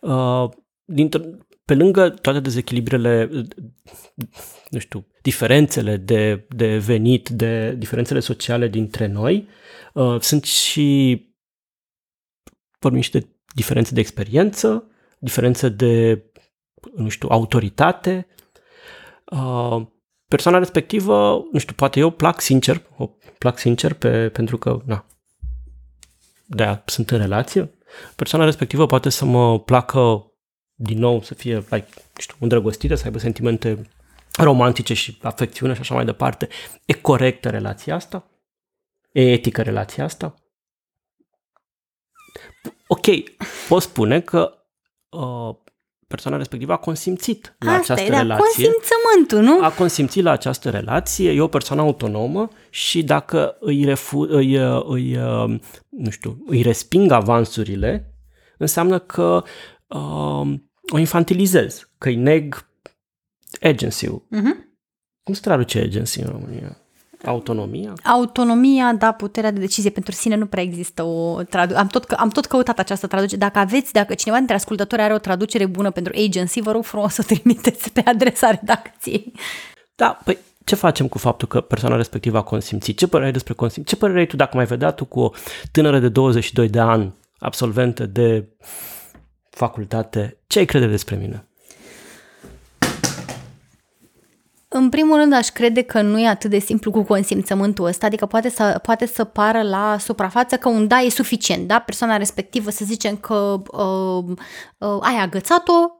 uh, 0.00 0.48
dintre, 0.84 1.38
pe 1.64 1.74
lângă 1.74 2.10
toate 2.10 2.40
dezechilibrele, 2.40 3.30
nu 4.70 4.78
știu, 4.78 5.06
diferențele 5.22 5.96
de, 5.96 6.46
de 6.48 6.78
venit, 6.78 7.28
de 7.28 7.74
diferențele 7.74 8.20
sociale 8.20 8.68
dintre 8.68 9.06
noi, 9.06 9.48
uh, 9.94 10.20
sunt 10.20 10.44
și, 10.44 11.20
vorbim 12.78 13.00
și 13.00 13.10
de 13.10 13.28
diferențe 13.54 13.94
de 13.94 14.00
experiență, 14.00 14.90
diferențe 15.18 15.68
de, 15.68 16.22
nu 16.96 17.08
știu, 17.08 17.28
autoritate, 17.30 18.26
uh, 19.24 19.86
persoana 20.28 20.58
respectivă, 20.58 21.44
nu 21.52 21.58
știu, 21.58 21.74
poate 21.76 22.00
eu 22.00 22.10
plac 22.10 22.40
sincer, 22.40 22.82
o 22.96 23.10
plac 23.38 23.58
sincer 23.58 23.92
pe, 23.92 24.28
pentru 24.28 24.58
că, 24.58 24.80
na, 24.84 25.04
de 26.46 26.82
sunt 26.84 27.10
în 27.10 27.18
relație. 27.18 27.70
Persoana 28.16 28.44
respectivă 28.44 28.86
poate 28.86 29.08
să 29.08 29.24
mă 29.24 29.60
placă 29.60 30.32
din 30.74 30.98
nou, 30.98 31.22
să 31.22 31.34
fie, 31.34 31.56
like, 31.56 31.88
știu, 32.18 32.36
îndrăgostită, 32.40 32.94
să 32.94 33.04
aibă 33.04 33.18
sentimente 33.18 33.90
romantice 34.38 34.94
și 34.94 35.18
afecțiune 35.22 35.74
și 35.74 35.80
așa 35.80 35.94
mai 35.94 36.04
departe. 36.04 36.48
E 36.84 36.92
corectă 36.92 37.50
relația 37.50 37.94
asta? 37.94 38.30
E 39.12 39.32
etică 39.32 39.62
relația 39.62 40.04
asta? 40.04 40.34
Ok, 42.86 43.06
pot 43.68 43.82
spune 43.82 44.20
că 44.20 44.58
uh, 45.08 45.56
persoana 46.08 46.36
respectivă 46.36 46.72
a 46.72 46.76
consimțit 46.76 47.56
la 47.58 47.72
Asta 47.72 47.92
această 47.92 48.12
e, 48.12 48.18
relație. 48.18 48.44
consimțământul, 48.44 49.40
nu? 49.40 49.64
A 49.64 49.70
consimțit 49.70 50.22
la 50.22 50.30
această 50.30 50.70
relație, 50.70 51.30
e 51.30 51.40
o 51.40 51.48
persoană 51.48 51.82
autonomă 51.82 52.48
și 52.70 53.02
dacă 53.02 53.56
îi, 53.60 53.84
refu, 53.84 54.18
îi, 54.18 54.54
îi, 54.86 55.18
nu 55.88 56.10
știu, 56.10 56.44
îi 56.46 56.62
resping 56.62 57.10
avansurile, 57.10 58.14
înseamnă 58.58 58.98
că 58.98 59.42
uh, 59.86 60.54
o 60.92 60.98
infantilizez, 60.98 61.90
că 61.98 62.08
îi 62.08 62.16
neg 62.16 62.68
agency-ul. 63.60 64.26
Uh-huh. 64.26 64.66
Cum 65.22 65.34
se 65.34 65.40
traduce 65.40 65.78
agency 65.78 66.20
în 66.20 66.28
România? 66.30 66.76
Autonomia? 67.24 67.92
Autonomia, 68.04 68.92
da, 68.92 69.12
puterea 69.12 69.50
de 69.50 69.60
decizie 69.60 69.90
pentru 69.90 70.12
sine 70.12 70.34
nu 70.34 70.46
prea 70.46 70.62
există 70.62 71.02
o 71.02 71.42
traducere. 71.42 71.80
Am 71.80 71.86
tot, 71.86 72.10
am 72.10 72.28
tot 72.28 72.46
căutat 72.46 72.78
această 72.78 73.06
traducere. 73.06 73.38
Dacă 73.38 73.58
aveți, 73.58 73.92
dacă 73.92 74.14
cineva 74.14 74.38
dintre 74.38 74.56
ascultători 74.56 75.02
are 75.02 75.14
o 75.14 75.18
traducere 75.18 75.66
bună 75.66 75.90
pentru 75.90 76.12
agency, 76.26 76.60
vă 76.60 76.72
rog 76.72 76.84
frumos 76.84 77.12
să 77.12 77.22
trimiteți 77.22 77.92
pe 77.92 78.02
adresa 78.04 78.50
redacției. 78.50 79.32
Da, 79.96 80.18
păi 80.24 80.38
ce 80.64 80.74
facem 80.74 81.08
cu 81.08 81.18
faptul 81.18 81.48
că 81.48 81.60
persoana 81.60 81.96
respectivă 81.96 82.38
a 82.38 82.42
consimțit? 82.42 82.98
Ce 82.98 83.06
părere 83.06 83.26
ai 83.26 83.32
despre 83.32 83.54
consimțit? 83.54 83.90
Ce 83.90 83.96
părere 83.96 84.18
ai 84.18 84.26
tu 84.26 84.36
dacă 84.36 84.56
mai 84.56 84.64
vedea 84.64 84.90
tu 84.90 85.04
cu 85.04 85.20
o 85.20 85.30
tânără 85.72 85.98
de 85.98 86.08
22 86.08 86.68
de 86.68 86.80
ani, 86.80 87.14
absolventă 87.38 88.06
de 88.06 88.48
facultate? 89.50 90.38
Ce 90.46 90.58
ai 90.58 90.64
crede 90.64 90.86
despre 90.86 91.16
mine? 91.16 91.47
În 94.70 94.88
primul 94.88 95.16
rând 95.16 95.32
aș 95.32 95.48
crede 95.48 95.82
că 95.82 96.02
nu 96.02 96.20
e 96.20 96.26
atât 96.26 96.50
de 96.50 96.58
simplu 96.58 96.90
cu 96.90 97.02
consimțământul 97.02 97.84
ăsta, 97.86 98.06
adică 98.06 98.26
poate 98.26 98.48
să, 98.48 98.78
poate 98.82 99.06
să 99.06 99.24
pară 99.24 99.62
la 99.62 99.96
suprafață 99.98 100.56
că 100.56 100.68
un 100.68 100.86
da 100.86 101.00
e 101.00 101.08
suficient, 101.08 101.66
da? 101.68 101.78
Persoana 101.78 102.16
respectivă 102.16 102.70
să 102.70 102.84
zicem 102.84 103.16
că 103.16 103.62
uh, 103.72 104.36
uh, 104.78 104.98
ai 105.00 105.16
agățat-o 105.20 105.90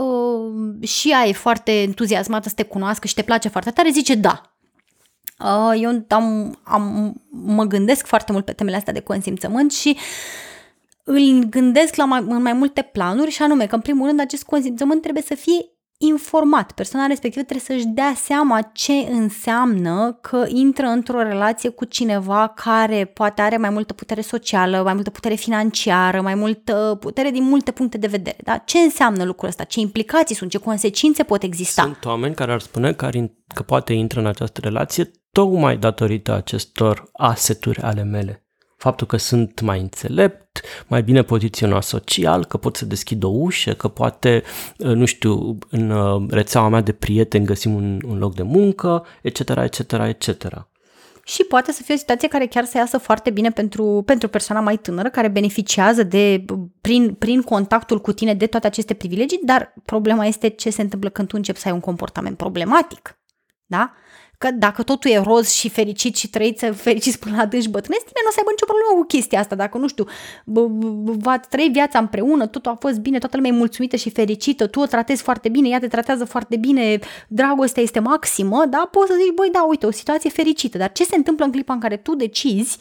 uh, 0.00 0.88
și 0.88 1.10
ea 1.10 1.26
e 1.26 1.32
foarte 1.32 1.80
entuziasmată 1.80 2.48
să 2.48 2.54
te 2.54 2.62
cunoască 2.62 3.06
și 3.06 3.14
te 3.14 3.22
place 3.22 3.48
foarte 3.48 3.70
tare, 3.70 3.90
zice 3.90 4.14
da. 4.14 4.56
Uh, 5.38 5.80
eu 5.80 6.04
am, 6.08 6.58
am, 6.62 7.14
mă 7.30 7.64
gândesc 7.64 8.06
foarte 8.06 8.32
mult 8.32 8.44
pe 8.44 8.52
temele 8.52 8.76
astea 8.76 8.92
de 8.92 9.00
consimțământ 9.00 9.72
și 9.72 9.96
îl 11.04 11.44
gândesc 11.50 11.94
la 11.94 12.04
mai, 12.04 12.24
în 12.28 12.42
mai 12.42 12.52
multe 12.52 12.82
planuri 12.82 13.30
și 13.30 13.42
anume 13.42 13.66
că 13.66 13.74
în 13.74 13.80
primul 13.80 14.06
rând 14.06 14.20
acest 14.20 14.44
consimțământ 14.44 15.02
trebuie 15.02 15.22
să 15.22 15.34
fie 15.34 15.66
informat. 16.06 16.72
Persoana 16.72 17.06
respectivă 17.06 17.44
trebuie 17.44 17.78
să-și 17.78 17.94
dea 17.94 18.12
seama 18.16 18.60
ce 18.72 18.92
înseamnă 18.92 20.18
că 20.20 20.44
intră 20.48 20.86
într-o 20.86 21.22
relație 21.22 21.68
cu 21.68 21.84
cineva 21.84 22.52
care 22.56 23.04
poate 23.04 23.42
are 23.42 23.56
mai 23.56 23.70
multă 23.70 23.92
putere 23.92 24.20
socială, 24.20 24.82
mai 24.82 24.94
multă 24.94 25.10
putere 25.10 25.34
financiară, 25.34 26.20
mai 26.20 26.34
multă 26.34 26.96
putere 27.00 27.30
din 27.30 27.44
multe 27.44 27.70
puncte 27.70 27.98
de 27.98 28.06
vedere. 28.06 28.36
Da? 28.44 28.56
Ce 28.56 28.78
înseamnă 28.78 29.24
lucrul 29.24 29.48
ăsta? 29.48 29.64
Ce 29.64 29.80
implicații 29.80 30.34
sunt? 30.34 30.50
Ce 30.50 30.58
consecințe 30.58 31.22
pot 31.22 31.42
exista? 31.42 31.82
Sunt 31.82 32.04
oameni 32.04 32.34
care 32.34 32.52
ar 32.52 32.60
spune 32.60 32.92
că, 32.92 33.04
ar, 33.04 33.14
că 33.54 33.62
poate 33.62 33.92
intră 33.92 34.20
în 34.20 34.26
această 34.26 34.60
relație 34.62 35.10
tocmai 35.32 35.76
datorită 35.76 36.32
acestor 36.34 37.10
aseturi 37.12 37.80
ale 37.80 38.02
mele 38.02 38.42
faptul 38.82 39.06
că 39.06 39.16
sunt 39.16 39.60
mai 39.60 39.80
înțelept, 39.80 40.41
mai 40.86 41.02
bine 41.02 41.22
poziționat 41.22 41.82
social, 41.82 42.44
că 42.44 42.56
pot 42.56 42.76
să 42.76 42.84
deschid 42.84 43.22
o 43.22 43.28
ușă, 43.28 43.72
că 43.72 43.88
poate, 43.88 44.42
uh, 44.78 44.94
nu 44.94 45.04
știu, 45.04 45.58
în 45.70 45.90
uh, 45.90 46.22
rețeaua 46.30 46.68
mea 46.68 46.80
de 46.80 46.92
prieteni 46.92 47.46
găsim 47.46 47.74
un, 47.74 48.00
un 48.06 48.18
loc 48.18 48.34
de 48.34 48.42
muncă, 48.42 49.06
etc., 49.22 49.38
etc., 49.38 49.92
etc. 49.92 50.66
Și 51.24 51.44
poate 51.44 51.72
să 51.72 51.82
fie 51.82 51.94
o 51.94 51.98
situație 51.98 52.28
care 52.28 52.46
chiar 52.46 52.64
să 52.64 52.76
iasă 52.76 52.98
foarte 52.98 53.30
bine 53.30 53.50
pentru, 53.50 54.02
pentru 54.06 54.28
persoana 54.28 54.62
mai 54.62 54.76
tânără, 54.76 55.08
care 55.08 55.28
beneficiază 55.28 56.02
de, 56.02 56.44
prin, 56.80 57.14
prin 57.14 57.42
contactul 57.42 58.00
cu 58.00 58.12
tine 58.12 58.34
de 58.34 58.46
toate 58.46 58.66
aceste 58.66 58.94
privilegii, 58.94 59.40
dar 59.42 59.74
problema 59.84 60.24
este 60.24 60.48
ce 60.48 60.70
se 60.70 60.82
întâmplă 60.82 61.08
când 61.08 61.28
tu 61.28 61.36
începi 61.36 61.58
să 61.58 61.68
ai 61.68 61.74
un 61.74 61.80
comportament 61.80 62.36
problematic. 62.36 63.21
Da? 63.72 63.92
că 64.42 64.50
dacă 64.50 64.82
totul 64.82 65.10
e 65.10 65.18
roz 65.18 65.48
și 65.50 65.68
fericit 65.68 66.16
și 66.16 66.28
trăiți 66.28 66.64
fericiți 66.66 67.18
până 67.18 67.36
la 67.36 67.42
adânci 67.42 67.68
bătrâneți, 67.68 68.04
tine 68.04 68.20
nu 68.22 68.28
o 68.28 68.32
să 68.32 68.38
aibă 68.38 68.50
nicio 68.50 68.64
problemă 68.64 69.00
cu 69.00 69.06
chestia 69.06 69.40
asta. 69.40 69.54
Dacă, 69.54 69.78
nu 69.78 69.88
știu, 69.88 70.04
v-ați 71.24 71.48
trăi 71.48 71.68
viața 71.72 71.98
împreună, 71.98 72.46
totul 72.46 72.70
a 72.72 72.74
fost 72.74 72.98
bine, 72.98 73.18
toată 73.18 73.36
lumea 73.36 73.50
e 73.50 73.54
mulțumită 73.54 73.96
și 73.96 74.10
fericită, 74.10 74.66
tu 74.66 74.80
o 74.80 74.86
tratezi 74.86 75.22
foarte 75.22 75.48
bine, 75.48 75.68
ea 75.68 75.78
te 75.78 75.88
tratează 75.88 76.24
foarte 76.24 76.56
bine, 76.56 76.98
dragostea 77.28 77.82
este 77.82 78.00
maximă, 78.00 78.66
da, 78.66 78.88
poți 78.90 79.10
să 79.10 79.16
zici, 79.22 79.34
băi, 79.34 79.50
da, 79.50 79.62
uite, 79.62 79.86
o 79.86 79.90
situație 79.90 80.30
fericită. 80.30 80.78
Dar 80.78 80.92
ce 80.92 81.04
se 81.04 81.16
întâmplă 81.16 81.44
în 81.44 81.50
clipa 81.50 81.72
în 81.72 81.80
care 81.80 81.96
tu 81.96 82.14
decizi, 82.14 82.78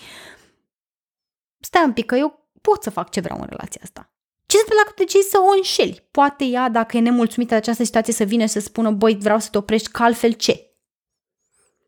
stai 1.59 1.83
un 1.85 1.93
pic, 1.93 2.05
că 2.05 2.15
eu 2.15 2.49
pot 2.61 2.83
să 2.83 2.89
fac 2.89 3.09
ce 3.09 3.19
vreau 3.19 3.39
în 3.39 3.47
relația 3.49 3.81
asta. 3.83 4.11
Ce 4.45 4.57
se 4.57 4.63
întâmplă 4.63 4.83
dacă 4.85 5.03
decizi 5.03 5.29
să 5.29 5.37
o 5.39 5.55
înșeli? 5.55 6.07
Poate 6.11 6.43
ea, 6.43 6.69
dacă 6.69 6.97
e 6.97 6.99
nemulțumită 6.99 7.53
de 7.53 7.59
această 7.59 7.83
situație, 7.83 8.13
să 8.13 8.23
vină 8.23 8.45
și 8.45 8.51
să 8.51 8.59
spună, 8.59 8.91
băi, 8.91 9.15
vreau 9.15 9.39
să 9.39 9.47
te 9.51 9.57
oprești, 9.57 9.89
că 9.89 10.03
altfel 10.03 10.31
ce? 10.31 10.70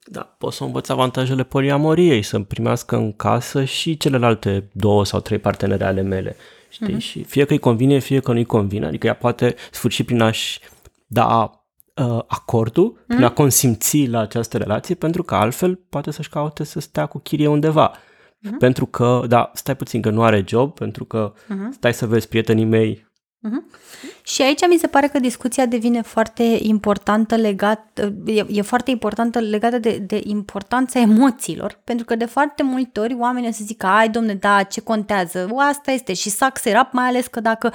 Da, 0.05 0.35
pot 0.37 0.53
să 0.53 0.63
învăț 0.63 0.89
avantajele 0.89 1.43
poliamoriei, 1.43 2.21
să 2.21 2.39
primească 2.39 2.95
în 2.95 3.13
casă 3.13 3.63
și 3.63 3.97
celelalte 3.97 4.69
două 4.71 5.05
sau 5.05 5.19
trei 5.19 5.39
partenere 5.39 5.83
ale 5.83 6.01
mele. 6.01 6.35
Știi? 6.69 6.95
Mm-hmm. 6.95 6.97
Și 6.97 7.23
fie 7.23 7.45
că 7.45 7.53
îi 7.53 7.59
convine, 7.59 7.99
fie 7.99 8.19
că 8.19 8.31
nu-i 8.33 8.45
convine. 8.45 8.85
Adică 8.85 9.07
ea 9.07 9.15
poate 9.15 9.55
sfârși 9.71 10.03
prin 10.03 10.21
a-și 10.21 10.59
da 11.07 11.51
uh, 11.95 12.19
acordul, 12.27 12.97
mm-hmm. 12.97 13.07
prin 13.07 13.23
a 13.23 13.31
consimți 13.31 14.05
la 14.05 14.19
această 14.19 14.57
relație, 14.57 14.95
pentru 14.95 15.23
că 15.23 15.35
altfel 15.35 15.75
poate 15.89 16.11
să-și 16.11 16.29
caute 16.29 16.63
să 16.63 16.79
stea 16.79 17.05
cu 17.05 17.19
chirie 17.19 17.47
undeva. 17.47 17.91
Mm-hmm. 17.91 18.57
Pentru 18.59 18.85
că, 18.85 19.23
da, 19.27 19.51
stai 19.53 19.75
puțin 19.75 20.01
că 20.01 20.09
nu 20.09 20.23
are 20.23 20.43
job, 20.47 20.73
pentru 20.73 21.05
că 21.05 21.33
mm-hmm. 21.35 21.69
stai 21.71 21.93
să 21.93 22.07
vezi 22.07 22.27
prietenii 22.27 22.65
mei 22.65 23.11
Uh-huh. 23.43 23.63
Și 24.23 24.41
aici 24.41 24.67
mi 24.67 24.77
se 24.77 24.87
pare 24.87 25.07
că 25.07 25.19
discuția 25.19 25.65
devine 25.65 26.01
foarte 26.01 26.43
importantă 26.61 27.35
legată, 27.35 28.13
e, 28.25 28.45
e 28.49 28.61
foarte 28.61 28.91
importantă 28.91 29.39
legată 29.39 29.77
de, 29.77 29.97
de 30.07 30.21
importanța 30.23 30.99
emoțiilor, 30.99 31.79
pentru 31.83 32.05
că 32.05 32.15
de 32.15 32.25
foarte 32.25 32.63
multe 32.63 32.99
ori 32.99 33.15
oamenii 33.19 33.49
o 33.49 33.51
să 33.51 33.63
zică, 33.63 33.85
ai 33.85 34.09
domne, 34.09 34.33
da, 34.33 34.63
ce 34.63 34.81
contează, 34.81 35.47
o, 35.51 35.59
asta 35.59 35.91
este 35.91 36.13
și 36.13 36.29
sac 36.29 36.57
serap, 36.57 36.93
mai 36.93 37.07
ales 37.07 37.27
că 37.27 37.39
dacă 37.39 37.73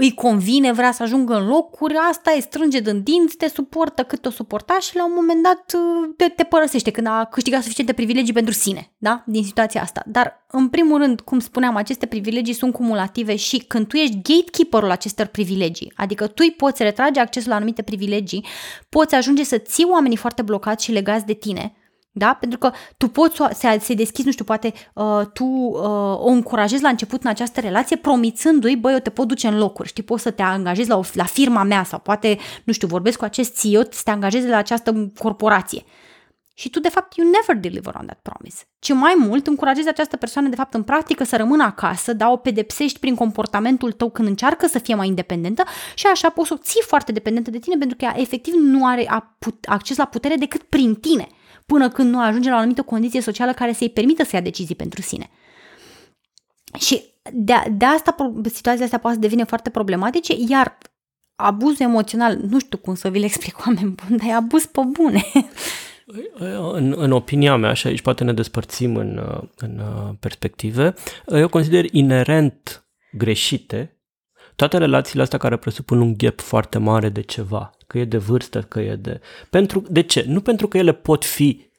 îi 0.00 0.14
convine, 0.14 0.72
vrea 0.72 0.92
să 0.92 1.02
ajungă 1.02 1.34
în 1.34 1.46
locuri, 1.46 1.94
asta 2.10 2.30
e 2.30 2.40
strânge 2.40 2.80
din 2.80 3.02
dinți, 3.02 3.36
te 3.36 3.48
suportă 3.48 4.02
cât 4.02 4.26
o 4.26 4.30
suporta 4.30 4.78
și 4.80 4.96
la 4.96 5.04
un 5.04 5.12
moment 5.14 5.42
dat 5.42 5.72
uh, 5.74 6.14
te, 6.16 6.28
te 6.28 6.44
părăsește 6.44 6.90
când 6.90 7.06
a 7.06 7.28
câștigat 7.30 7.62
suficiente 7.62 7.92
privilegii 7.92 8.32
pentru 8.32 8.52
sine, 8.52 8.92
da? 8.98 9.22
Din 9.26 9.44
situația 9.44 9.82
asta. 9.82 10.02
Dar, 10.06 10.46
în 10.50 10.68
primul 10.68 10.98
rând, 10.98 11.20
cum 11.20 11.38
spuneam, 11.38 11.76
aceste 11.76 12.06
privilegii 12.06 12.54
sunt 12.54 12.72
cumulative 12.72 13.36
și 13.36 13.58
când 13.58 13.86
tu 13.86 13.96
ești 13.96 14.20
gatekeeperul 14.22 14.90
acestor 14.90 15.26
privilegii, 15.26 15.92
adică 15.96 16.26
tu 16.26 16.42
îi 16.46 16.50
poți 16.50 16.82
retrage 16.82 17.20
accesul 17.20 17.50
la 17.50 17.56
anumite 17.56 17.82
privilegii, 17.82 18.44
poți 18.88 19.14
ajunge 19.14 19.44
să 19.44 19.58
ții 19.58 19.88
oamenii 19.90 20.16
foarte 20.16 20.42
blocați 20.42 20.84
și 20.84 20.92
legați 20.92 21.26
de 21.26 21.32
tine, 21.32 21.74
da? 22.12 22.36
Pentru 22.40 22.58
că 22.58 22.70
tu 22.96 23.08
poți 23.08 23.36
să 23.36 23.78
se 23.80 23.94
deschizi, 23.94 24.26
nu 24.26 24.32
știu, 24.32 24.44
poate 24.44 24.72
uh, 24.94 25.20
tu 25.32 25.44
uh, 25.44 25.82
o 26.18 26.28
încurajezi 26.28 26.82
la 26.82 26.88
început 26.88 27.22
în 27.22 27.30
această 27.30 27.60
relație 27.60 27.96
promițându-i, 27.96 28.76
băi, 28.76 28.92
eu 28.92 28.98
te 28.98 29.10
pot 29.10 29.28
duce 29.28 29.48
în 29.48 29.58
locuri, 29.58 29.88
știi, 29.88 30.02
poți 30.02 30.22
să 30.22 30.30
te 30.30 30.42
angajezi 30.42 30.88
la, 30.88 30.96
o, 30.96 31.02
la 31.12 31.24
firma 31.24 31.62
mea 31.62 31.84
sau 31.84 31.98
poate, 31.98 32.38
nu 32.64 32.72
știu, 32.72 32.88
vorbesc 32.88 33.18
cu 33.18 33.24
acest 33.24 33.60
CEO, 33.60 33.82
să 33.90 34.00
te 34.04 34.10
angajezi 34.10 34.48
la 34.48 34.56
această 34.56 35.12
corporație. 35.18 35.84
Și 36.54 36.70
tu, 36.70 36.80
de 36.80 36.88
fapt, 36.88 37.16
you 37.16 37.30
never 37.30 37.62
deliver 37.62 37.94
on 37.94 38.06
that 38.06 38.20
promise. 38.22 38.64
Ci 38.78 38.92
mai 38.92 39.14
mult 39.18 39.46
încurajezi 39.46 39.88
această 39.88 40.16
persoană, 40.16 40.48
de 40.48 40.56
fapt, 40.56 40.74
în 40.74 40.82
practică 40.82 41.24
să 41.24 41.36
rămână 41.36 41.62
acasă, 41.62 42.12
da, 42.12 42.30
o 42.30 42.36
pedepsești 42.36 42.98
prin 42.98 43.14
comportamentul 43.14 43.92
tău 43.92 44.10
când 44.10 44.28
încearcă 44.28 44.66
să 44.66 44.78
fie 44.78 44.94
mai 44.94 45.06
independentă 45.06 45.64
și 45.94 46.06
așa 46.06 46.28
poți 46.28 46.48
să 46.48 46.54
o 46.54 46.62
ții 46.62 46.82
foarte 46.86 47.12
dependentă 47.12 47.50
de 47.50 47.58
tine 47.58 47.76
pentru 47.76 47.96
că 47.96 48.04
ea 48.04 48.14
efectiv 48.16 48.54
nu 48.54 48.86
are 48.86 49.24
acces 49.64 49.96
la 49.96 50.04
putere 50.04 50.34
decât 50.34 50.62
prin 50.62 50.94
tine– 50.94 51.26
până 51.66 51.88
când 51.88 52.10
nu 52.10 52.20
ajunge 52.20 52.48
la 52.48 52.54
o 52.54 52.58
anumită 52.58 52.82
condiție 52.82 53.20
socială 53.20 53.52
care 53.52 53.72
să-i 53.72 53.90
permită 53.90 54.24
să 54.24 54.36
ia 54.36 54.40
decizii 54.42 54.74
pentru 54.74 55.02
sine. 55.02 55.30
Și 56.78 57.02
de, 57.32 57.52
de 57.70 57.84
asta 57.84 58.14
situația 58.44 58.84
asta 58.84 58.98
poate 58.98 59.16
să 59.16 59.22
devine 59.22 59.44
foarte 59.44 59.70
problematice, 59.70 60.34
iar 60.48 60.78
abuzul 61.36 61.86
emoțional, 61.86 62.36
nu 62.48 62.58
știu 62.58 62.78
cum 62.78 62.94
să 62.94 63.08
vi-l 63.08 63.24
explic 63.30 63.66
oameni 63.66 63.94
buni, 63.94 64.18
dar 64.18 64.28
e 64.28 64.32
abuz 64.32 64.64
pe 64.64 64.80
bune. 64.92 65.24
În, 66.72 66.94
în 66.96 67.12
opinia 67.12 67.56
mea, 67.56 67.72
și 67.72 67.86
aici 67.86 68.02
poate 68.02 68.24
ne 68.24 68.32
despărțim 68.32 68.96
în, 68.96 69.20
în 69.56 69.80
perspective, 70.20 70.94
eu 71.26 71.48
consider 71.48 71.84
inerent 71.92 72.84
greșite 73.12 74.00
toate 74.60 74.78
relațiile 74.78 75.22
astea 75.22 75.38
care 75.38 75.56
presupun 75.56 76.00
un 76.00 76.14
gap 76.16 76.40
foarte 76.40 76.78
mare 76.78 77.08
de 77.08 77.20
ceva, 77.20 77.70
că 77.90 77.98
e 77.98 78.04
de 78.04 78.16
vârstă, 78.16 78.62
că 78.62 78.80
e 78.80 78.96
de... 78.96 79.20
Pentru, 79.50 79.84
de 79.88 80.00
ce? 80.00 80.24
Nu 80.26 80.40
pentru 80.40 80.68
că 80.68 80.78
ele 80.78 80.92
pot 80.92 81.24
fi 81.24 81.70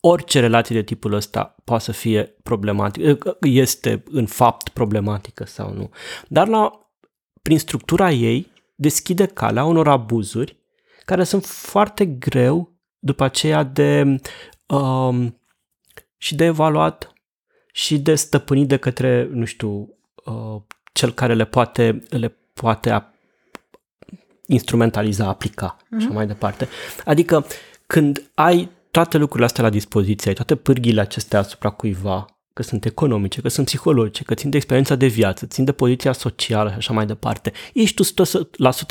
orice 0.00 0.40
relație 0.40 0.74
de 0.74 0.82
tipul 0.82 1.12
ăsta 1.12 1.56
poate 1.64 1.82
să 1.82 1.92
fie 1.92 2.34
problematică, 2.42 3.36
este 3.40 4.02
în 4.10 4.26
fapt 4.26 4.68
problematică 4.68 5.44
sau 5.44 5.72
nu. 5.72 5.90
Dar 6.28 6.48
la, 6.48 6.90
prin 7.42 7.58
structura 7.58 8.10
ei 8.10 8.52
deschide 8.74 9.26
calea 9.26 9.64
unor 9.64 9.88
abuzuri 9.88 10.56
care 11.04 11.24
sunt 11.24 11.44
foarte 11.44 12.04
greu 12.06 12.72
după 12.98 13.24
aceea 13.24 13.62
de 13.62 14.20
um, 14.66 15.40
și 16.16 16.34
de 16.34 16.44
evaluat 16.44 17.12
și 17.72 17.98
de 17.98 18.14
stăpânit 18.14 18.68
de 18.68 18.76
către, 18.76 19.28
nu 19.30 19.44
știu, 19.44 19.96
uh, 20.24 20.62
cel 20.92 21.12
care 21.12 21.34
le 21.34 21.44
poate, 21.44 22.02
le 22.08 22.36
poate 22.52 22.90
instrumentaliza, 24.46 25.26
aplica 25.26 25.76
uh-huh. 25.76 26.00
și 26.00 26.06
mai 26.06 26.26
departe. 26.26 26.68
Adică 27.04 27.46
când 27.86 28.30
ai 28.34 28.70
toate 28.90 29.16
lucrurile 29.18 29.46
astea 29.46 29.64
la 29.64 29.70
dispoziție, 29.70 30.28
ai 30.28 30.34
toate 30.34 30.54
pârghile 30.54 31.00
acestea 31.00 31.38
asupra 31.38 31.70
cuiva, 31.70 32.26
că 32.52 32.62
sunt 32.62 32.84
economice, 32.84 33.40
că 33.40 33.48
sunt 33.48 33.66
psihologice, 33.66 34.22
că 34.22 34.34
țin 34.34 34.50
de 34.50 34.56
experiența 34.56 34.94
de 34.94 35.06
viață, 35.06 35.46
țin 35.46 35.64
de 35.64 35.72
poziția 35.72 36.12
socială 36.12 36.70
și 36.70 36.76
așa 36.76 36.92
mai 36.92 37.06
departe, 37.06 37.52
ești 37.72 37.94
tu 37.94 38.24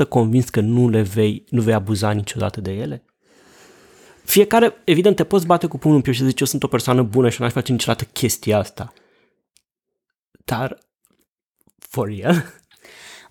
100% 0.05 0.07
convins 0.09 0.49
că 0.49 0.59
nu 0.59 0.89
le 0.89 1.01
vei, 1.01 1.45
nu 1.49 1.61
vei 1.61 1.73
abuza 1.73 2.11
niciodată 2.11 2.61
de 2.61 2.71
ele? 2.71 3.03
Fiecare, 4.23 4.81
evident, 4.83 5.15
te 5.15 5.23
poți 5.23 5.45
bate 5.45 5.67
cu 5.67 5.77
pumnul 5.77 5.97
în 5.97 6.03
piept 6.03 6.17
și 6.17 6.25
zici 6.25 6.39
eu 6.39 6.45
sunt 6.47 6.63
o 6.63 6.67
persoană 6.67 7.01
bună 7.01 7.29
și 7.29 7.39
nu 7.39 7.45
aș 7.45 7.51
face 7.51 7.71
niciodată 7.71 8.03
chestia 8.03 8.57
asta. 8.57 8.93
Dar, 10.45 10.77
for 11.77 12.07
real? 12.07 12.45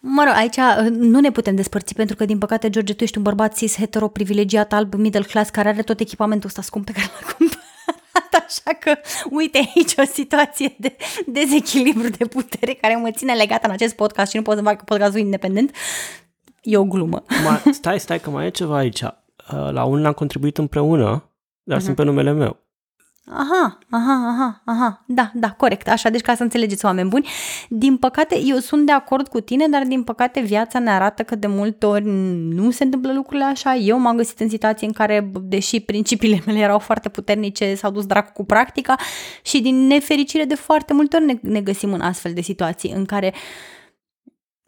Mă 0.07 0.24
rog, 0.26 0.34
aici 0.36 0.57
uh, 0.57 0.90
nu 0.90 1.20
ne 1.20 1.30
putem 1.30 1.55
despărți 1.55 1.94
pentru 1.94 2.16
că, 2.16 2.24
din 2.24 2.38
păcate, 2.38 2.70
George, 2.70 2.94
tu 2.94 3.02
ești 3.02 3.16
un 3.16 3.22
bărbat 3.22 3.57
cis, 3.57 3.76
hetero, 3.76 4.09
privilegiat, 4.09 4.72
alb, 4.72 4.94
middle 4.94 5.22
class, 5.22 5.50
care 5.50 5.68
are 5.68 5.82
tot 5.82 6.00
echipamentul 6.00 6.48
ăsta 6.48 6.62
scump 6.62 6.84
pe 6.84 6.92
care 6.92 7.07
l-a 7.07 7.26
cumpărat. 7.38 8.44
Așa 8.46 8.78
că, 8.80 8.94
uite 9.30 9.59
aici 9.74 9.92
o 9.96 10.05
situație 10.12 10.76
de 10.78 10.96
dezechilibru 11.26 12.09
de 12.09 12.24
putere 12.24 12.72
care 12.72 12.96
mă 12.96 13.11
ține 13.11 13.32
legată 13.32 13.66
în 13.66 13.72
acest 13.72 13.94
podcast 13.94 14.30
și 14.30 14.36
nu 14.36 14.42
pot 14.42 14.57
să 14.57 14.62
fac 14.62 14.84
podcastul 14.84 15.20
independent. 15.20 15.76
E 16.62 16.76
o 16.76 16.84
glumă. 16.84 17.22
Ma, 17.44 17.62
stai, 17.72 18.00
stai, 18.00 18.20
că 18.20 18.30
mai 18.30 18.46
e 18.46 18.50
ceva 18.50 18.76
aici. 18.76 19.02
Uh, 19.02 19.70
la 19.70 19.84
unul 19.84 20.07
am 20.07 20.12
contribuit 20.12 20.59
împreună, 20.59 21.30
dar 21.62 21.78
uh-huh. 21.78 21.82
sunt 21.82 21.96
pe 21.96 22.05
numele 22.05 22.32
meu. 22.32 22.63
Aha, 23.27 23.79
aha, 23.91 24.29
aha, 24.29 24.62
aha, 24.64 25.05
da, 25.07 25.31
da, 25.35 25.51
corect, 25.51 25.89
așa, 25.89 26.09
deci 26.09 26.20
ca 26.20 26.35
să 26.35 26.43
înțelegeți 26.43 26.85
oameni 26.85 27.09
buni. 27.09 27.29
Din 27.68 27.97
păcate, 27.97 28.41
eu 28.45 28.57
sunt 28.57 28.87
de 28.87 28.93
acord 28.93 29.29
cu 29.29 29.41
tine, 29.41 29.68
dar 29.68 29.83
din 29.83 30.03
păcate 30.03 30.41
viața 30.41 30.79
ne 30.79 30.91
arată 30.91 31.22
că 31.22 31.35
de 31.35 31.47
multe 31.47 31.87
ori 31.87 32.05
nu 32.55 32.70
se 32.70 32.85
întâmplă 32.85 33.12
lucrurile 33.12 33.45
așa. 33.45 33.75
Eu 33.75 33.99
m-am 33.99 34.16
găsit 34.16 34.41
în 34.41 34.49
situații 34.49 34.87
în 34.87 34.93
care, 34.93 35.31
deși 35.43 35.81
principiile 35.81 36.43
mele 36.47 36.59
erau 36.59 36.79
foarte 36.79 37.09
puternice, 37.09 37.75
s-au 37.75 37.91
dus 37.91 38.07
dracu 38.07 38.33
cu 38.33 38.45
practica 38.45 38.97
și 39.43 39.61
din 39.61 39.87
nefericire 39.87 40.45
de 40.45 40.55
foarte 40.55 40.93
multe 40.93 41.16
ori 41.16 41.25
ne, 41.25 41.39
ne 41.43 41.61
găsim 41.61 41.93
în 41.93 42.01
astfel 42.01 42.33
de 42.33 42.41
situații 42.41 42.93
în 42.93 43.05
care 43.05 43.35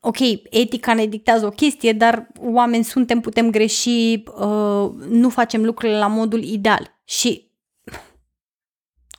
ok, 0.00 0.18
etica 0.50 0.94
ne 0.94 1.06
dictează 1.06 1.46
o 1.46 1.50
chestie, 1.50 1.92
dar 1.92 2.26
oameni 2.40 2.84
suntem, 2.84 3.20
putem 3.20 3.50
greși, 3.50 4.22
uh, 4.38 4.90
nu 5.08 5.28
facem 5.28 5.64
lucrurile 5.64 5.98
la 5.98 6.06
modul 6.06 6.42
ideal. 6.42 6.98
Și 7.04 7.50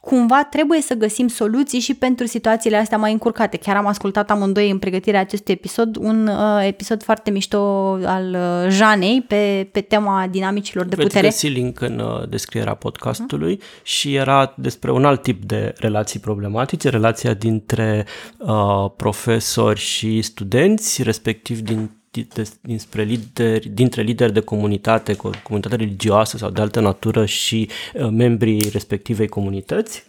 cumva 0.08 0.48
trebuie 0.50 0.82
să 0.82 0.94
găsim 0.94 1.28
soluții 1.28 1.80
și 1.80 1.94
pentru 1.94 2.26
situațiile 2.26 2.78
astea 2.78 2.98
mai 2.98 3.12
încurcate. 3.12 3.58
Chiar 3.58 3.76
am 3.76 3.86
ascultat 3.86 4.32
amândoi 4.32 4.70
în 4.70 4.78
pregătirea 4.78 5.20
acestui 5.20 5.54
episod 5.54 5.96
un 5.96 6.28
uh, 6.28 6.66
episod 6.68 7.04
foarte 7.04 7.32
mișto 7.32 7.58
al 8.06 8.36
uh, 8.36 8.70
Janei 8.70 9.26
pe, 9.28 9.70
pe 9.72 9.82
tema 9.82 10.28
dinamicilor 10.32 10.86
de 10.86 10.96
Veți 10.96 11.08
putere. 11.08 11.28
găsi 11.28 11.48
link 11.48 11.82
în 11.82 12.00
uh, 12.00 12.30
descrierea 12.30 12.74
podcastului 12.74 13.58
uh-huh. 13.58 13.84
și 13.84 14.16
era 14.16 14.54
despre 14.58 14.92
un 14.92 15.06
alt 15.06 15.22
tip 15.22 15.44
de 15.44 15.74
relații 15.78 16.20
problematice, 16.20 16.90
relația 16.90 17.34
dintre 17.34 18.06
uh, 18.38 18.92
profesori 18.96 19.80
și 19.80 20.22
studenți, 20.22 21.04
respectiv 21.04 21.60
din 21.60 21.90
dinspre 22.62 23.04
lideri, 23.04 23.70
dintre 23.70 24.02
lideri 24.02 24.34
de 24.34 24.40
comunitate, 24.40 25.16
comunitate 25.44 25.76
religioasă 25.76 26.38
sau 26.38 26.50
de 26.50 26.62
altă 26.62 26.80
natură 26.80 27.26
și 27.26 27.70
uh, 27.94 28.10
membrii 28.12 28.70
respectivei 28.72 29.28
comunități. 29.28 30.04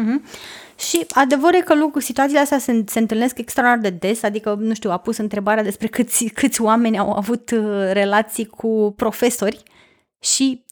Mm-hmm. 0.00 0.50
Și 0.78 1.06
adevărul 1.10 1.58
e 1.58 1.62
că 1.62 1.74
lucru, 1.74 2.00
situațiile 2.00 2.40
astea 2.40 2.58
se, 2.58 2.84
se 2.86 2.98
întâlnesc 2.98 3.38
extraordinar 3.38 3.90
de 3.90 4.06
des, 4.06 4.22
adică, 4.22 4.56
nu 4.60 4.74
știu, 4.74 4.90
a 4.90 4.96
pus 4.96 5.16
întrebarea 5.16 5.62
despre 5.62 5.86
câți, 5.86 6.24
câți 6.24 6.62
oameni 6.62 6.98
au 6.98 7.12
avut 7.12 7.50
uh, 7.50 7.90
relații 7.92 8.46
cu 8.46 8.94
profesori 8.96 9.62
și 10.20 10.64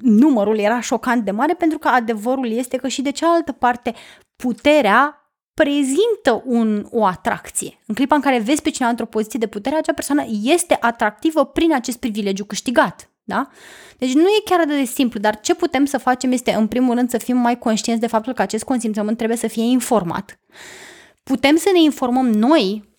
numărul 0.00 0.58
era 0.58 0.80
șocant 0.80 1.24
de 1.24 1.30
mare 1.30 1.54
pentru 1.54 1.78
că 1.78 1.88
adevărul 1.88 2.50
este 2.50 2.76
că 2.76 2.88
și 2.88 3.02
de 3.02 3.10
cealaltă 3.10 3.52
parte 3.52 3.94
puterea 4.36 5.21
prezintă 5.54 6.42
un, 6.44 6.86
o 6.90 7.04
atracție. 7.04 7.78
În 7.86 7.94
clipa 7.94 8.14
în 8.14 8.20
care 8.20 8.38
vezi 8.38 8.62
pe 8.62 8.70
cineva 8.70 8.90
într-o 8.90 9.06
poziție 9.06 9.38
de 9.38 9.46
putere, 9.46 9.76
acea 9.76 9.92
persoană 9.92 10.24
este 10.42 10.76
atractivă 10.80 11.44
prin 11.44 11.74
acest 11.74 11.98
privilegiu 11.98 12.44
câștigat. 12.44 13.10
Da? 13.24 13.48
Deci 13.98 14.12
nu 14.14 14.26
e 14.28 14.42
chiar 14.44 14.60
atât 14.60 14.76
de 14.76 14.84
simplu, 14.84 15.20
dar 15.20 15.40
ce 15.40 15.54
putem 15.54 15.84
să 15.84 15.98
facem 15.98 16.32
este, 16.32 16.52
în 16.52 16.66
primul 16.66 16.94
rând, 16.94 17.10
să 17.10 17.18
fim 17.18 17.36
mai 17.36 17.58
conștienți 17.58 18.00
de 18.00 18.06
faptul 18.06 18.32
că 18.32 18.42
acest 18.42 18.64
consimțământ 18.64 19.16
trebuie 19.16 19.38
să 19.38 19.46
fie 19.46 19.62
informat. 19.62 20.40
Putem 21.22 21.56
să 21.56 21.70
ne 21.72 21.82
informăm 21.82 22.26
noi 22.30 22.90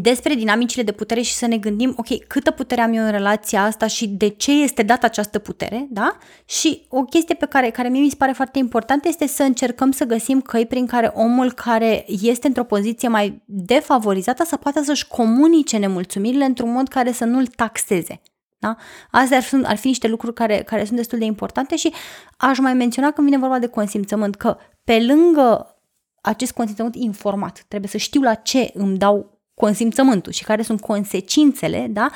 despre 0.00 0.34
dinamicile 0.34 0.82
de 0.82 0.92
putere 0.92 1.20
și 1.20 1.34
să 1.34 1.46
ne 1.46 1.56
gândim, 1.56 1.94
ok, 1.96 2.26
câtă 2.26 2.50
putere 2.50 2.80
am 2.80 2.92
eu 2.92 3.04
în 3.04 3.10
relația 3.10 3.62
asta 3.64 3.86
și 3.86 4.08
de 4.08 4.28
ce 4.28 4.62
este 4.62 4.82
dată 4.82 5.06
această 5.06 5.38
putere, 5.38 5.86
da? 5.90 6.16
Și 6.44 6.86
o 6.88 7.02
chestie 7.02 7.34
pe 7.34 7.46
care, 7.46 7.70
care 7.70 7.88
mie 7.88 8.00
mi 8.00 8.08
se 8.08 8.16
pare 8.16 8.32
foarte 8.32 8.58
importantă 8.58 9.08
este 9.08 9.26
să 9.26 9.42
încercăm 9.42 9.90
să 9.90 10.04
găsim 10.04 10.40
căi 10.40 10.66
prin 10.66 10.86
care 10.86 11.12
omul 11.14 11.52
care 11.52 12.04
este 12.22 12.46
într-o 12.46 12.64
poziție 12.64 13.08
mai 13.08 13.42
defavorizată 13.44 14.44
să 14.44 14.56
poată 14.56 14.82
să-și 14.82 15.08
comunice 15.08 15.76
nemulțumirile 15.76 16.44
într-un 16.44 16.72
mod 16.72 16.88
care 16.88 17.12
să 17.12 17.24
nu-l 17.24 17.46
taxeze. 17.46 18.20
Da? 18.58 18.76
Astea 19.10 19.36
ar 19.36 19.42
fi, 19.42 19.56
ar 19.64 19.76
fi 19.76 19.86
niște 19.86 20.08
lucruri 20.08 20.34
care, 20.34 20.62
care 20.62 20.84
sunt 20.84 20.96
destul 20.96 21.18
de 21.18 21.24
importante 21.24 21.76
și 21.76 21.92
aș 22.36 22.58
mai 22.58 22.74
menționa 22.74 23.10
când 23.10 23.26
vine 23.26 23.38
vorba 23.38 23.58
de 23.58 23.66
consimțământ 23.66 24.34
că 24.34 24.56
pe 24.84 25.04
lângă 25.06 25.76
acest 26.20 26.52
consimțământ 26.52 26.94
informat, 26.94 27.64
trebuie 27.68 27.90
să 27.90 27.96
știu 27.96 28.22
la 28.22 28.34
ce 28.34 28.70
îmi 28.74 28.98
dau 28.98 29.31
consimțământul 29.54 30.32
și 30.32 30.44
care 30.44 30.62
sunt 30.62 30.80
consecințele, 30.80 31.86
da? 31.90 32.10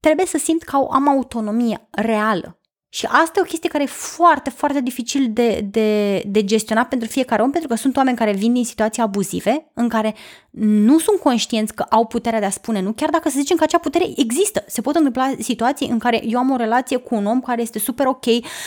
Trebuie 0.00 0.26
să 0.26 0.38
simt 0.38 0.62
că 0.62 0.76
am 0.76 1.08
autonomie 1.08 1.88
reală. 1.90 2.58
Și 2.96 3.06
asta 3.06 3.32
e 3.36 3.40
o 3.40 3.44
chestie 3.44 3.68
care 3.68 3.82
e 3.82 3.86
foarte, 3.86 4.50
foarte 4.50 4.80
dificil 4.80 5.28
de, 5.32 5.66
de, 5.70 6.22
de 6.26 6.44
gestionat 6.44 6.88
pentru 6.88 7.08
fiecare 7.08 7.42
om, 7.42 7.50
pentru 7.50 7.68
că 7.68 7.74
sunt 7.74 7.96
oameni 7.96 8.16
care 8.16 8.32
vin 8.32 8.52
din 8.52 8.64
situații 8.64 9.02
abuzive, 9.02 9.70
în 9.74 9.88
care 9.88 10.14
nu 10.60 10.98
sunt 10.98 11.20
conștienți 11.20 11.74
că 11.74 11.86
au 11.88 12.06
puterea 12.06 12.38
de 12.38 12.44
a 12.44 12.50
spune 12.50 12.80
nu, 12.80 12.92
chiar 12.92 13.10
dacă 13.10 13.28
să 13.28 13.38
zicem 13.38 13.56
că 13.56 13.64
acea 13.64 13.78
putere 13.78 14.04
există. 14.16 14.64
Se 14.66 14.80
pot 14.80 14.94
întâmpla 14.94 15.34
situații 15.38 15.88
în 15.88 15.98
care 15.98 16.20
eu 16.24 16.38
am 16.38 16.50
o 16.50 16.56
relație 16.56 16.96
cu 16.96 17.14
un 17.14 17.26
om 17.26 17.40
care 17.40 17.62
este 17.62 17.78
super 17.78 18.06
ok, 18.06 18.24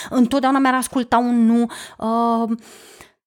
întotdeauna 0.10 0.60
mi-ar 0.60 0.74
asculta 0.74 1.18
un 1.18 1.46
nu, 1.46 1.66
uh, 1.98 2.58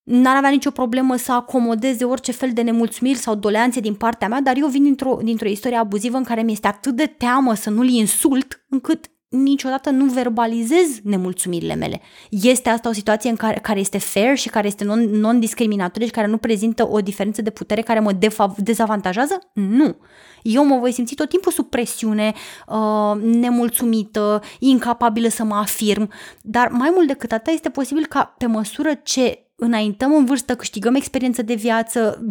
n-ar 0.03 0.35
avea 0.35 0.49
nicio 0.49 0.71
problemă 0.71 1.15
să 1.15 1.31
acomodeze 1.31 2.05
orice 2.05 2.31
fel 2.31 2.51
de 2.53 2.61
nemulțumiri 2.61 3.17
sau 3.17 3.35
doleanțe 3.35 3.79
din 3.79 3.93
partea 3.93 4.27
mea, 4.27 4.41
dar 4.41 4.57
eu 4.57 4.67
vin 4.67 4.83
dintr-o, 4.83 5.17
dintr-o 5.23 5.49
istorie 5.49 5.77
abuzivă 5.77 6.17
în 6.17 6.23
care 6.23 6.41
mi-este 6.41 6.67
atât 6.67 6.95
de 6.95 7.05
teamă 7.05 7.53
să 7.53 7.69
nu-l 7.69 7.89
insult, 7.89 8.65
încât 8.69 9.07
niciodată 9.29 9.89
nu 9.89 10.05
verbalizez 10.05 10.99
nemulțumirile 11.03 11.75
mele. 11.75 12.01
Este 12.29 12.69
asta 12.69 12.89
o 12.89 12.93
situație 12.93 13.29
în 13.29 13.35
care, 13.35 13.59
care 13.61 13.79
este 13.79 13.97
fair 13.97 14.37
și 14.37 14.49
care 14.49 14.67
este 14.67 14.83
non, 14.83 14.99
non-discriminatorie 14.99 16.07
și 16.07 16.13
care 16.13 16.27
nu 16.27 16.37
prezintă 16.37 16.87
o 16.89 16.99
diferență 16.99 17.41
de 17.41 17.49
putere 17.49 17.81
care 17.81 17.99
mă 17.99 18.11
defav- 18.11 18.57
dezavantajează? 18.57 19.39
Nu. 19.53 19.95
Eu 20.41 20.65
mă 20.65 20.77
voi 20.77 20.91
simți 20.91 21.15
tot 21.15 21.29
timpul 21.29 21.51
sub 21.51 21.69
presiune, 21.69 22.33
uh, 22.67 23.21
nemulțumită, 23.21 24.41
incapabilă 24.59 25.27
să 25.27 25.43
mă 25.43 25.55
afirm, 25.55 26.09
dar 26.41 26.67
mai 26.67 26.91
mult 26.93 27.07
decât 27.07 27.31
atât 27.31 27.53
este 27.53 27.69
posibil 27.69 28.05
ca 28.05 28.35
pe 28.37 28.45
măsură 28.45 28.93
ce 29.03 29.42
înaintăm 29.55 30.15
în 30.15 30.25
vârstă, 30.25 30.55
câștigăm 30.55 30.95
experiență 30.95 31.41
de 31.41 31.53
viață, 31.53 32.25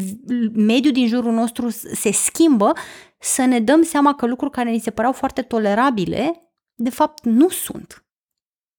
mediul 0.53 0.93
din 0.93 1.07
jurul 1.07 1.33
nostru 1.33 1.69
se 1.71 2.13
schimbă, 2.13 2.73
să 3.19 3.45
ne 3.45 3.61
dăm 3.61 3.83
seama 3.83 4.15
că 4.15 4.27
lucruri 4.27 4.53
care 4.53 4.71
ni 4.71 4.79
se 4.79 4.91
păreau 4.91 5.13
foarte 5.13 5.43
tolerabile, 5.43 6.53
de 6.75 6.91
fapt 6.91 7.25
nu 7.25 7.49
sunt. 7.49 8.05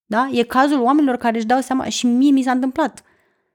Da? 0.05 0.29
E 0.31 0.43
cazul 0.43 0.81
oamenilor 0.81 1.17
care 1.17 1.37
își 1.37 1.45
dau 1.45 1.61
seama, 1.61 1.89
și 1.89 2.05
mie 2.05 2.31
mi 2.31 2.43
s-a 2.43 2.51
întâmplat, 2.51 3.03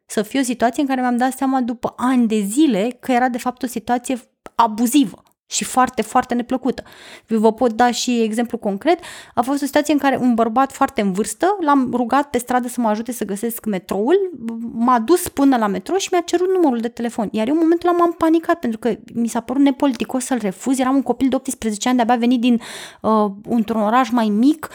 să 0.07 0.23
fie 0.23 0.41
o 0.41 0.43
situație 0.43 0.83
în 0.83 0.89
care 0.89 1.01
mi-am 1.01 1.17
dat 1.17 1.33
seama 1.33 1.61
după 1.61 1.95
ani 1.97 2.29
de 2.29 2.41
zile 2.41 2.97
că 3.01 3.13
era 3.13 3.29
de 3.29 3.39
fapt 3.39 3.63
o 3.63 3.67
situație 3.67 4.21
abuzivă 4.55 5.23
și 5.51 5.65
foarte, 5.65 6.03
foarte 6.03 6.35
neplăcută. 6.35 6.83
Vă 7.27 7.53
pot 7.53 7.73
da 7.73 7.91
și 7.91 8.21
exemplu 8.21 8.59
concret. 8.59 8.99
A 9.35 9.43
fost 9.43 9.63
o 9.63 9.65
situație 9.65 9.93
în 9.93 9.99
care 9.99 10.17
un 10.17 10.35
bărbat 10.35 10.73
foarte 10.73 11.01
în 11.01 11.13
vârstă 11.13 11.57
l-am 11.61 11.91
rugat 11.93 12.31
pe 12.31 12.39
stradă 12.39 12.69
să 12.69 12.81
mă 12.81 12.89
ajute 12.89 13.13
să 13.13 13.25
găsesc 13.25 13.65
metroul, 13.65 14.31
m-a 14.73 14.99
dus 14.99 15.29
până 15.29 15.57
la 15.57 15.67
metro 15.67 15.97
și 15.97 16.09
mi-a 16.13 16.21
cerut 16.21 16.49
numărul 16.49 16.79
de 16.79 16.89
telefon. 16.89 17.29
Iar 17.33 17.49
eu 17.49 17.55
în 17.55 17.61
momentul 17.61 17.89
ăla 17.89 17.99
m-am 17.99 18.13
panicat 18.13 18.59
pentru 18.59 18.79
că 18.79 18.95
mi 19.15 19.29
s-a 19.29 19.41
părut 19.41 19.63
nepoliticos 19.63 20.25
să-l 20.25 20.39
refuz. 20.39 20.79
Eram 20.79 20.95
un 20.95 21.03
copil 21.03 21.29
de 21.29 21.35
18 21.35 21.89
ani, 21.89 21.97
de-abia 21.97 22.17
venit 22.17 22.41
din 22.41 22.61
uh, 23.01 23.31
într-un 23.49 23.81
oraș 23.81 24.11
mai 24.11 24.29
mic. 24.29 24.69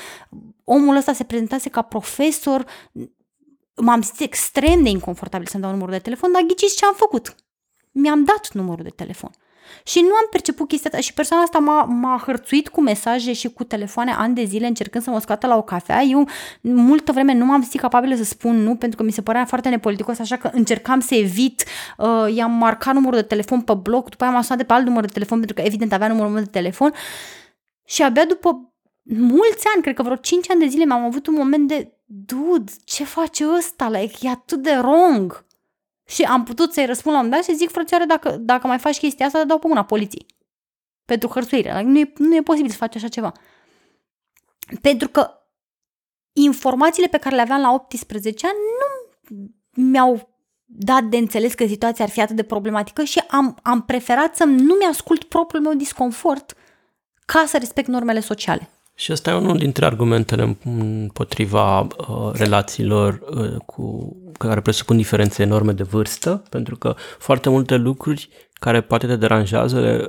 Omul 0.63 0.95
ăsta 0.95 1.13
se 1.13 1.23
prezentase 1.23 1.69
ca 1.69 1.81
profesor. 1.81 2.65
M-am 3.75 4.01
simțit 4.01 4.25
extrem 4.25 4.83
de 4.83 4.89
inconfortabil 4.89 5.47
să-mi 5.47 5.63
dau 5.63 5.71
numărul 5.71 5.93
de 5.93 5.99
telefon, 5.99 6.31
dar 6.31 6.41
ghiciți 6.41 6.75
ce 6.75 6.85
am 6.85 6.93
făcut? 6.93 7.35
Mi-am 7.91 8.23
dat 8.23 8.49
numărul 8.53 8.83
de 8.83 8.89
telefon. 8.89 9.31
Și 9.83 9.99
nu 9.99 10.07
am 10.07 10.27
perceput 10.29 10.67
chestia 10.67 10.89
asta 10.89 11.03
și 11.03 11.13
persoana 11.13 11.43
asta 11.43 11.59
m-a, 11.59 11.83
m-a 11.83 12.21
hărțuit 12.25 12.67
cu 12.69 12.81
mesaje 12.81 13.33
și 13.33 13.49
cu 13.49 13.63
telefoane 13.63 14.11
ani 14.11 14.35
de 14.35 14.43
zile 14.43 14.67
încercând 14.67 15.03
să 15.03 15.09
mă 15.09 15.19
scoată 15.19 15.47
la 15.47 15.57
o 15.57 15.61
cafea. 15.61 16.01
Eu 16.01 16.27
multă 16.61 17.11
vreme 17.11 17.33
nu 17.33 17.45
m-am 17.45 17.61
simțit 17.61 17.79
capabilă 17.79 18.15
să 18.15 18.23
spun 18.23 18.63
nu 18.63 18.75
pentru 18.75 18.97
că 18.97 19.03
mi 19.03 19.11
se 19.11 19.21
părea 19.21 19.45
foarte 19.45 19.69
nepoliticos, 19.69 20.19
așa 20.19 20.35
că 20.35 20.49
încercam 20.53 20.99
să 20.99 21.15
evit, 21.15 21.63
uh, 21.97 22.35
i-am 22.35 22.51
marcat 22.51 22.93
numărul 22.93 23.19
de 23.19 23.25
telefon 23.25 23.61
pe 23.61 23.73
bloc, 23.73 24.09
după 24.09 24.23
aia 24.23 24.33
m-am 24.33 24.41
sunat 24.41 24.57
de 24.57 24.63
pe 24.63 24.73
alt 24.73 24.85
număr 24.85 25.05
de 25.05 25.11
telefon 25.13 25.37
pentru 25.37 25.55
că 25.55 25.61
evident 25.61 25.93
avea 25.93 26.07
numărul 26.07 26.31
meu 26.31 26.43
de 26.43 26.49
telefon 26.49 26.93
și 27.85 28.03
abia 28.03 28.25
după 28.25 28.73
mulți 29.03 29.67
ani, 29.73 29.81
cred 29.81 29.95
că 29.95 30.03
vreo 30.03 30.15
5 30.15 30.49
ani 30.49 30.59
de 30.59 30.67
zile 30.67 30.85
mi-am 30.85 31.03
avut 31.03 31.27
un 31.27 31.33
moment 31.33 31.67
de 31.67 31.97
dude, 32.05 32.71
ce 32.85 33.03
face 33.03 33.45
ăsta? 33.57 33.89
Like, 33.89 34.17
e 34.21 34.29
atât 34.29 34.61
de 34.61 34.71
wrong. 34.71 35.45
Și 36.05 36.23
am 36.23 36.43
putut 36.43 36.73
să-i 36.73 36.85
răspund 36.85 37.15
la 37.15 37.21
un 37.21 37.29
dat 37.29 37.43
și 37.43 37.55
zic, 37.55 37.71
frățioare, 37.71 38.05
dacă, 38.05 38.37
dacă 38.39 38.67
mai 38.67 38.79
faci 38.79 38.97
chestia 38.97 39.25
asta, 39.25 39.43
dau 39.43 39.59
pe 39.59 39.67
mâna 39.67 39.83
poliției. 39.83 40.25
Pentru 41.05 41.27
hărțuire. 41.27 41.81
Nu 41.81 41.99
e, 41.99 42.13
nu 42.17 42.35
e 42.35 42.41
posibil 42.41 42.71
să 42.71 42.77
faci 42.77 42.95
așa 42.95 43.07
ceva. 43.07 43.31
Pentru 44.81 45.07
că 45.07 45.31
informațiile 46.33 47.07
pe 47.07 47.17
care 47.17 47.35
le 47.35 47.41
aveam 47.41 47.61
la 47.61 47.71
18 47.71 48.47
ani 48.47 48.55
nu 48.79 49.07
mi-au 49.83 50.29
dat 50.65 51.03
de 51.03 51.17
înțeles 51.17 51.53
că 51.53 51.65
situația 51.65 52.05
ar 52.05 52.11
fi 52.11 52.21
atât 52.21 52.35
de 52.35 52.43
problematică 52.43 53.03
și 53.03 53.19
am, 53.19 53.57
am 53.61 53.81
preferat 53.81 54.35
să 54.35 54.43
nu 54.43 54.73
mi-ascult 54.73 55.23
propriul 55.23 55.63
meu 55.63 55.73
disconfort 55.73 56.53
ca 57.25 57.43
să 57.47 57.57
respect 57.57 57.87
normele 57.87 58.19
sociale. 58.19 58.69
Și 58.95 59.11
ăsta 59.11 59.31
e 59.31 59.33
unul 59.33 59.57
dintre 59.57 59.85
argumentele 59.85 60.57
împotriva 60.63 61.79
uh, 61.79 61.87
relațiilor 62.33 63.19
uh, 63.29 63.55
cu, 63.65 64.15
care 64.37 64.61
presupun 64.61 64.97
diferențe 64.97 65.41
enorme 65.41 65.71
de 65.71 65.83
vârstă, 65.83 66.43
pentru 66.49 66.77
că 66.77 66.95
foarte 67.19 67.49
multe 67.49 67.75
lucruri 67.75 68.29
care 68.53 68.81
poate 68.81 69.07
te 69.07 69.15
deranjează 69.15 70.07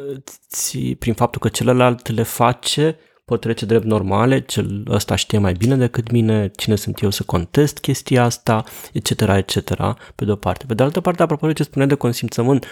ți, 0.49 0.78
prin 0.78 1.14
faptul 1.14 1.41
că 1.41 1.49
celălalt 1.49 2.09
le 2.09 2.22
face 2.22 2.99
pot 3.24 3.41
trece 3.41 3.66
drept 3.66 3.85
normale, 3.85 4.41
cel 4.41 4.85
ăsta 4.89 5.14
știe 5.14 5.39
mai 5.39 5.53
bine 5.53 5.76
decât 5.76 6.11
mine, 6.11 6.51
cine 6.57 6.76
sunt 6.76 7.01
eu 7.01 7.11
să 7.11 7.22
contest 7.22 7.78
chestia 7.78 8.24
asta, 8.24 8.64
etc., 8.93 9.11
etc., 9.11 9.74
pe 10.14 10.24
de-o 10.24 10.37
parte. 10.37 10.64
Pe 10.66 10.74
de 10.74 10.82
altă 10.82 11.01
parte, 11.01 11.22
apropo 11.22 11.47
de 11.47 11.53
ce 11.53 11.62
spune 11.62 11.87
de 11.87 11.95
consimțământ, 11.95 12.66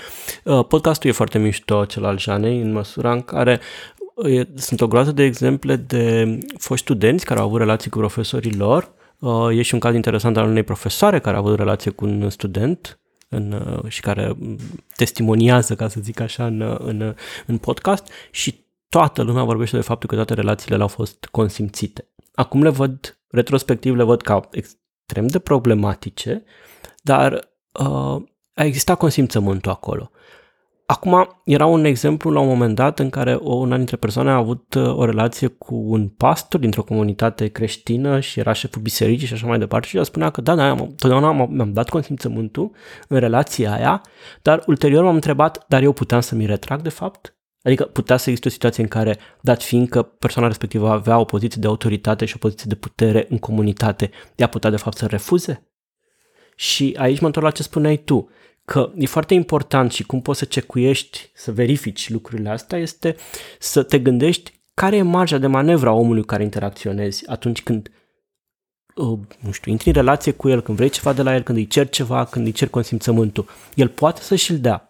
uh, 0.45 0.65
podcastul 0.67 1.11
e 1.11 1.13
foarte 1.13 1.39
mișto, 1.39 1.85
cel 1.85 2.05
al 2.05 2.19
Janei, 2.19 2.61
în 2.61 2.73
măsura 2.73 3.13
în 3.13 3.23
care 3.23 3.61
sunt 4.55 4.81
o 4.81 4.89
groază 4.89 5.13
de 5.13 5.23
exemple 5.23 5.77
de 5.77 6.39
foști 6.59 6.85
studenți 6.85 7.25
care 7.25 7.41
au 7.41 7.47
avut 7.47 7.59
relații 7.59 7.91
cu 7.91 7.99
profesorii 7.99 8.55
lor. 8.55 8.93
Uh, 9.19 9.57
e 9.57 9.63
și 9.63 9.75
un 9.75 9.81
caz 9.81 9.95
interesant 9.95 10.37
al 10.37 10.49
unei 10.49 10.63
profesoare 10.63 11.21
care 11.21 11.37
a 11.37 11.39
avut 11.39 11.57
relație 11.57 11.91
cu 11.91 12.05
un 12.05 12.31
student 12.31 13.01
în, 13.29 13.53
uh, 13.53 13.91
și 13.91 14.01
care 14.01 14.37
testimoniază, 14.97 15.75
ca 15.75 15.89
să 15.89 16.01
zic 16.01 16.21
așa, 16.21 16.47
în, 16.47 16.61
uh, 16.61 16.77
în, 16.79 17.15
în 17.47 17.59
podcast 17.59 18.07
și 18.31 18.65
toată 18.89 19.23
lumea 19.23 19.45
vorbește 19.45 19.77
de 19.77 19.83
faptul 19.83 20.09
că 20.09 20.15
toate 20.15 20.35
relațiile 20.35 20.83
au 20.83 20.89
fost 20.89 21.29
consimțite. 21.31 22.09
Acum 22.35 22.63
le 22.63 22.69
văd, 22.69 23.19
retrospectiv 23.29 23.95
le 23.95 24.03
văd 24.03 24.23
ca 24.23 24.49
extrem 24.51 25.27
de 25.27 25.39
problematice, 25.39 26.45
dar 27.03 27.33
uh, 27.81 28.23
a 28.55 28.65
existat 28.65 28.99
consimțământul 28.99 29.71
acolo. 29.71 30.11
Acum, 30.87 31.41
era 31.45 31.67
un 31.67 31.85
exemplu 31.85 32.31
la 32.31 32.41
un 32.41 32.47
moment 32.47 32.75
dat 32.75 32.99
în 32.99 33.11
care 33.11 33.35
o, 33.35 33.55
una 33.55 33.77
dintre 33.77 33.97
persoane 33.97 34.31
a 34.31 34.35
avut 34.35 34.75
uh, 34.75 34.97
o 34.97 35.05
relație 35.05 35.47
cu 35.47 35.75
un 35.75 36.09
pastor 36.09 36.61
dintr-o 36.61 36.83
comunitate 36.83 37.49
creștină 37.49 38.21
și 38.21 38.39
era 38.39 38.53
șeful 38.53 38.83
bisericii 38.83 39.27
și 39.27 39.33
așa 39.33 39.47
mai 39.47 39.59
departe 39.59 39.87
și 39.87 39.97
el 39.97 40.05
spunea 40.05 40.31
că 40.31 40.41
da, 40.41 40.55
da, 40.55 40.75
totdeauna 40.75 41.33
mi-am 41.33 41.73
dat 41.73 41.89
consimțământul 41.89 42.71
în 43.09 43.19
relația 43.19 43.73
aia, 43.73 44.03
dar 44.43 44.63
ulterior 44.67 45.05
m-am 45.05 45.15
întrebat, 45.15 45.65
dar 45.69 45.83
eu 45.83 45.93
puteam 45.93 46.21
să 46.21 46.35
mi 46.35 46.47
retrag 46.47 46.83
de 46.83 46.89
fapt? 46.89 47.37
Adică 47.63 47.85
putea 47.85 48.17
să 48.17 48.29
existe 48.29 48.49
o 48.49 48.51
situație 48.51 48.83
în 48.83 48.89
care, 48.89 49.19
dat 49.41 49.63
fiind 49.63 49.89
că 49.89 50.03
persoana 50.03 50.49
respectivă 50.49 50.89
avea 50.89 51.19
o 51.19 51.25
poziție 51.25 51.61
de 51.61 51.67
autoritate 51.67 52.25
și 52.25 52.35
o 52.35 52.39
poziție 52.39 52.67
de 52.69 52.75
putere 52.75 53.27
în 53.29 53.39
comunitate, 53.39 54.11
ea 54.37 54.47
putea 54.47 54.71
de 54.71 54.77
fapt 54.77 54.97
să 54.97 55.07
refuze? 55.07 55.67
Și 56.57 56.97
aici 56.99 57.21
mă 57.21 57.27
întorc 57.27 57.47
la 57.47 57.53
ce 57.53 57.63
spuneai 57.63 57.97
tu 57.97 58.29
că 58.73 58.93
e 58.97 59.07
foarte 59.07 59.35
important 59.35 59.93
și 59.93 60.03
cum 60.03 60.23
poți 60.23 60.39
să 60.39 60.45
cecuiești, 60.45 61.31
să 61.35 61.53
verifici 61.53 62.11
lucrurile 62.11 62.49
astea, 62.49 62.79
este 62.79 63.17
să 63.59 63.83
te 63.83 63.99
gândești 63.99 64.53
care 64.75 64.97
e 64.97 65.03
marja 65.03 65.39
de 65.39 65.47
manevră 65.47 65.89
a 65.89 65.93
omului 65.93 66.21
cu 66.21 66.27
care 66.27 66.43
interacționezi 66.43 67.29
atunci 67.29 67.63
când 67.63 67.91
uh, 68.95 69.19
nu 69.41 69.51
știu, 69.51 69.71
intri 69.71 69.89
în 69.89 69.95
relație 69.95 70.33
cu 70.33 70.49
el, 70.49 70.61
când 70.61 70.77
vrei 70.77 70.89
ceva 70.89 71.13
de 71.13 71.23
la 71.23 71.35
el, 71.35 71.43
când 71.43 71.59
îi 71.59 71.67
cer 71.67 71.89
ceva, 71.89 72.25
când 72.25 72.47
îi 72.47 72.53
cer 72.53 72.69
consimțământul. 72.69 73.49
El 73.75 73.89
poate 73.89 74.23
să 74.23 74.35
și-l 74.35 74.59
dea. 74.59 74.87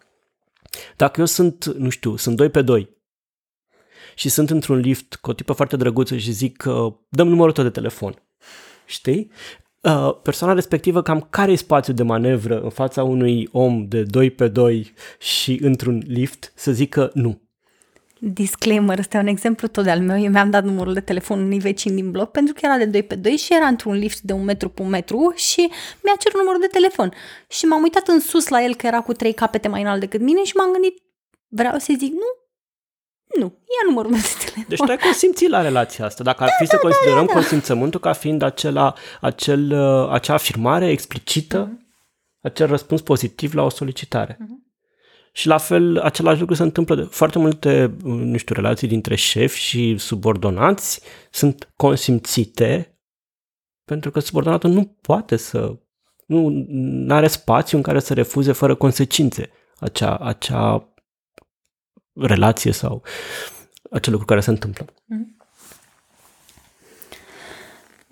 Dacă 0.97 1.19
eu 1.19 1.25
sunt, 1.25 1.65
nu 1.65 1.89
știu, 1.89 2.15
sunt 2.15 2.35
doi 2.35 2.49
pe 2.49 2.61
doi 2.61 2.89
și 4.15 4.29
sunt 4.29 4.49
într-un 4.49 4.77
lift 4.77 5.15
cu 5.15 5.29
o 5.29 5.33
tipă 5.33 5.53
foarte 5.53 5.75
drăguță 5.75 6.17
și 6.17 6.31
zic 6.31 6.57
că 6.57 6.95
dăm 7.09 7.27
numărul 7.27 7.53
tău 7.53 7.63
de 7.63 7.69
telefon, 7.69 8.23
știi? 8.85 9.31
Uh, 9.83 10.15
persoana 10.21 10.53
respectivă 10.53 11.01
cam 11.01 11.27
care 11.29 11.51
e 11.51 11.55
spațiul 11.55 11.95
de 11.95 12.03
manevră 12.03 12.59
în 12.61 12.69
fața 12.69 13.03
unui 13.03 13.49
om 13.51 13.87
de 13.87 14.03
2 14.03 14.31
pe 14.31 14.47
2 14.47 14.93
și 15.19 15.59
într-un 15.61 16.03
lift 16.07 16.51
să 16.55 16.71
zică 16.71 17.11
nu. 17.13 17.41
Disclaimer, 18.19 18.99
este 18.99 19.17
un 19.17 19.27
exemplu 19.27 19.67
tot 19.67 19.83
de-al 19.83 19.99
meu. 19.99 20.21
Eu 20.21 20.29
mi-am 20.29 20.49
dat 20.49 20.63
numărul 20.63 20.93
de 20.93 20.99
telefon 20.99 21.39
unui 21.39 21.59
vecin 21.59 21.95
din 21.95 22.11
bloc 22.11 22.31
pentru 22.31 22.53
că 22.53 22.59
era 22.63 22.77
de 22.77 22.85
2 22.85 23.03
pe 23.03 23.15
2 23.15 23.35
și 23.35 23.53
era 23.53 23.65
într-un 23.65 23.93
lift 23.93 24.21
de 24.21 24.33
un 24.33 24.43
metru 24.43 24.69
pe 24.69 24.81
un 24.81 24.89
metru 24.89 25.33
și 25.35 25.69
mi-a 26.03 26.15
cerut 26.19 26.39
numărul 26.39 26.61
de 26.61 26.67
telefon. 26.67 27.13
Și 27.47 27.65
m-am 27.65 27.81
uitat 27.81 28.07
în 28.07 28.19
sus 28.19 28.47
la 28.47 28.63
el 28.63 28.75
că 28.75 28.87
era 28.87 29.01
cu 29.01 29.13
trei 29.13 29.33
capete 29.33 29.67
mai 29.67 29.81
înalt 29.81 29.99
decât 29.99 30.21
mine 30.21 30.43
și 30.43 30.55
m-am 30.55 30.71
gândit, 30.71 31.03
vreau 31.47 31.77
să 31.77 31.93
zic 31.97 32.11
nu, 32.11 32.29
nu, 33.39 33.45
ia 33.45 33.83
numărul 33.87 34.11
meu 34.11 34.19
de 34.19 34.42
telefon. 34.53 34.69
Deci 34.69 34.79
tu 34.79 34.91
ai 34.91 34.97
consimțit 34.97 35.49
la 35.49 35.61
relația 35.61 36.05
asta. 36.05 36.23
Dacă 36.23 36.43
ar 36.43 36.49
da, 36.49 36.55
fi 36.55 36.63
da, 36.63 36.69
să 36.69 36.75
da, 36.81 36.87
considerăm 36.87 37.25
da, 37.25 37.33
da. 37.33 37.39
consimțământul 37.39 37.99
ca 37.99 38.13
fiind 38.13 38.41
acela, 38.41 38.93
acel, 39.21 39.71
uh, 39.71 40.09
acea 40.11 40.33
afirmare 40.33 40.89
explicită, 40.89 41.67
uh-huh. 41.67 42.41
acel 42.41 42.67
răspuns 42.67 43.01
pozitiv 43.01 43.53
la 43.53 43.63
o 43.63 43.69
solicitare. 43.69 44.33
Uh-huh. 44.33 44.61
Și 45.31 45.47
la 45.47 45.57
fel, 45.57 45.99
același 45.99 46.39
lucru 46.39 46.55
se 46.55 46.63
întâmplă 46.63 46.95
de 46.95 47.01
foarte 47.01 47.39
multe, 47.39 47.95
uh, 48.03 48.13
nu 48.13 48.37
știu, 48.37 48.55
relații 48.55 48.87
dintre 48.87 49.15
șefi 49.15 49.59
și 49.59 49.97
subordonați 49.97 51.01
sunt 51.31 51.73
consimțite 51.75 52.97
pentru 53.85 54.11
că 54.11 54.19
subordonatul 54.19 54.69
nu 54.69 54.97
poate 55.01 55.35
să, 55.35 55.77
nu 56.25 56.65
are 57.09 57.27
spațiu 57.27 57.77
în 57.77 57.83
care 57.83 57.99
să 57.99 58.13
refuze 58.13 58.51
fără 58.51 58.75
consecințe 58.75 59.49
acea, 59.79 60.15
acea 60.15 60.93
relație 62.13 62.71
sau 62.71 63.03
acel 63.93 64.11
lucru 64.11 64.27
care 64.27 64.39
se 64.39 64.49
întâmplă. 64.49 64.85
Mm-hmm. 64.85 65.43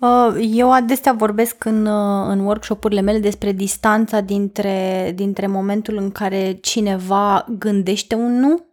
Uh, 0.02 0.48
eu 0.54 0.72
adesea 0.72 1.12
vorbesc 1.12 1.64
în, 1.64 1.86
uh, 1.86 2.26
în 2.28 2.40
workshopurile 2.40 3.00
mele 3.00 3.18
despre 3.18 3.52
distanța 3.52 4.20
dintre, 4.20 5.12
dintre 5.14 5.46
momentul 5.46 5.96
în 5.96 6.10
care 6.10 6.52
cineva 6.52 7.46
gândește 7.58 8.14
un 8.14 8.38
nu 8.38 8.64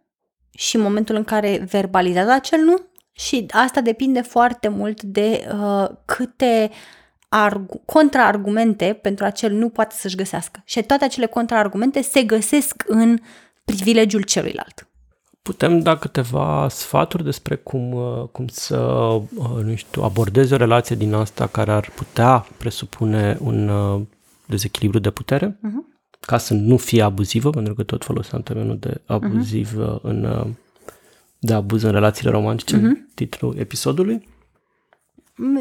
și 0.50 0.76
momentul 0.76 1.14
în 1.14 1.24
care 1.24 1.66
verbalizează 1.70 2.30
acel 2.30 2.60
nu 2.60 2.76
și 3.12 3.46
asta 3.50 3.80
depinde 3.80 4.20
foarte 4.20 4.68
mult 4.68 5.02
de 5.02 5.48
uh, 5.52 5.88
câte 6.04 6.70
argu- 7.28 7.82
contraargumente 7.84 8.98
pentru 9.02 9.24
acel 9.24 9.52
nu 9.52 9.68
poate 9.68 9.94
să-și 9.98 10.16
găsească. 10.16 10.62
Și 10.64 10.82
toate 10.82 11.04
acele 11.04 11.26
contraargumente 11.26 12.02
se 12.02 12.22
găsesc 12.22 12.84
în 12.86 13.18
privilegiul 13.64 14.22
celuilalt. 14.22 14.89
Putem 15.42 15.80
da 15.80 15.96
câteva 15.96 16.68
sfaturi 16.68 17.24
despre 17.24 17.54
cum, 17.54 17.92
uh, 17.92 18.28
cum 18.32 18.46
să, 18.46 18.76
uh, 18.76 19.62
nu 19.62 19.74
știu, 19.74 20.02
abordezi 20.02 20.52
o 20.52 20.56
relație 20.56 20.96
din 20.96 21.14
asta 21.14 21.46
care 21.46 21.72
ar 21.72 21.90
putea 21.94 22.46
presupune 22.56 23.38
un 23.40 23.68
uh, 23.68 24.00
dezechilibru 24.46 24.98
de 24.98 25.10
putere, 25.10 25.48
uh-huh. 25.48 26.18
ca 26.20 26.38
să 26.38 26.54
nu 26.54 26.76
fie 26.76 27.02
abuzivă, 27.02 27.50
pentru 27.50 27.74
că 27.74 27.82
tot 27.82 28.04
foloseam 28.04 28.42
termenul 28.42 28.78
de 28.78 29.00
abuziv 29.06 29.72
uh-huh. 29.72 30.00
în, 30.02 30.46
de 31.38 31.52
abuz 31.52 31.82
în 31.82 31.92
relațiile 31.92 32.30
romantice, 32.30 32.76
uh-huh. 32.76 32.82
în 32.82 32.88
mhm. 32.88 33.10
titlul 33.14 33.56
episodului 33.58 34.28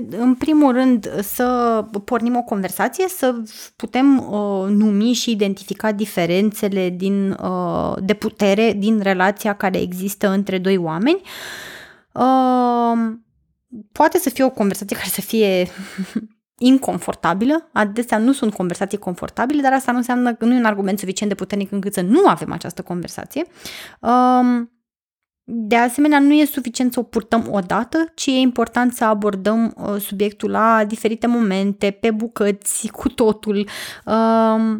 în 0.09 0.35
primul 0.37 0.73
rând, 0.73 1.21
să 1.21 1.85
pornim 2.05 2.35
o 2.35 2.41
conversație, 2.41 3.07
să 3.07 3.35
putem 3.75 4.17
uh, 4.17 4.69
numi 4.69 5.13
și 5.13 5.31
identifica 5.31 5.91
diferențele 5.91 6.89
din, 6.89 7.31
uh, 7.31 7.93
de 7.99 8.13
putere 8.13 8.73
din 8.77 8.99
relația 8.99 9.53
care 9.53 9.81
există 9.81 10.29
între 10.29 10.57
doi 10.57 10.77
oameni. 10.77 11.21
Uh, 12.11 13.13
poate 13.91 14.17
să 14.17 14.29
fie 14.29 14.43
o 14.43 14.49
conversație 14.49 14.95
care 14.95 15.09
să 15.09 15.21
fie 15.21 15.67
inconfortabilă, 16.71 17.69
adesea 17.73 18.17
nu 18.17 18.31
sunt 18.31 18.53
conversații 18.53 18.97
confortabile, 18.97 19.61
dar 19.61 19.73
asta 19.73 19.91
nu 19.91 19.97
înseamnă 19.97 20.33
că 20.33 20.45
nu 20.45 20.53
e 20.53 20.57
un 20.57 20.65
argument 20.65 20.99
suficient 20.99 21.31
de 21.31 21.37
puternic 21.37 21.71
încât 21.71 21.93
să 21.93 22.01
nu 22.01 22.27
avem 22.27 22.51
această 22.51 22.81
conversație. 22.81 23.45
Uh, 23.99 24.67
de 25.51 25.75
asemenea, 25.75 26.19
nu 26.19 26.33
e 26.33 26.45
suficient 26.45 26.93
să 26.93 26.99
o 26.99 27.03
purtăm 27.03 27.47
odată, 27.51 28.11
ci 28.15 28.25
e 28.25 28.31
important 28.31 28.93
să 28.93 29.03
abordăm 29.05 29.73
uh, 29.77 29.95
subiectul 29.99 30.49
la 30.49 30.85
diferite 30.87 31.27
momente, 31.27 31.91
pe 31.91 32.11
bucăți, 32.11 32.87
cu 32.87 33.09
totul. 33.09 33.67
Uh, 34.05 34.77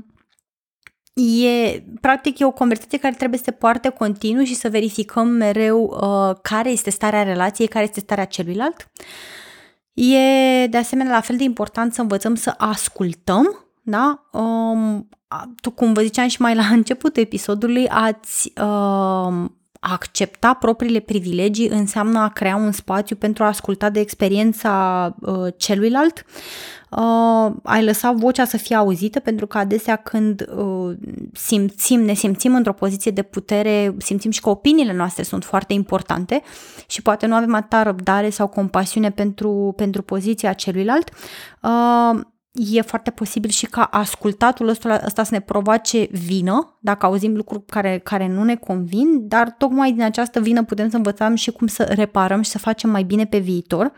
E, 1.43 1.83
practic, 2.01 2.39
e 2.39 2.45
o 2.45 2.51
conversație 2.51 2.97
care 2.97 3.15
trebuie 3.15 3.39
să 3.39 3.45
se 3.45 3.51
poarte 3.51 3.89
continuu 3.89 4.43
și 4.43 4.55
să 4.55 4.69
verificăm 4.69 5.27
mereu 5.27 5.83
uh, 5.83 6.35
care 6.41 6.69
este 6.69 6.89
starea 6.89 7.23
relației, 7.23 7.67
care 7.67 7.83
este 7.83 7.99
starea 7.99 8.25
celuilalt. 8.25 8.91
E, 9.93 10.67
de 10.67 10.77
asemenea, 10.77 11.13
la 11.13 11.21
fel 11.21 11.37
de 11.37 11.43
important 11.43 11.93
să 11.93 12.01
învățăm 12.01 12.35
să 12.35 12.53
ascultăm, 12.57 13.65
da? 13.81 14.29
Um, 14.31 15.09
tu, 15.61 15.71
cum 15.71 15.93
vă 15.93 16.01
ziceam 16.01 16.27
și 16.27 16.41
mai 16.41 16.55
la 16.55 16.65
începutul 16.65 17.21
episodului, 17.21 17.87
ați 17.87 18.53
uh, 18.61 19.45
a 19.79 19.91
accepta 19.91 20.53
propriile 20.53 20.99
privilegii 20.99 21.67
înseamnă 21.67 22.19
a 22.19 22.29
crea 22.29 22.55
un 22.55 22.71
spațiu 22.71 23.15
pentru 23.15 23.43
a 23.43 23.47
asculta 23.47 23.89
de 23.89 23.99
experiența 23.99 25.15
uh, 25.21 25.53
celuilalt, 25.57 26.25
uh, 26.89 27.51
ai 27.63 27.83
lăsa 27.83 28.11
vocea 28.11 28.45
să 28.45 28.57
fie 28.57 28.75
auzită, 28.75 29.19
pentru 29.19 29.47
că 29.47 29.57
adesea 29.57 29.95
când 29.95 30.49
uh, 30.55 30.95
simțim, 31.33 32.01
ne 32.01 32.13
simțim 32.13 32.55
într-o 32.55 32.73
poziție 32.73 33.11
de 33.11 33.21
putere, 33.21 33.95
simțim 33.97 34.31
și 34.31 34.41
că 34.41 34.49
opiniile 34.49 34.93
noastre 34.93 35.23
sunt 35.23 35.43
foarte 35.43 35.73
importante 35.73 36.41
și 36.87 37.01
poate 37.01 37.25
nu 37.25 37.35
avem 37.35 37.53
atâta 37.55 37.83
răbdare 37.83 38.29
sau 38.29 38.47
compasiune 38.47 39.11
pentru, 39.11 39.73
pentru 39.75 40.01
poziția 40.01 40.53
celuilalt. 40.53 41.09
Uh, 41.61 42.19
e 42.51 42.81
foarte 42.81 43.11
posibil 43.11 43.49
și 43.49 43.65
ca 43.65 43.83
ascultatul 43.83 44.67
ăsta, 44.67 45.01
ăsta 45.05 45.23
să 45.23 45.33
ne 45.33 45.39
provoace 45.39 46.07
vină, 46.11 46.77
dacă 46.81 47.05
auzim 47.05 47.35
lucruri 47.35 47.65
care, 47.65 47.99
care 48.03 48.27
nu 48.27 48.43
ne 48.43 48.55
convin, 48.55 49.27
dar 49.27 49.51
tocmai 49.57 49.91
din 49.91 50.01
această 50.01 50.39
vină 50.39 50.63
putem 50.63 50.89
să 50.89 50.95
învățăm 50.95 51.35
și 51.35 51.51
cum 51.51 51.67
să 51.67 51.83
reparăm 51.83 52.41
și 52.41 52.49
să 52.49 52.57
facem 52.57 52.89
mai 52.89 53.03
bine 53.03 53.25
pe 53.25 53.37
viitor. 53.37 53.91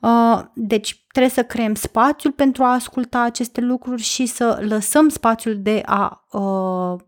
Uh, 0.00 0.42
deci 0.54 1.04
trebuie 1.12 1.32
să 1.32 1.42
creăm 1.42 1.74
spațiul 1.74 2.32
pentru 2.32 2.62
a 2.62 2.72
asculta 2.72 3.20
aceste 3.20 3.60
lucruri 3.60 4.02
și 4.02 4.26
să 4.26 4.64
lăsăm 4.68 5.08
spațiul 5.08 5.58
de 5.62 5.82
a 5.84 6.26
uh, 6.30 7.00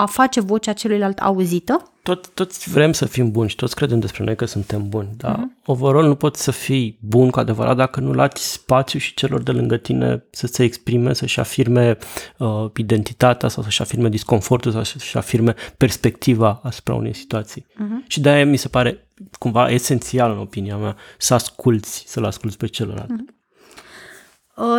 a 0.00 0.06
face 0.06 0.40
vocea 0.40 0.72
celuilalt 0.72 1.18
auzită. 1.18 1.92
Tot, 2.02 2.28
toți 2.28 2.70
vrem 2.70 2.92
să 2.92 3.04
fim 3.04 3.30
buni 3.30 3.48
și 3.48 3.56
toți 3.56 3.74
credem 3.74 4.00
despre 4.00 4.24
noi 4.24 4.36
că 4.36 4.44
suntem 4.44 4.88
buni, 4.88 5.08
dar 5.16 5.36
uh-huh. 5.36 5.64
overall 5.64 6.06
nu 6.06 6.14
poți 6.14 6.42
să 6.42 6.50
fii 6.50 6.98
bun 7.00 7.30
cu 7.30 7.38
adevărat 7.38 7.76
dacă 7.76 8.00
nu 8.00 8.12
lați 8.12 8.52
spațiu 8.52 8.98
și 8.98 9.14
celor 9.14 9.42
de 9.42 9.50
lângă 9.50 9.76
tine 9.76 10.24
să 10.30 10.46
se 10.46 10.62
exprime, 10.62 11.12
să-și 11.12 11.40
afirme 11.40 11.98
uh, 12.38 12.70
identitatea 12.76 13.48
sau 13.48 13.62
să-și 13.62 13.82
afirme 13.82 14.08
disconfortul 14.08 14.72
sau 14.72 14.82
să-și 14.82 15.16
afirme 15.16 15.54
perspectiva 15.76 16.60
asupra 16.62 16.94
unei 16.94 17.14
situații. 17.14 17.66
Uh-huh. 17.66 18.06
Și 18.06 18.20
de-aia 18.20 18.46
mi 18.46 18.56
se 18.56 18.68
pare 18.68 19.08
cumva 19.38 19.70
esențial 19.70 20.30
în 20.30 20.38
opinia 20.38 20.76
mea 20.76 20.96
să 21.18 21.34
asculți, 21.34 22.04
să-l 22.06 22.24
asculți 22.24 22.56
pe 22.56 22.66
celălalt. 22.66 23.10
Uh-huh. 23.10 23.39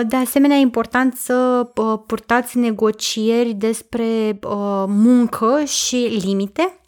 De 0.07 0.15
asemenea, 0.15 0.57
e 0.57 0.61
important 0.61 1.15
să 1.15 1.69
purtați 2.07 2.57
negocieri 2.57 3.53
despre 3.53 4.39
muncă 4.87 5.63
și 5.63 6.19
limite, 6.23 6.79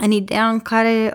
în 0.00 0.10
ideea 0.10 0.48
în 0.48 0.60
care 0.60 1.14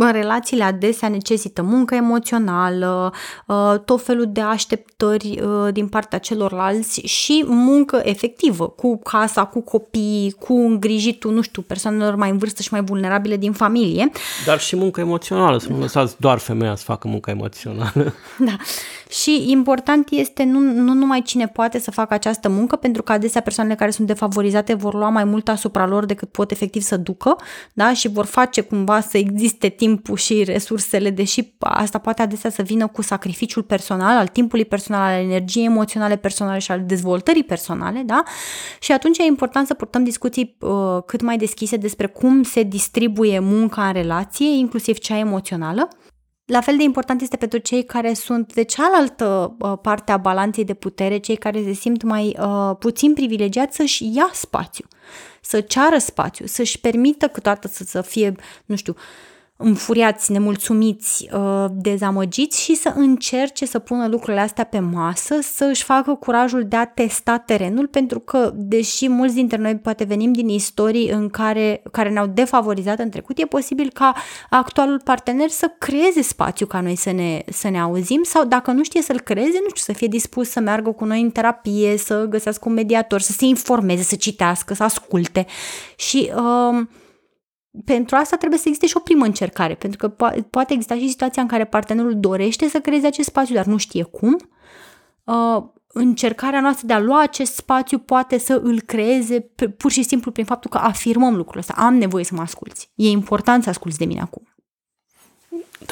relațiile 0.00 0.64
adesea 0.64 1.08
necesită 1.08 1.62
muncă 1.62 1.94
emoțională, 1.94 3.12
uh, 3.46 3.74
tot 3.84 4.04
felul 4.04 4.28
de 4.32 4.40
așteptări 4.40 5.40
uh, 5.42 5.72
din 5.72 5.88
partea 5.88 6.18
celorlalți 6.18 7.00
și 7.00 7.44
muncă 7.46 8.00
efectivă, 8.04 8.68
cu 8.68 8.98
casa, 8.98 9.44
cu 9.44 9.60
copii, 9.60 10.34
cu 10.38 10.54
îngrijitul, 10.54 11.32
nu 11.32 11.40
știu, 11.40 11.62
persoanelor 11.62 12.14
mai 12.14 12.30
în 12.30 12.38
vârstă 12.38 12.62
și 12.62 12.68
mai 12.72 12.82
vulnerabile 12.82 13.36
din 13.36 13.52
familie. 13.52 14.10
Dar 14.46 14.60
și 14.60 14.76
muncă 14.76 15.00
emoțională, 15.00 15.58
să 15.58 15.68
nu 15.70 15.78
lăsați 15.78 16.14
doar 16.18 16.38
femeia 16.38 16.74
să 16.74 16.84
facă 16.84 17.08
muncă 17.08 17.30
emoțională. 17.30 18.14
Da. 18.38 18.56
Și 19.08 19.50
important 19.50 20.10
este 20.10 20.44
nu, 20.44 20.58
nu 20.58 20.92
numai 20.92 21.22
cine 21.22 21.46
poate 21.46 21.78
să 21.78 21.90
facă 21.90 22.14
această 22.14 22.48
muncă, 22.48 22.76
pentru 22.76 23.02
că 23.02 23.12
adesea 23.12 23.40
persoanele 23.40 23.74
care 23.74 23.90
sunt 23.90 24.06
defavorizate 24.06 24.74
vor 24.74 24.94
lua 24.94 25.08
mai 25.08 25.24
mult 25.24 25.48
asupra 25.48 25.86
lor 25.86 26.04
decât 26.04 26.30
pot 26.30 26.50
efectiv 26.50 26.82
să 26.82 26.96
ducă, 26.96 27.36
da? 27.72 27.92
Și 27.92 28.08
vor 28.08 28.24
face 28.24 28.60
cumva 28.60 29.00
să 29.00 29.18
existe 29.18 29.68
timpul 29.82 30.16
și 30.16 30.44
resursele, 30.44 31.10
deși 31.10 31.54
asta 31.58 31.98
poate 31.98 32.22
adesea 32.22 32.50
să 32.50 32.62
vină 32.62 32.86
cu 32.86 33.02
sacrificiul 33.02 33.62
personal, 33.62 34.16
al 34.16 34.26
timpului 34.26 34.64
personal, 34.64 35.00
al 35.00 35.22
energiei 35.22 35.64
emoționale 35.64 36.16
personale 36.16 36.58
și 36.58 36.70
al 36.70 36.84
dezvoltării 36.86 37.44
personale, 37.44 38.02
da? 38.06 38.22
Și 38.80 38.92
atunci 38.92 39.18
e 39.18 39.22
important 39.22 39.66
să 39.66 39.74
purtăm 39.74 40.04
discuții 40.04 40.56
uh, 40.60 41.02
cât 41.06 41.20
mai 41.20 41.36
deschise 41.36 41.76
despre 41.76 42.06
cum 42.06 42.42
se 42.42 42.62
distribuie 42.62 43.38
munca 43.38 43.86
în 43.86 43.92
relație, 43.92 44.48
inclusiv 44.48 44.98
cea 44.98 45.18
emoțională, 45.18 45.88
la 46.44 46.60
fel 46.60 46.76
de 46.76 46.82
important 46.82 47.20
este 47.20 47.36
pentru 47.36 47.58
cei 47.58 47.84
care 47.84 48.14
sunt 48.14 48.52
de 48.52 48.62
cealaltă 48.62 49.56
uh, 49.58 49.72
parte 49.82 50.12
a 50.12 50.16
balanței 50.16 50.64
de 50.64 50.74
putere, 50.74 51.18
cei 51.18 51.36
care 51.36 51.62
se 51.62 51.72
simt 51.72 52.02
mai 52.02 52.36
uh, 52.40 52.76
puțin 52.78 53.14
privilegiați 53.14 53.76
să-și 53.76 54.16
ia 54.16 54.30
spațiu, 54.32 54.84
să 55.40 55.60
ceară 55.60 55.98
spațiu, 55.98 56.46
să-și 56.46 56.80
permită 56.80 57.28
câteodată 57.28 57.68
să, 57.68 57.84
să 57.84 58.02
fie, 58.02 58.34
nu 58.64 58.76
știu, 58.76 58.94
uh, 58.96 59.30
înfuriați, 59.62 60.32
nemulțumiți, 60.32 61.28
uh, 61.34 61.64
dezamăgiți 61.70 62.62
și 62.62 62.74
să 62.74 62.92
încerce 62.96 63.66
să 63.66 63.78
pună 63.78 64.06
lucrurile 64.06 64.40
astea 64.40 64.64
pe 64.64 64.78
masă, 64.78 65.34
să 65.40 65.64
își 65.64 65.84
facă 65.84 66.14
curajul 66.14 66.64
de 66.64 66.76
a 66.76 66.84
testa 66.84 67.38
terenul, 67.38 67.86
pentru 67.86 68.18
că, 68.18 68.50
deși 68.54 69.08
mulți 69.08 69.34
dintre 69.34 69.56
noi 69.56 69.76
poate 69.76 70.04
venim 70.04 70.32
din 70.32 70.48
istorii 70.48 71.10
în 71.10 71.28
care, 71.28 71.82
care 71.90 72.10
ne-au 72.10 72.26
defavorizat 72.26 72.98
în 72.98 73.10
trecut, 73.10 73.38
e 73.38 73.46
posibil 73.46 73.90
ca 73.94 74.14
actualul 74.50 75.00
partener 75.04 75.48
să 75.48 75.72
creeze 75.78 76.22
spațiu 76.22 76.66
ca 76.66 76.80
noi 76.80 76.96
să 76.96 77.12
ne, 77.12 77.42
să 77.48 77.68
ne 77.68 77.80
auzim 77.80 78.20
sau 78.22 78.44
dacă 78.44 78.70
nu 78.70 78.82
știe 78.82 79.02
să-l 79.02 79.20
creeze, 79.20 79.58
nu 79.62 79.68
știu, 79.68 79.82
să 79.84 79.92
fie 79.92 80.06
dispus 80.06 80.50
să 80.50 80.60
meargă 80.60 80.90
cu 80.90 81.04
noi 81.04 81.20
în 81.20 81.30
terapie, 81.30 81.96
să 81.96 82.26
găsească 82.28 82.68
un 82.68 82.74
mediator, 82.74 83.20
să 83.20 83.32
se 83.32 83.44
informeze, 83.44 84.02
să 84.02 84.16
citească, 84.16 84.74
să 84.74 84.82
asculte. 84.82 85.46
Și... 85.96 86.30
Uh, 86.36 86.86
pentru 87.84 88.16
asta 88.16 88.36
trebuie 88.36 88.58
să 88.58 88.64
existe 88.66 88.86
și 88.86 88.96
o 88.96 89.00
primă 89.00 89.24
încercare, 89.24 89.74
pentru 89.74 89.98
că 89.98 90.14
po- 90.14 90.50
poate 90.50 90.72
exista 90.72 90.94
și 90.94 91.08
situația 91.08 91.42
în 91.42 91.48
care 91.48 91.64
partenerul 91.64 92.20
dorește 92.20 92.68
să 92.68 92.80
creeze 92.80 93.06
acest 93.06 93.28
spațiu, 93.28 93.54
dar 93.54 93.64
nu 93.64 93.76
știe 93.76 94.02
cum. 94.02 94.36
Uh, 95.24 95.62
încercarea 95.86 96.60
noastră 96.60 96.86
de 96.86 96.92
a 96.92 97.00
lua 97.00 97.22
acest 97.22 97.54
spațiu 97.54 97.98
poate 97.98 98.38
să 98.38 98.60
îl 98.62 98.80
creeze 98.80 99.40
pur 99.76 99.90
și 99.90 100.02
simplu 100.02 100.30
prin 100.30 100.44
faptul 100.44 100.70
că 100.70 100.78
afirmăm 100.78 101.36
lucrul 101.36 101.58
ăsta. 101.58 101.74
Am 101.76 101.94
nevoie 101.94 102.24
să 102.24 102.34
mă 102.34 102.40
asculți. 102.40 102.90
E 102.94 103.08
important 103.08 103.62
să 103.62 103.68
asculți 103.68 103.98
de 103.98 104.04
mine 104.04 104.20
acum. 104.20 104.46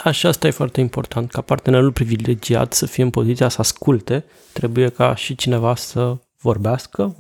Da, 0.05 0.11
și 0.11 0.27
asta 0.27 0.47
e 0.47 0.51
foarte 0.51 0.81
important, 0.81 1.31
ca 1.31 1.41
partenerul 1.41 1.93
privilegiat 1.93 2.73
să 2.73 2.87
fie 2.87 3.03
în 3.03 3.11
poziția 3.11 3.49
să 3.49 3.57
asculte, 3.61 4.25
trebuie 4.53 4.89
ca 4.89 5.15
și 5.15 5.35
cineva 5.35 5.75
să 5.75 6.17
vorbească, 6.41 7.17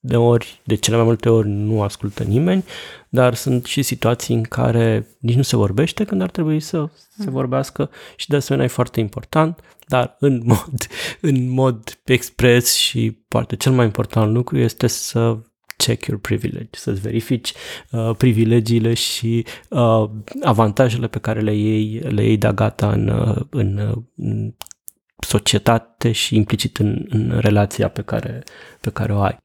de 0.00 0.16
ori, 0.16 0.60
de 0.64 0.74
cele 0.74 0.96
mai 0.96 1.04
multe 1.04 1.28
ori 1.28 1.48
nu 1.48 1.82
ascultă 1.82 2.22
nimeni, 2.22 2.64
dar 3.08 3.34
sunt 3.34 3.64
și 3.64 3.82
situații 3.82 4.34
în 4.34 4.42
care 4.42 5.06
nici 5.18 5.36
nu 5.36 5.42
se 5.42 5.56
vorbește 5.56 6.04
când 6.04 6.22
ar 6.22 6.30
trebui 6.30 6.60
să 6.60 6.88
se 7.18 7.24
mm. 7.26 7.32
vorbească 7.32 7.90
și 8.16 8.28
de 8.28 8.36
asemenea 8.36 8.66
e 8.66 8.74
foarte 8.74 9.00
important, 9.00 9.60
dar 9.88 10.16
în 10.18 10.42
mod, 10.44 10.86
în 11.20 11.50
mod 11.50 12.00
expres 12.04 12.74
și 12.74 13.18
poate 13.28 13.56
cel 13.56 13.72
mai 13.72 13.84
important 13.84 14.32
lucru 14.32 14.58
este 14.58 14.86
să 14.86 15.38
check 15.76 16.06
your 16.06 16.20
privilege, 16.20 16.68
să-ți 16.70 17.00
verifici 17.00 17.52
uh, 17.90 18.10
privilegiile 18.16 18.94
și 18.94 19.46
uh, 19.68 20.10
avantajele 20.42 21.06
pe 21.06 21.18
care 21.18 21.40
le 21.40 21.54
iei, 21.54 21.98
le 21.98 22.24
iei 22.24 22.36
de 22.36 22.52
gata 22.54 22.92
în, 22.92 23.08
uh, 23.08 23.36
în, 23.50 23.76
uh, 23.76 24.02
în 24.16 24.54
societate 25.18 26.12
și 26.12 26.36
implicit 26.36 26.76
în, 26.76 27.06
în 27.08 27.38
relația 27.38 27.88
pe 27.88 28.02
care, 28.02 28.42
pe 28.80 28.90
care 28.90 29.12
o 29.12 29.20
ai. 29.20 29.38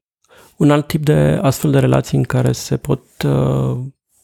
Un 0.56 0.70
alt 0.70 0.86
tip 0.86 1.04
de 1.04 1.38
astfel 1.42 1.70
de 1.70 1.78
relații 1.78 2.18
în 2.18 2.24
care 2.24 2.52
se 2.52 2.76
pot 2.76 3.02
uh, 3.24 3.78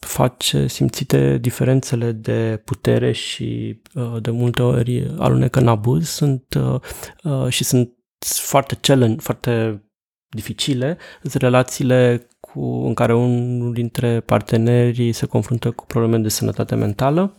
face 0.07 0.67
simțite 0.67 1.39
diferențele 1.39 2.13
de 2.13 2.63
putere 2.65 3.13
și 3.13 3.81
uh, 3.95 4.17
de 4.23 4.31
multe 4.31 4.63
ori 4.63 5.15
alunecă 5.19 5.61
în 5.61 5.69
abuz 5.69 6.09
sunt 6.09 6.45
uh, 6.55 6.81
uh, 7.23 7.49
și 7.49 7.65
sunt 7.65 7.93
foarte 8.21 8.79
challenge, 8.81 9.21
foarte 9.21 9.83
dificile, 10.29 10.99
sunt 11.21 11.43
relațiile 11.43 12.29
cu, 12.41 12.61
în 12.61 12.95
care 12.95 13.15
unul 13.15 13.73
dintre 13.73 14.21
partenerii 14.21 15.13
se 15.13 15.27
confruntă 15.27 15.71
cu 15.71 15.87
probleme 15.87 16.19
de 16.19 16.29
sănătate 16.29 16.75
mentală 16.75 17.35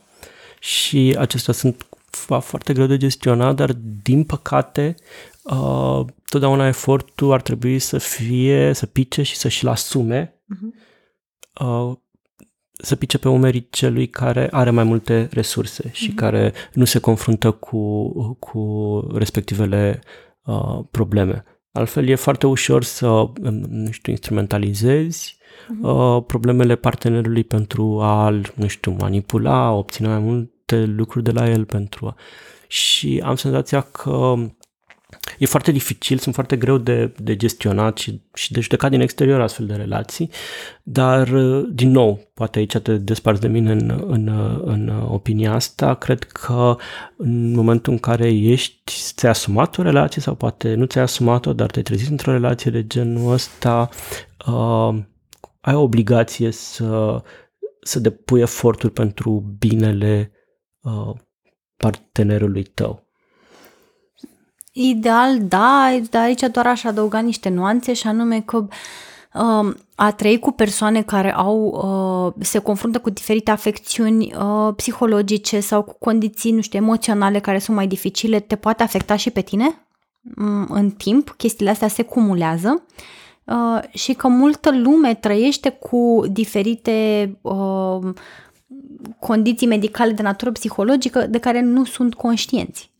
și 0.60 1.16
acestea 1.20 1.54
sunt 1.54 1.88
foarte 2.40 2.74
greu 2.74 2.86
de 2.86 2.98
gestionat, 2.98 3.56
dar 3.56 3.72
din 4.04 4.24
păcate 4.24 4.96
uh, 5.44 6.06
totdeauna 6.26 6.68
efortul 6.68 7.32
ar 7.32 7.42
trebui 7.42 7.80
să 7.80 7.98
fie, 7.98 8.74
să 8.74 8.86
pice 8.86 9.22
și 9.22 9.36
să 9.36 9.48
și-l 9.48 9.68
asume, 9.68 10.42
uh-huh. 10.44 11.66
uh, 11.66 11.94
să 12.72 12.96
pice 12.96 13.18
pe 13.18 13.30
umerii 13.30 13.68
celui 13.70 14.08
care 14.08 14.48
are 14.52 14.70
mai 14.70 14.84
multe 14.84 15.28
resurse 15.32 15.90
și 15.92 16.12
uh-huh. 16.12 16.16
care 16.16 16.54
nu 16.74 16.86
se 16.86 17.00
confruntă 17.00 17.52
cu, 17.52 18.10
cu 18.34 19.00
respectivele 19.14 20.02
uh, 20.44 20.80
probleme. 20.92 21.44
Altfel 21.72 22.08
e 22.08 22.16
foarte 22.16 22.48
ușor 22.48 22.84
să, 22.84 23.32
nu 23.70 23.92
știu, 23.92 24.12
instrumentalizezi 24.12 25.38
uh-huh. 25.38 25.82
uh, 25.82 26.24
problemele 26.28 26.76
partenerului 26.76 27.44
pentru 27.44 28.00
a-l, 28.02 28.54
nu 28.56 28.68
știu, 28.68 28.96
manipula, 29.00 29.72
obține 29.72 30.08
mai 30.08 30.20
multe 30.20 30.86
lucruri 30.86 31.24
de 31.24 31.32
la 31.32 31.50
el 31.50 31.66
pentru 31.66 32.06
a... 32.06 32.16
Și 32.68 33.22
am 33.26 33.36
senzația 33.36 33.82
că 33.82 34.36
e 35.40 35.46
foarte 35.46 35.72
dificil, 35.72 36.18
sunt 36.18 36.34
foarte 36.34 36.56
greu 36.56 36.78
de, 36.78 37.14
de 37.18 37.36
gestionat 37.36 37.98
și, 37.98 38.22
și 38.34 38.52
de 38.52 38.60
judecat 38.60 38.90
din 38.90 39.02
exterior 39.02 39.42
astfel 39.42 39.66
de 39.66 39.74
relații, 39.74 40.30
dar, 40.84 41.30
din 41.70 41.92
nou, 41.92 42.32
poate 42.34 42.60
aici 42.60 42.78
te 42.78 42.98
desparți 42.98 43.42
de 43.42 43.48
mine 43.48 43.72
în, 43.72 44.06
în, 44.08 44.28
în 44.64 44.90
opinia 44.90 45.54
asta, 45.54 45.94
cred 45.94 46.24
că 46.24 46.76
în 47.18 47.54
momentul 47.54 47.94
în 47.94 48.00
care 48.00 48.34
ești, 48.34 48.92
ți-ai 49.16 49.32
asumat 49.32 49.78
o 49.78 49.82
relație 49.82 50.22
sau 50.22 50.36
poate 50.36 50.74
nu 50.74 50.86
ți-ai 50.86 51.04
asumat-o, 51.04 51.54
dar 51.54 51.72
te-ai 51.72 51.84
trezit 51.84 52.10
într-o 52.10 52.32
relație 52.32 52.72
de 52.72 52.88
genul 52.88 53.32
ăsta, 53.32 53.90
uh, 54.48 54.96
ai 55.62 55.74
o 55.74 55.82
obligație 55.82 56.52
să, 56.52 57.22
să 57.82 58.00
depui 58.00 58.42
eforturi 58.42 58.94
pentru 58.94 59.56
binele 59.60 60.32
uh, 60.82 61.16
partenerului 61.78 62.64
tău. 62.64 63.08
Ideal, 64.76 65.40
da, 65.40 66.00
dar 66.10 66.24
aici 66.24 66.42
doar 66.52 66.68
aș 66.68 66.84
adăuga 66.84 67.20
niște 67.20 67.50
nuanțe 67.50 67.94
și 67.94 68.08
anume 68.08 68.42
că 68.42 68.68
uh, 69.34 69.74
a 69.96 70.12
trăi 70.12 70.40
cu 70.40 70.52
persoane 70.52 71.02
care 71.02 71.34
au, 71.34 71.60
uh, 72.38 72.46
se 72.46 72.60
confruntă 72.60 73.00
cu 73.00 73.10
diferite 73.10 73.52
afecțiuni 73.52 74.34
uh, 74.36 74.74
psihologice 74.76 75.60
sau 75.60 75.84
cu 75.84 75.96
condiții, 76.00 76.52
nu 76.52 76.62
știu, 76.62 76.80
emoționale 76.80 77.40
care 77.40 77.60
sunt 77.60 77.76
mai 77.76 77.88
dificile, 77.88 78.40
te 78.40 78.56
poate 78.56 78.84
afecta 78.84 79.16
și 79.16 79.30
pe 79.30 79.42
tine 79.42 79.86
um, 80.38 80.68
în 80.70 80.90
timp, 80.90 81.34
chestiile 81.38 81.72
astea 81.72 81.88
se 81.88 82.04
cumulează 82.04 82.84
uh, 83.44 83.80
și 83.92 84.14
că 84.14 84.28
multă 84.28 84.72
lume 84.72 85.14
trăiește 85.14 85.70
cu 85.70 86.24
diferite 86.32 87.30
uh, 87.42 88.14
condiții 89.20 89.68
medicale 89.68 90.12
de 90.12 90.22
natură 90.22 90.52
psihologică 90.52 91.28
de 91.28 91.40
care 91.40 91.62
nu 91.62 91.86
sunt 91.86 92.14
conștienți 92.14 92.93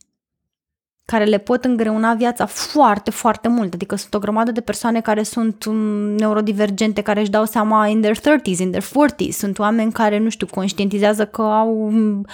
care 1.06 1.24
le 1.24 1.38
pot 1.38 1.64
îngreuna 1.64 2.14
viața 2.14 2.46
foarte, 2.46 3.10
foarte 3.10 3.48
mult. 3.48 3.74
Adică 3.74 3.96
sunt 3.96 4.14
o 4.14 4.18
grămadă 4.18 4.50
de 4.52 4.60
persoane 4.60 5.00
care 5.00 5.22
sunt 5.22 5.64
um, 5.64 5.76
neurodivergente, 6.16 7.02
care 7.02 7.20
își 7.20 7.30
dau 7.30 7.44
seama 7.44 7.86
in 7.86 8.00
their 8.00 8.18
30s, 8.18 8.58
in 8.58 8.70
their 8.70 8.84
40s. 8.84 9.30
Sunt 9.30 9.58
oameni 9.58 9.92
care, 9.92 10.18
nu 10.18 10.28
știu, 10.28 10.46
conștientizează 10.46 11.26
că 11.26 11.42
au... 11.42 11.86
Um, 11.86 12.24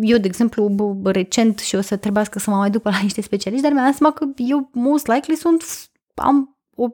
eu, 0.00 0.18
de 0.18 0.26
exemplu, 0.26 0.96
recent 1.04 1.58
și 1.58 1.74
o 1.76 1.80
să 1.80 1.96
trebuiască 1.96 2.38
să 2.38 2.50
mă 2.50 2.56
mai 2.56 2.70
duc 2.70 2.84
la 2.84 2.98
niște 3.02 3.20
specialiști, 3.20 3.64
dar 3.64 3.72
mi-am 3.72 3.86
dat 3.86 3.94
seama 3.94 4.14
că 4.14 4.26
eu, 4.36 4.70
most 4.72 5.06
likely, 5.06 5.36
sunt... 5.36 5.64
am 6.14 6.58
o 6.74 6.88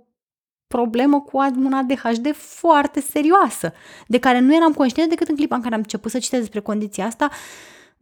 problemă 0.66 1.20
cu 1.20 1.36
un 1.36 1.72
ADHD 1.72 2.34
foarte 2.34 3.00
serioasă, 3.00 3.72
de 4.06 4.18
care 4.18 4.38
nu 4.38 4.54
eram 4.54 4.72
conștient 4.72 5.08
decât 5.08 5.28
în 5.28 5.36
clipa 5.36 5.54
în 5.54 5.62
care 5.62 5.74
am 5.74 5.80
început 5.80 6.10
să 6.10 6.18
citesc 6.18 6.42
despre 6.42 6.60
condiția 6.60 7.06
asta, 7.06 7.28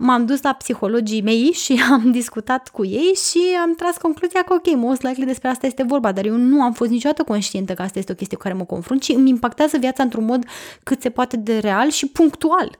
m-am 0.03 0.27
dus 0.27 0.43
la 0.43 0.53
psihologii 0.53 1.23
mei 1.23 1.53
și 1.63 1.83
am 1.91 2.11
discutat 2.11 2.69
cu 2.69 2.85
ei 2.85 3.15
și 3.31 3.41
am 3.63 3.75
tras 3.75 3.97
concluzia 3.97 4.43
că 4.43 4.55
ok, 4.55 4.75
most 4.75 5.03
likely 5.03 5.27
despre 5.27 5.49
asta 5.49 5.67
este 5.67 5.83
vorba, 5.83 6.13
dar 6.13 6.25
eu 6.25 6.37
nu 6.37 6.63
am 6.63 6.73
fost 6.73 6.91
niciodată 6.91 7.23
conștientă 7.23 7.75
că 7.75 7.83
asta 7.83 7.99
este 7.99 8.13
o 8.13 8.15
chestie 8.15 8.37
cu 8.37 8.43
care 8.43 8.55
mă 8.55 8.65
confrunt, 8.65 9.03
ci 9.03 9.09
îmi 9.09 9.29
impactează 9.29 9.77
viața 9.79 10.03
într-un 10.03 10.25
mod 10.25 10.45
cât 10.83 11.03
se 11.03 11.11
poate 11.11 11.37
de 11.37 11.59
real 11.59 11.91
și 11.91 12.07
punctual. 12.07 12.79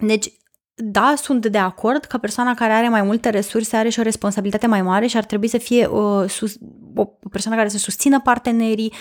Deci, 0.00 0.32
da, 0.74 1.14
sunt 1.16 1.46
de 1.46 1.58
acord 1.58 2.04
că 2.04 2.18
persoana 2.18 2.54
care 2.54 2.72
are 2.72 2.88
mai 2.88 3.02
multe 3.02 3.30
resurse 3.30 3.76
are 3.76 3.88
și 3.88 3.98
o 3.98 4.02
responsabilitate 4.02 4.66
mai 4.66 4.82
mare 4.82 5.06
și 5.06 5.16
ar 5.16 5.24
trebui 5.24 5.48
să 5.48 5.58
fie 5.58 5.86
uh, 5.86 6.28
sus, 6.28 6.56
o 6.94 7.04
persoană 7.30 7.56
care 7.56 7.68
să 7.68 7.78
susțină 7.78 8.20
partenerii, 8.20 8.92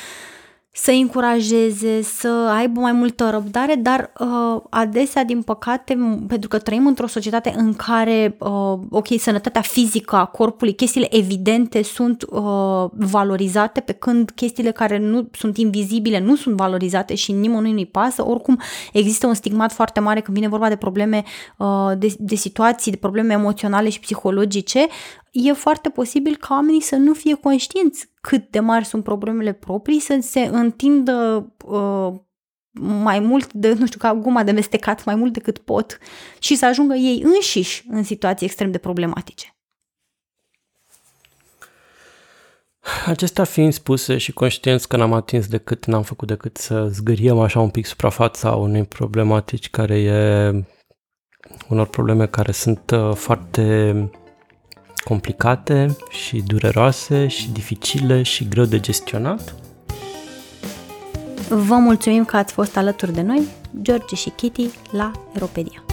să 0.73 0.91
încurajeze, 0.91 2.01
să 2.01 2.27
aibă 2.27 2.79
mai 2.79 2.91
multă 2.91 3.29
răbdare, 3.29 3.75
dar 3.75 4.11
uh, 4.19 4.61
adesea, 4.69 5.23
din 5.23 5.41
păcate, 5.41 5.97
pentru 6.27 6.49
că 6.49 6.57
trăim 6.57 6.87
într-o 6.87 7.07
societate 7.07 7.53
în 7.57 7.73
care, 7.73 8.35
uh, 8.39 8.79
ok, 8.89 9.07
sănătatea 9.17 9.61
fizică 9.61 10.15
a 10.15 10.25
corpului, 10.25 10.73
chestiile 10.75 11.17
evidente 11.17 11.83
sunt 11.83 12.25
uh, 12.29 12.85
valorizate, 12.91 13.79
pe 13.79 13.91
când 13.91 14.31
chestiile 14.35 14.71
care 14.71 14.97
nu 14.97 15.27
sunt 15.31 15.57
invizibile 15.57 16.19
nu 16.19 16.35
sunt 16.35 16.55
valorizate 16.55 17.15
și 17.15 17.31
nimănui 17.31 17.71
nu-i 17.71 17.85
pasă, 17.85 18.27
oricum 18.27 18.59
există 18.93 19.27
un 19.27 19.33
stigmat 19.33 19.71
foarte 19.71 19.99
mare 19.99 20.21
când 20.21 20.37
vine 20.37 20.49
vorba 20.49 20.69
de 20.69 20.75
probleme, 20.75 21.23
uh, 21.57 21.91
de, 21.97 22.15
de 22.17 22.35
situații, 22.35 22.91
de 22.91 22.97
probleme 22.97 23.33
emoționale 23.33 23.89
și 23.89 23.99
psihologice, 23.99 24.87
e 25.31 25.53
foarte 25.53 25.89
posibil 25.89 26.35
ca 26.35 26.53
oamenii 26.53 26.81
să 26.81 26.95
nu 26.95 27.13
fie 27.13 27.33
conștienți 27.33 28.09
cât 28.21 28.49
de 28.49 28.59
mari 28.59 28.85
sunt 28.85 29.03
problemele 29.03 29.53
proprii, 29.53 29.99
să 29.99 30.17
se 30.21 30.39
întindă 30.39 31.47
uh, 31.65 32.13
mai 32.79 33.19
mult, 33.19 33.53
de, 33.53 33.73
nu 33.73 33.85
știu, 33.85 33.99
ca 33.99 34.13
guma 34.13 34.43
de 34.43 34.51
mestecat, 34.51 35.05
mai 35.05 35.15
mult 35.15 35.33
decât 35.33 35.57
pot 35.57 35.97
și 36.39 36.55
să 36.55 36.65
ajungă 36.65 36.93
ei 36.93 37.21
înșiși 37.23 37.85
în 37.89 38.03
situații 38.03 38.45
extrem 38.45 38.71
de 38.71 38.77
problematice. 38.77 39.55
Acestea 43.05 43.43
fiind 43.43 43.73
spuse 43.73 44.17
și 44.17 44.31
conștienți 44.33 44.87
că 44.87 44.97
n-am 44.97 45.13
atins 45.13 45.47
decât, 45.47 45.85
n-am 45.85 46.03
făcut 46.03 46.27
decât 46.27 46.57
să 46.57 46.87
zgâriem 46.87 47.39
așa 47.39 47.59
un 47.59 47.69
pic 47.69 47.85
suprafața 47.85 48.55
unei 48.55 48.83
problematici 48.83 49.69
care 49.69 49.99
e 49.99 50.65
unor 51.69 51.87
probleme 51.87 52.27
care 52.27 52.51
sunt 52.51 52.91
uh, 52.91 53.15
foarte 53.15 53.93
complicate 55.03 55.95
și 56.09 56.43
dureroase 56.45 57.27
și 57.27 57.51
dificile 57.51 58.23
și 58.23 58.47
greu 58.47 58.65
de 58.65 58.79
gestionat. 58.79 59.55
Vă 61.49 61.75
mulțumim 61.75 62.25
că 62.25 62.37
ați 62.37 62.53
fost 62.53 62.77
alături 62.77 63.13
de 63.13 63.21
noi, 63.21 63.41
George 63.81 64.15
și 64.15 64.29
Kitty, 64.29 64.69
la 64.91 65.11
Europedi. 65.33 65.90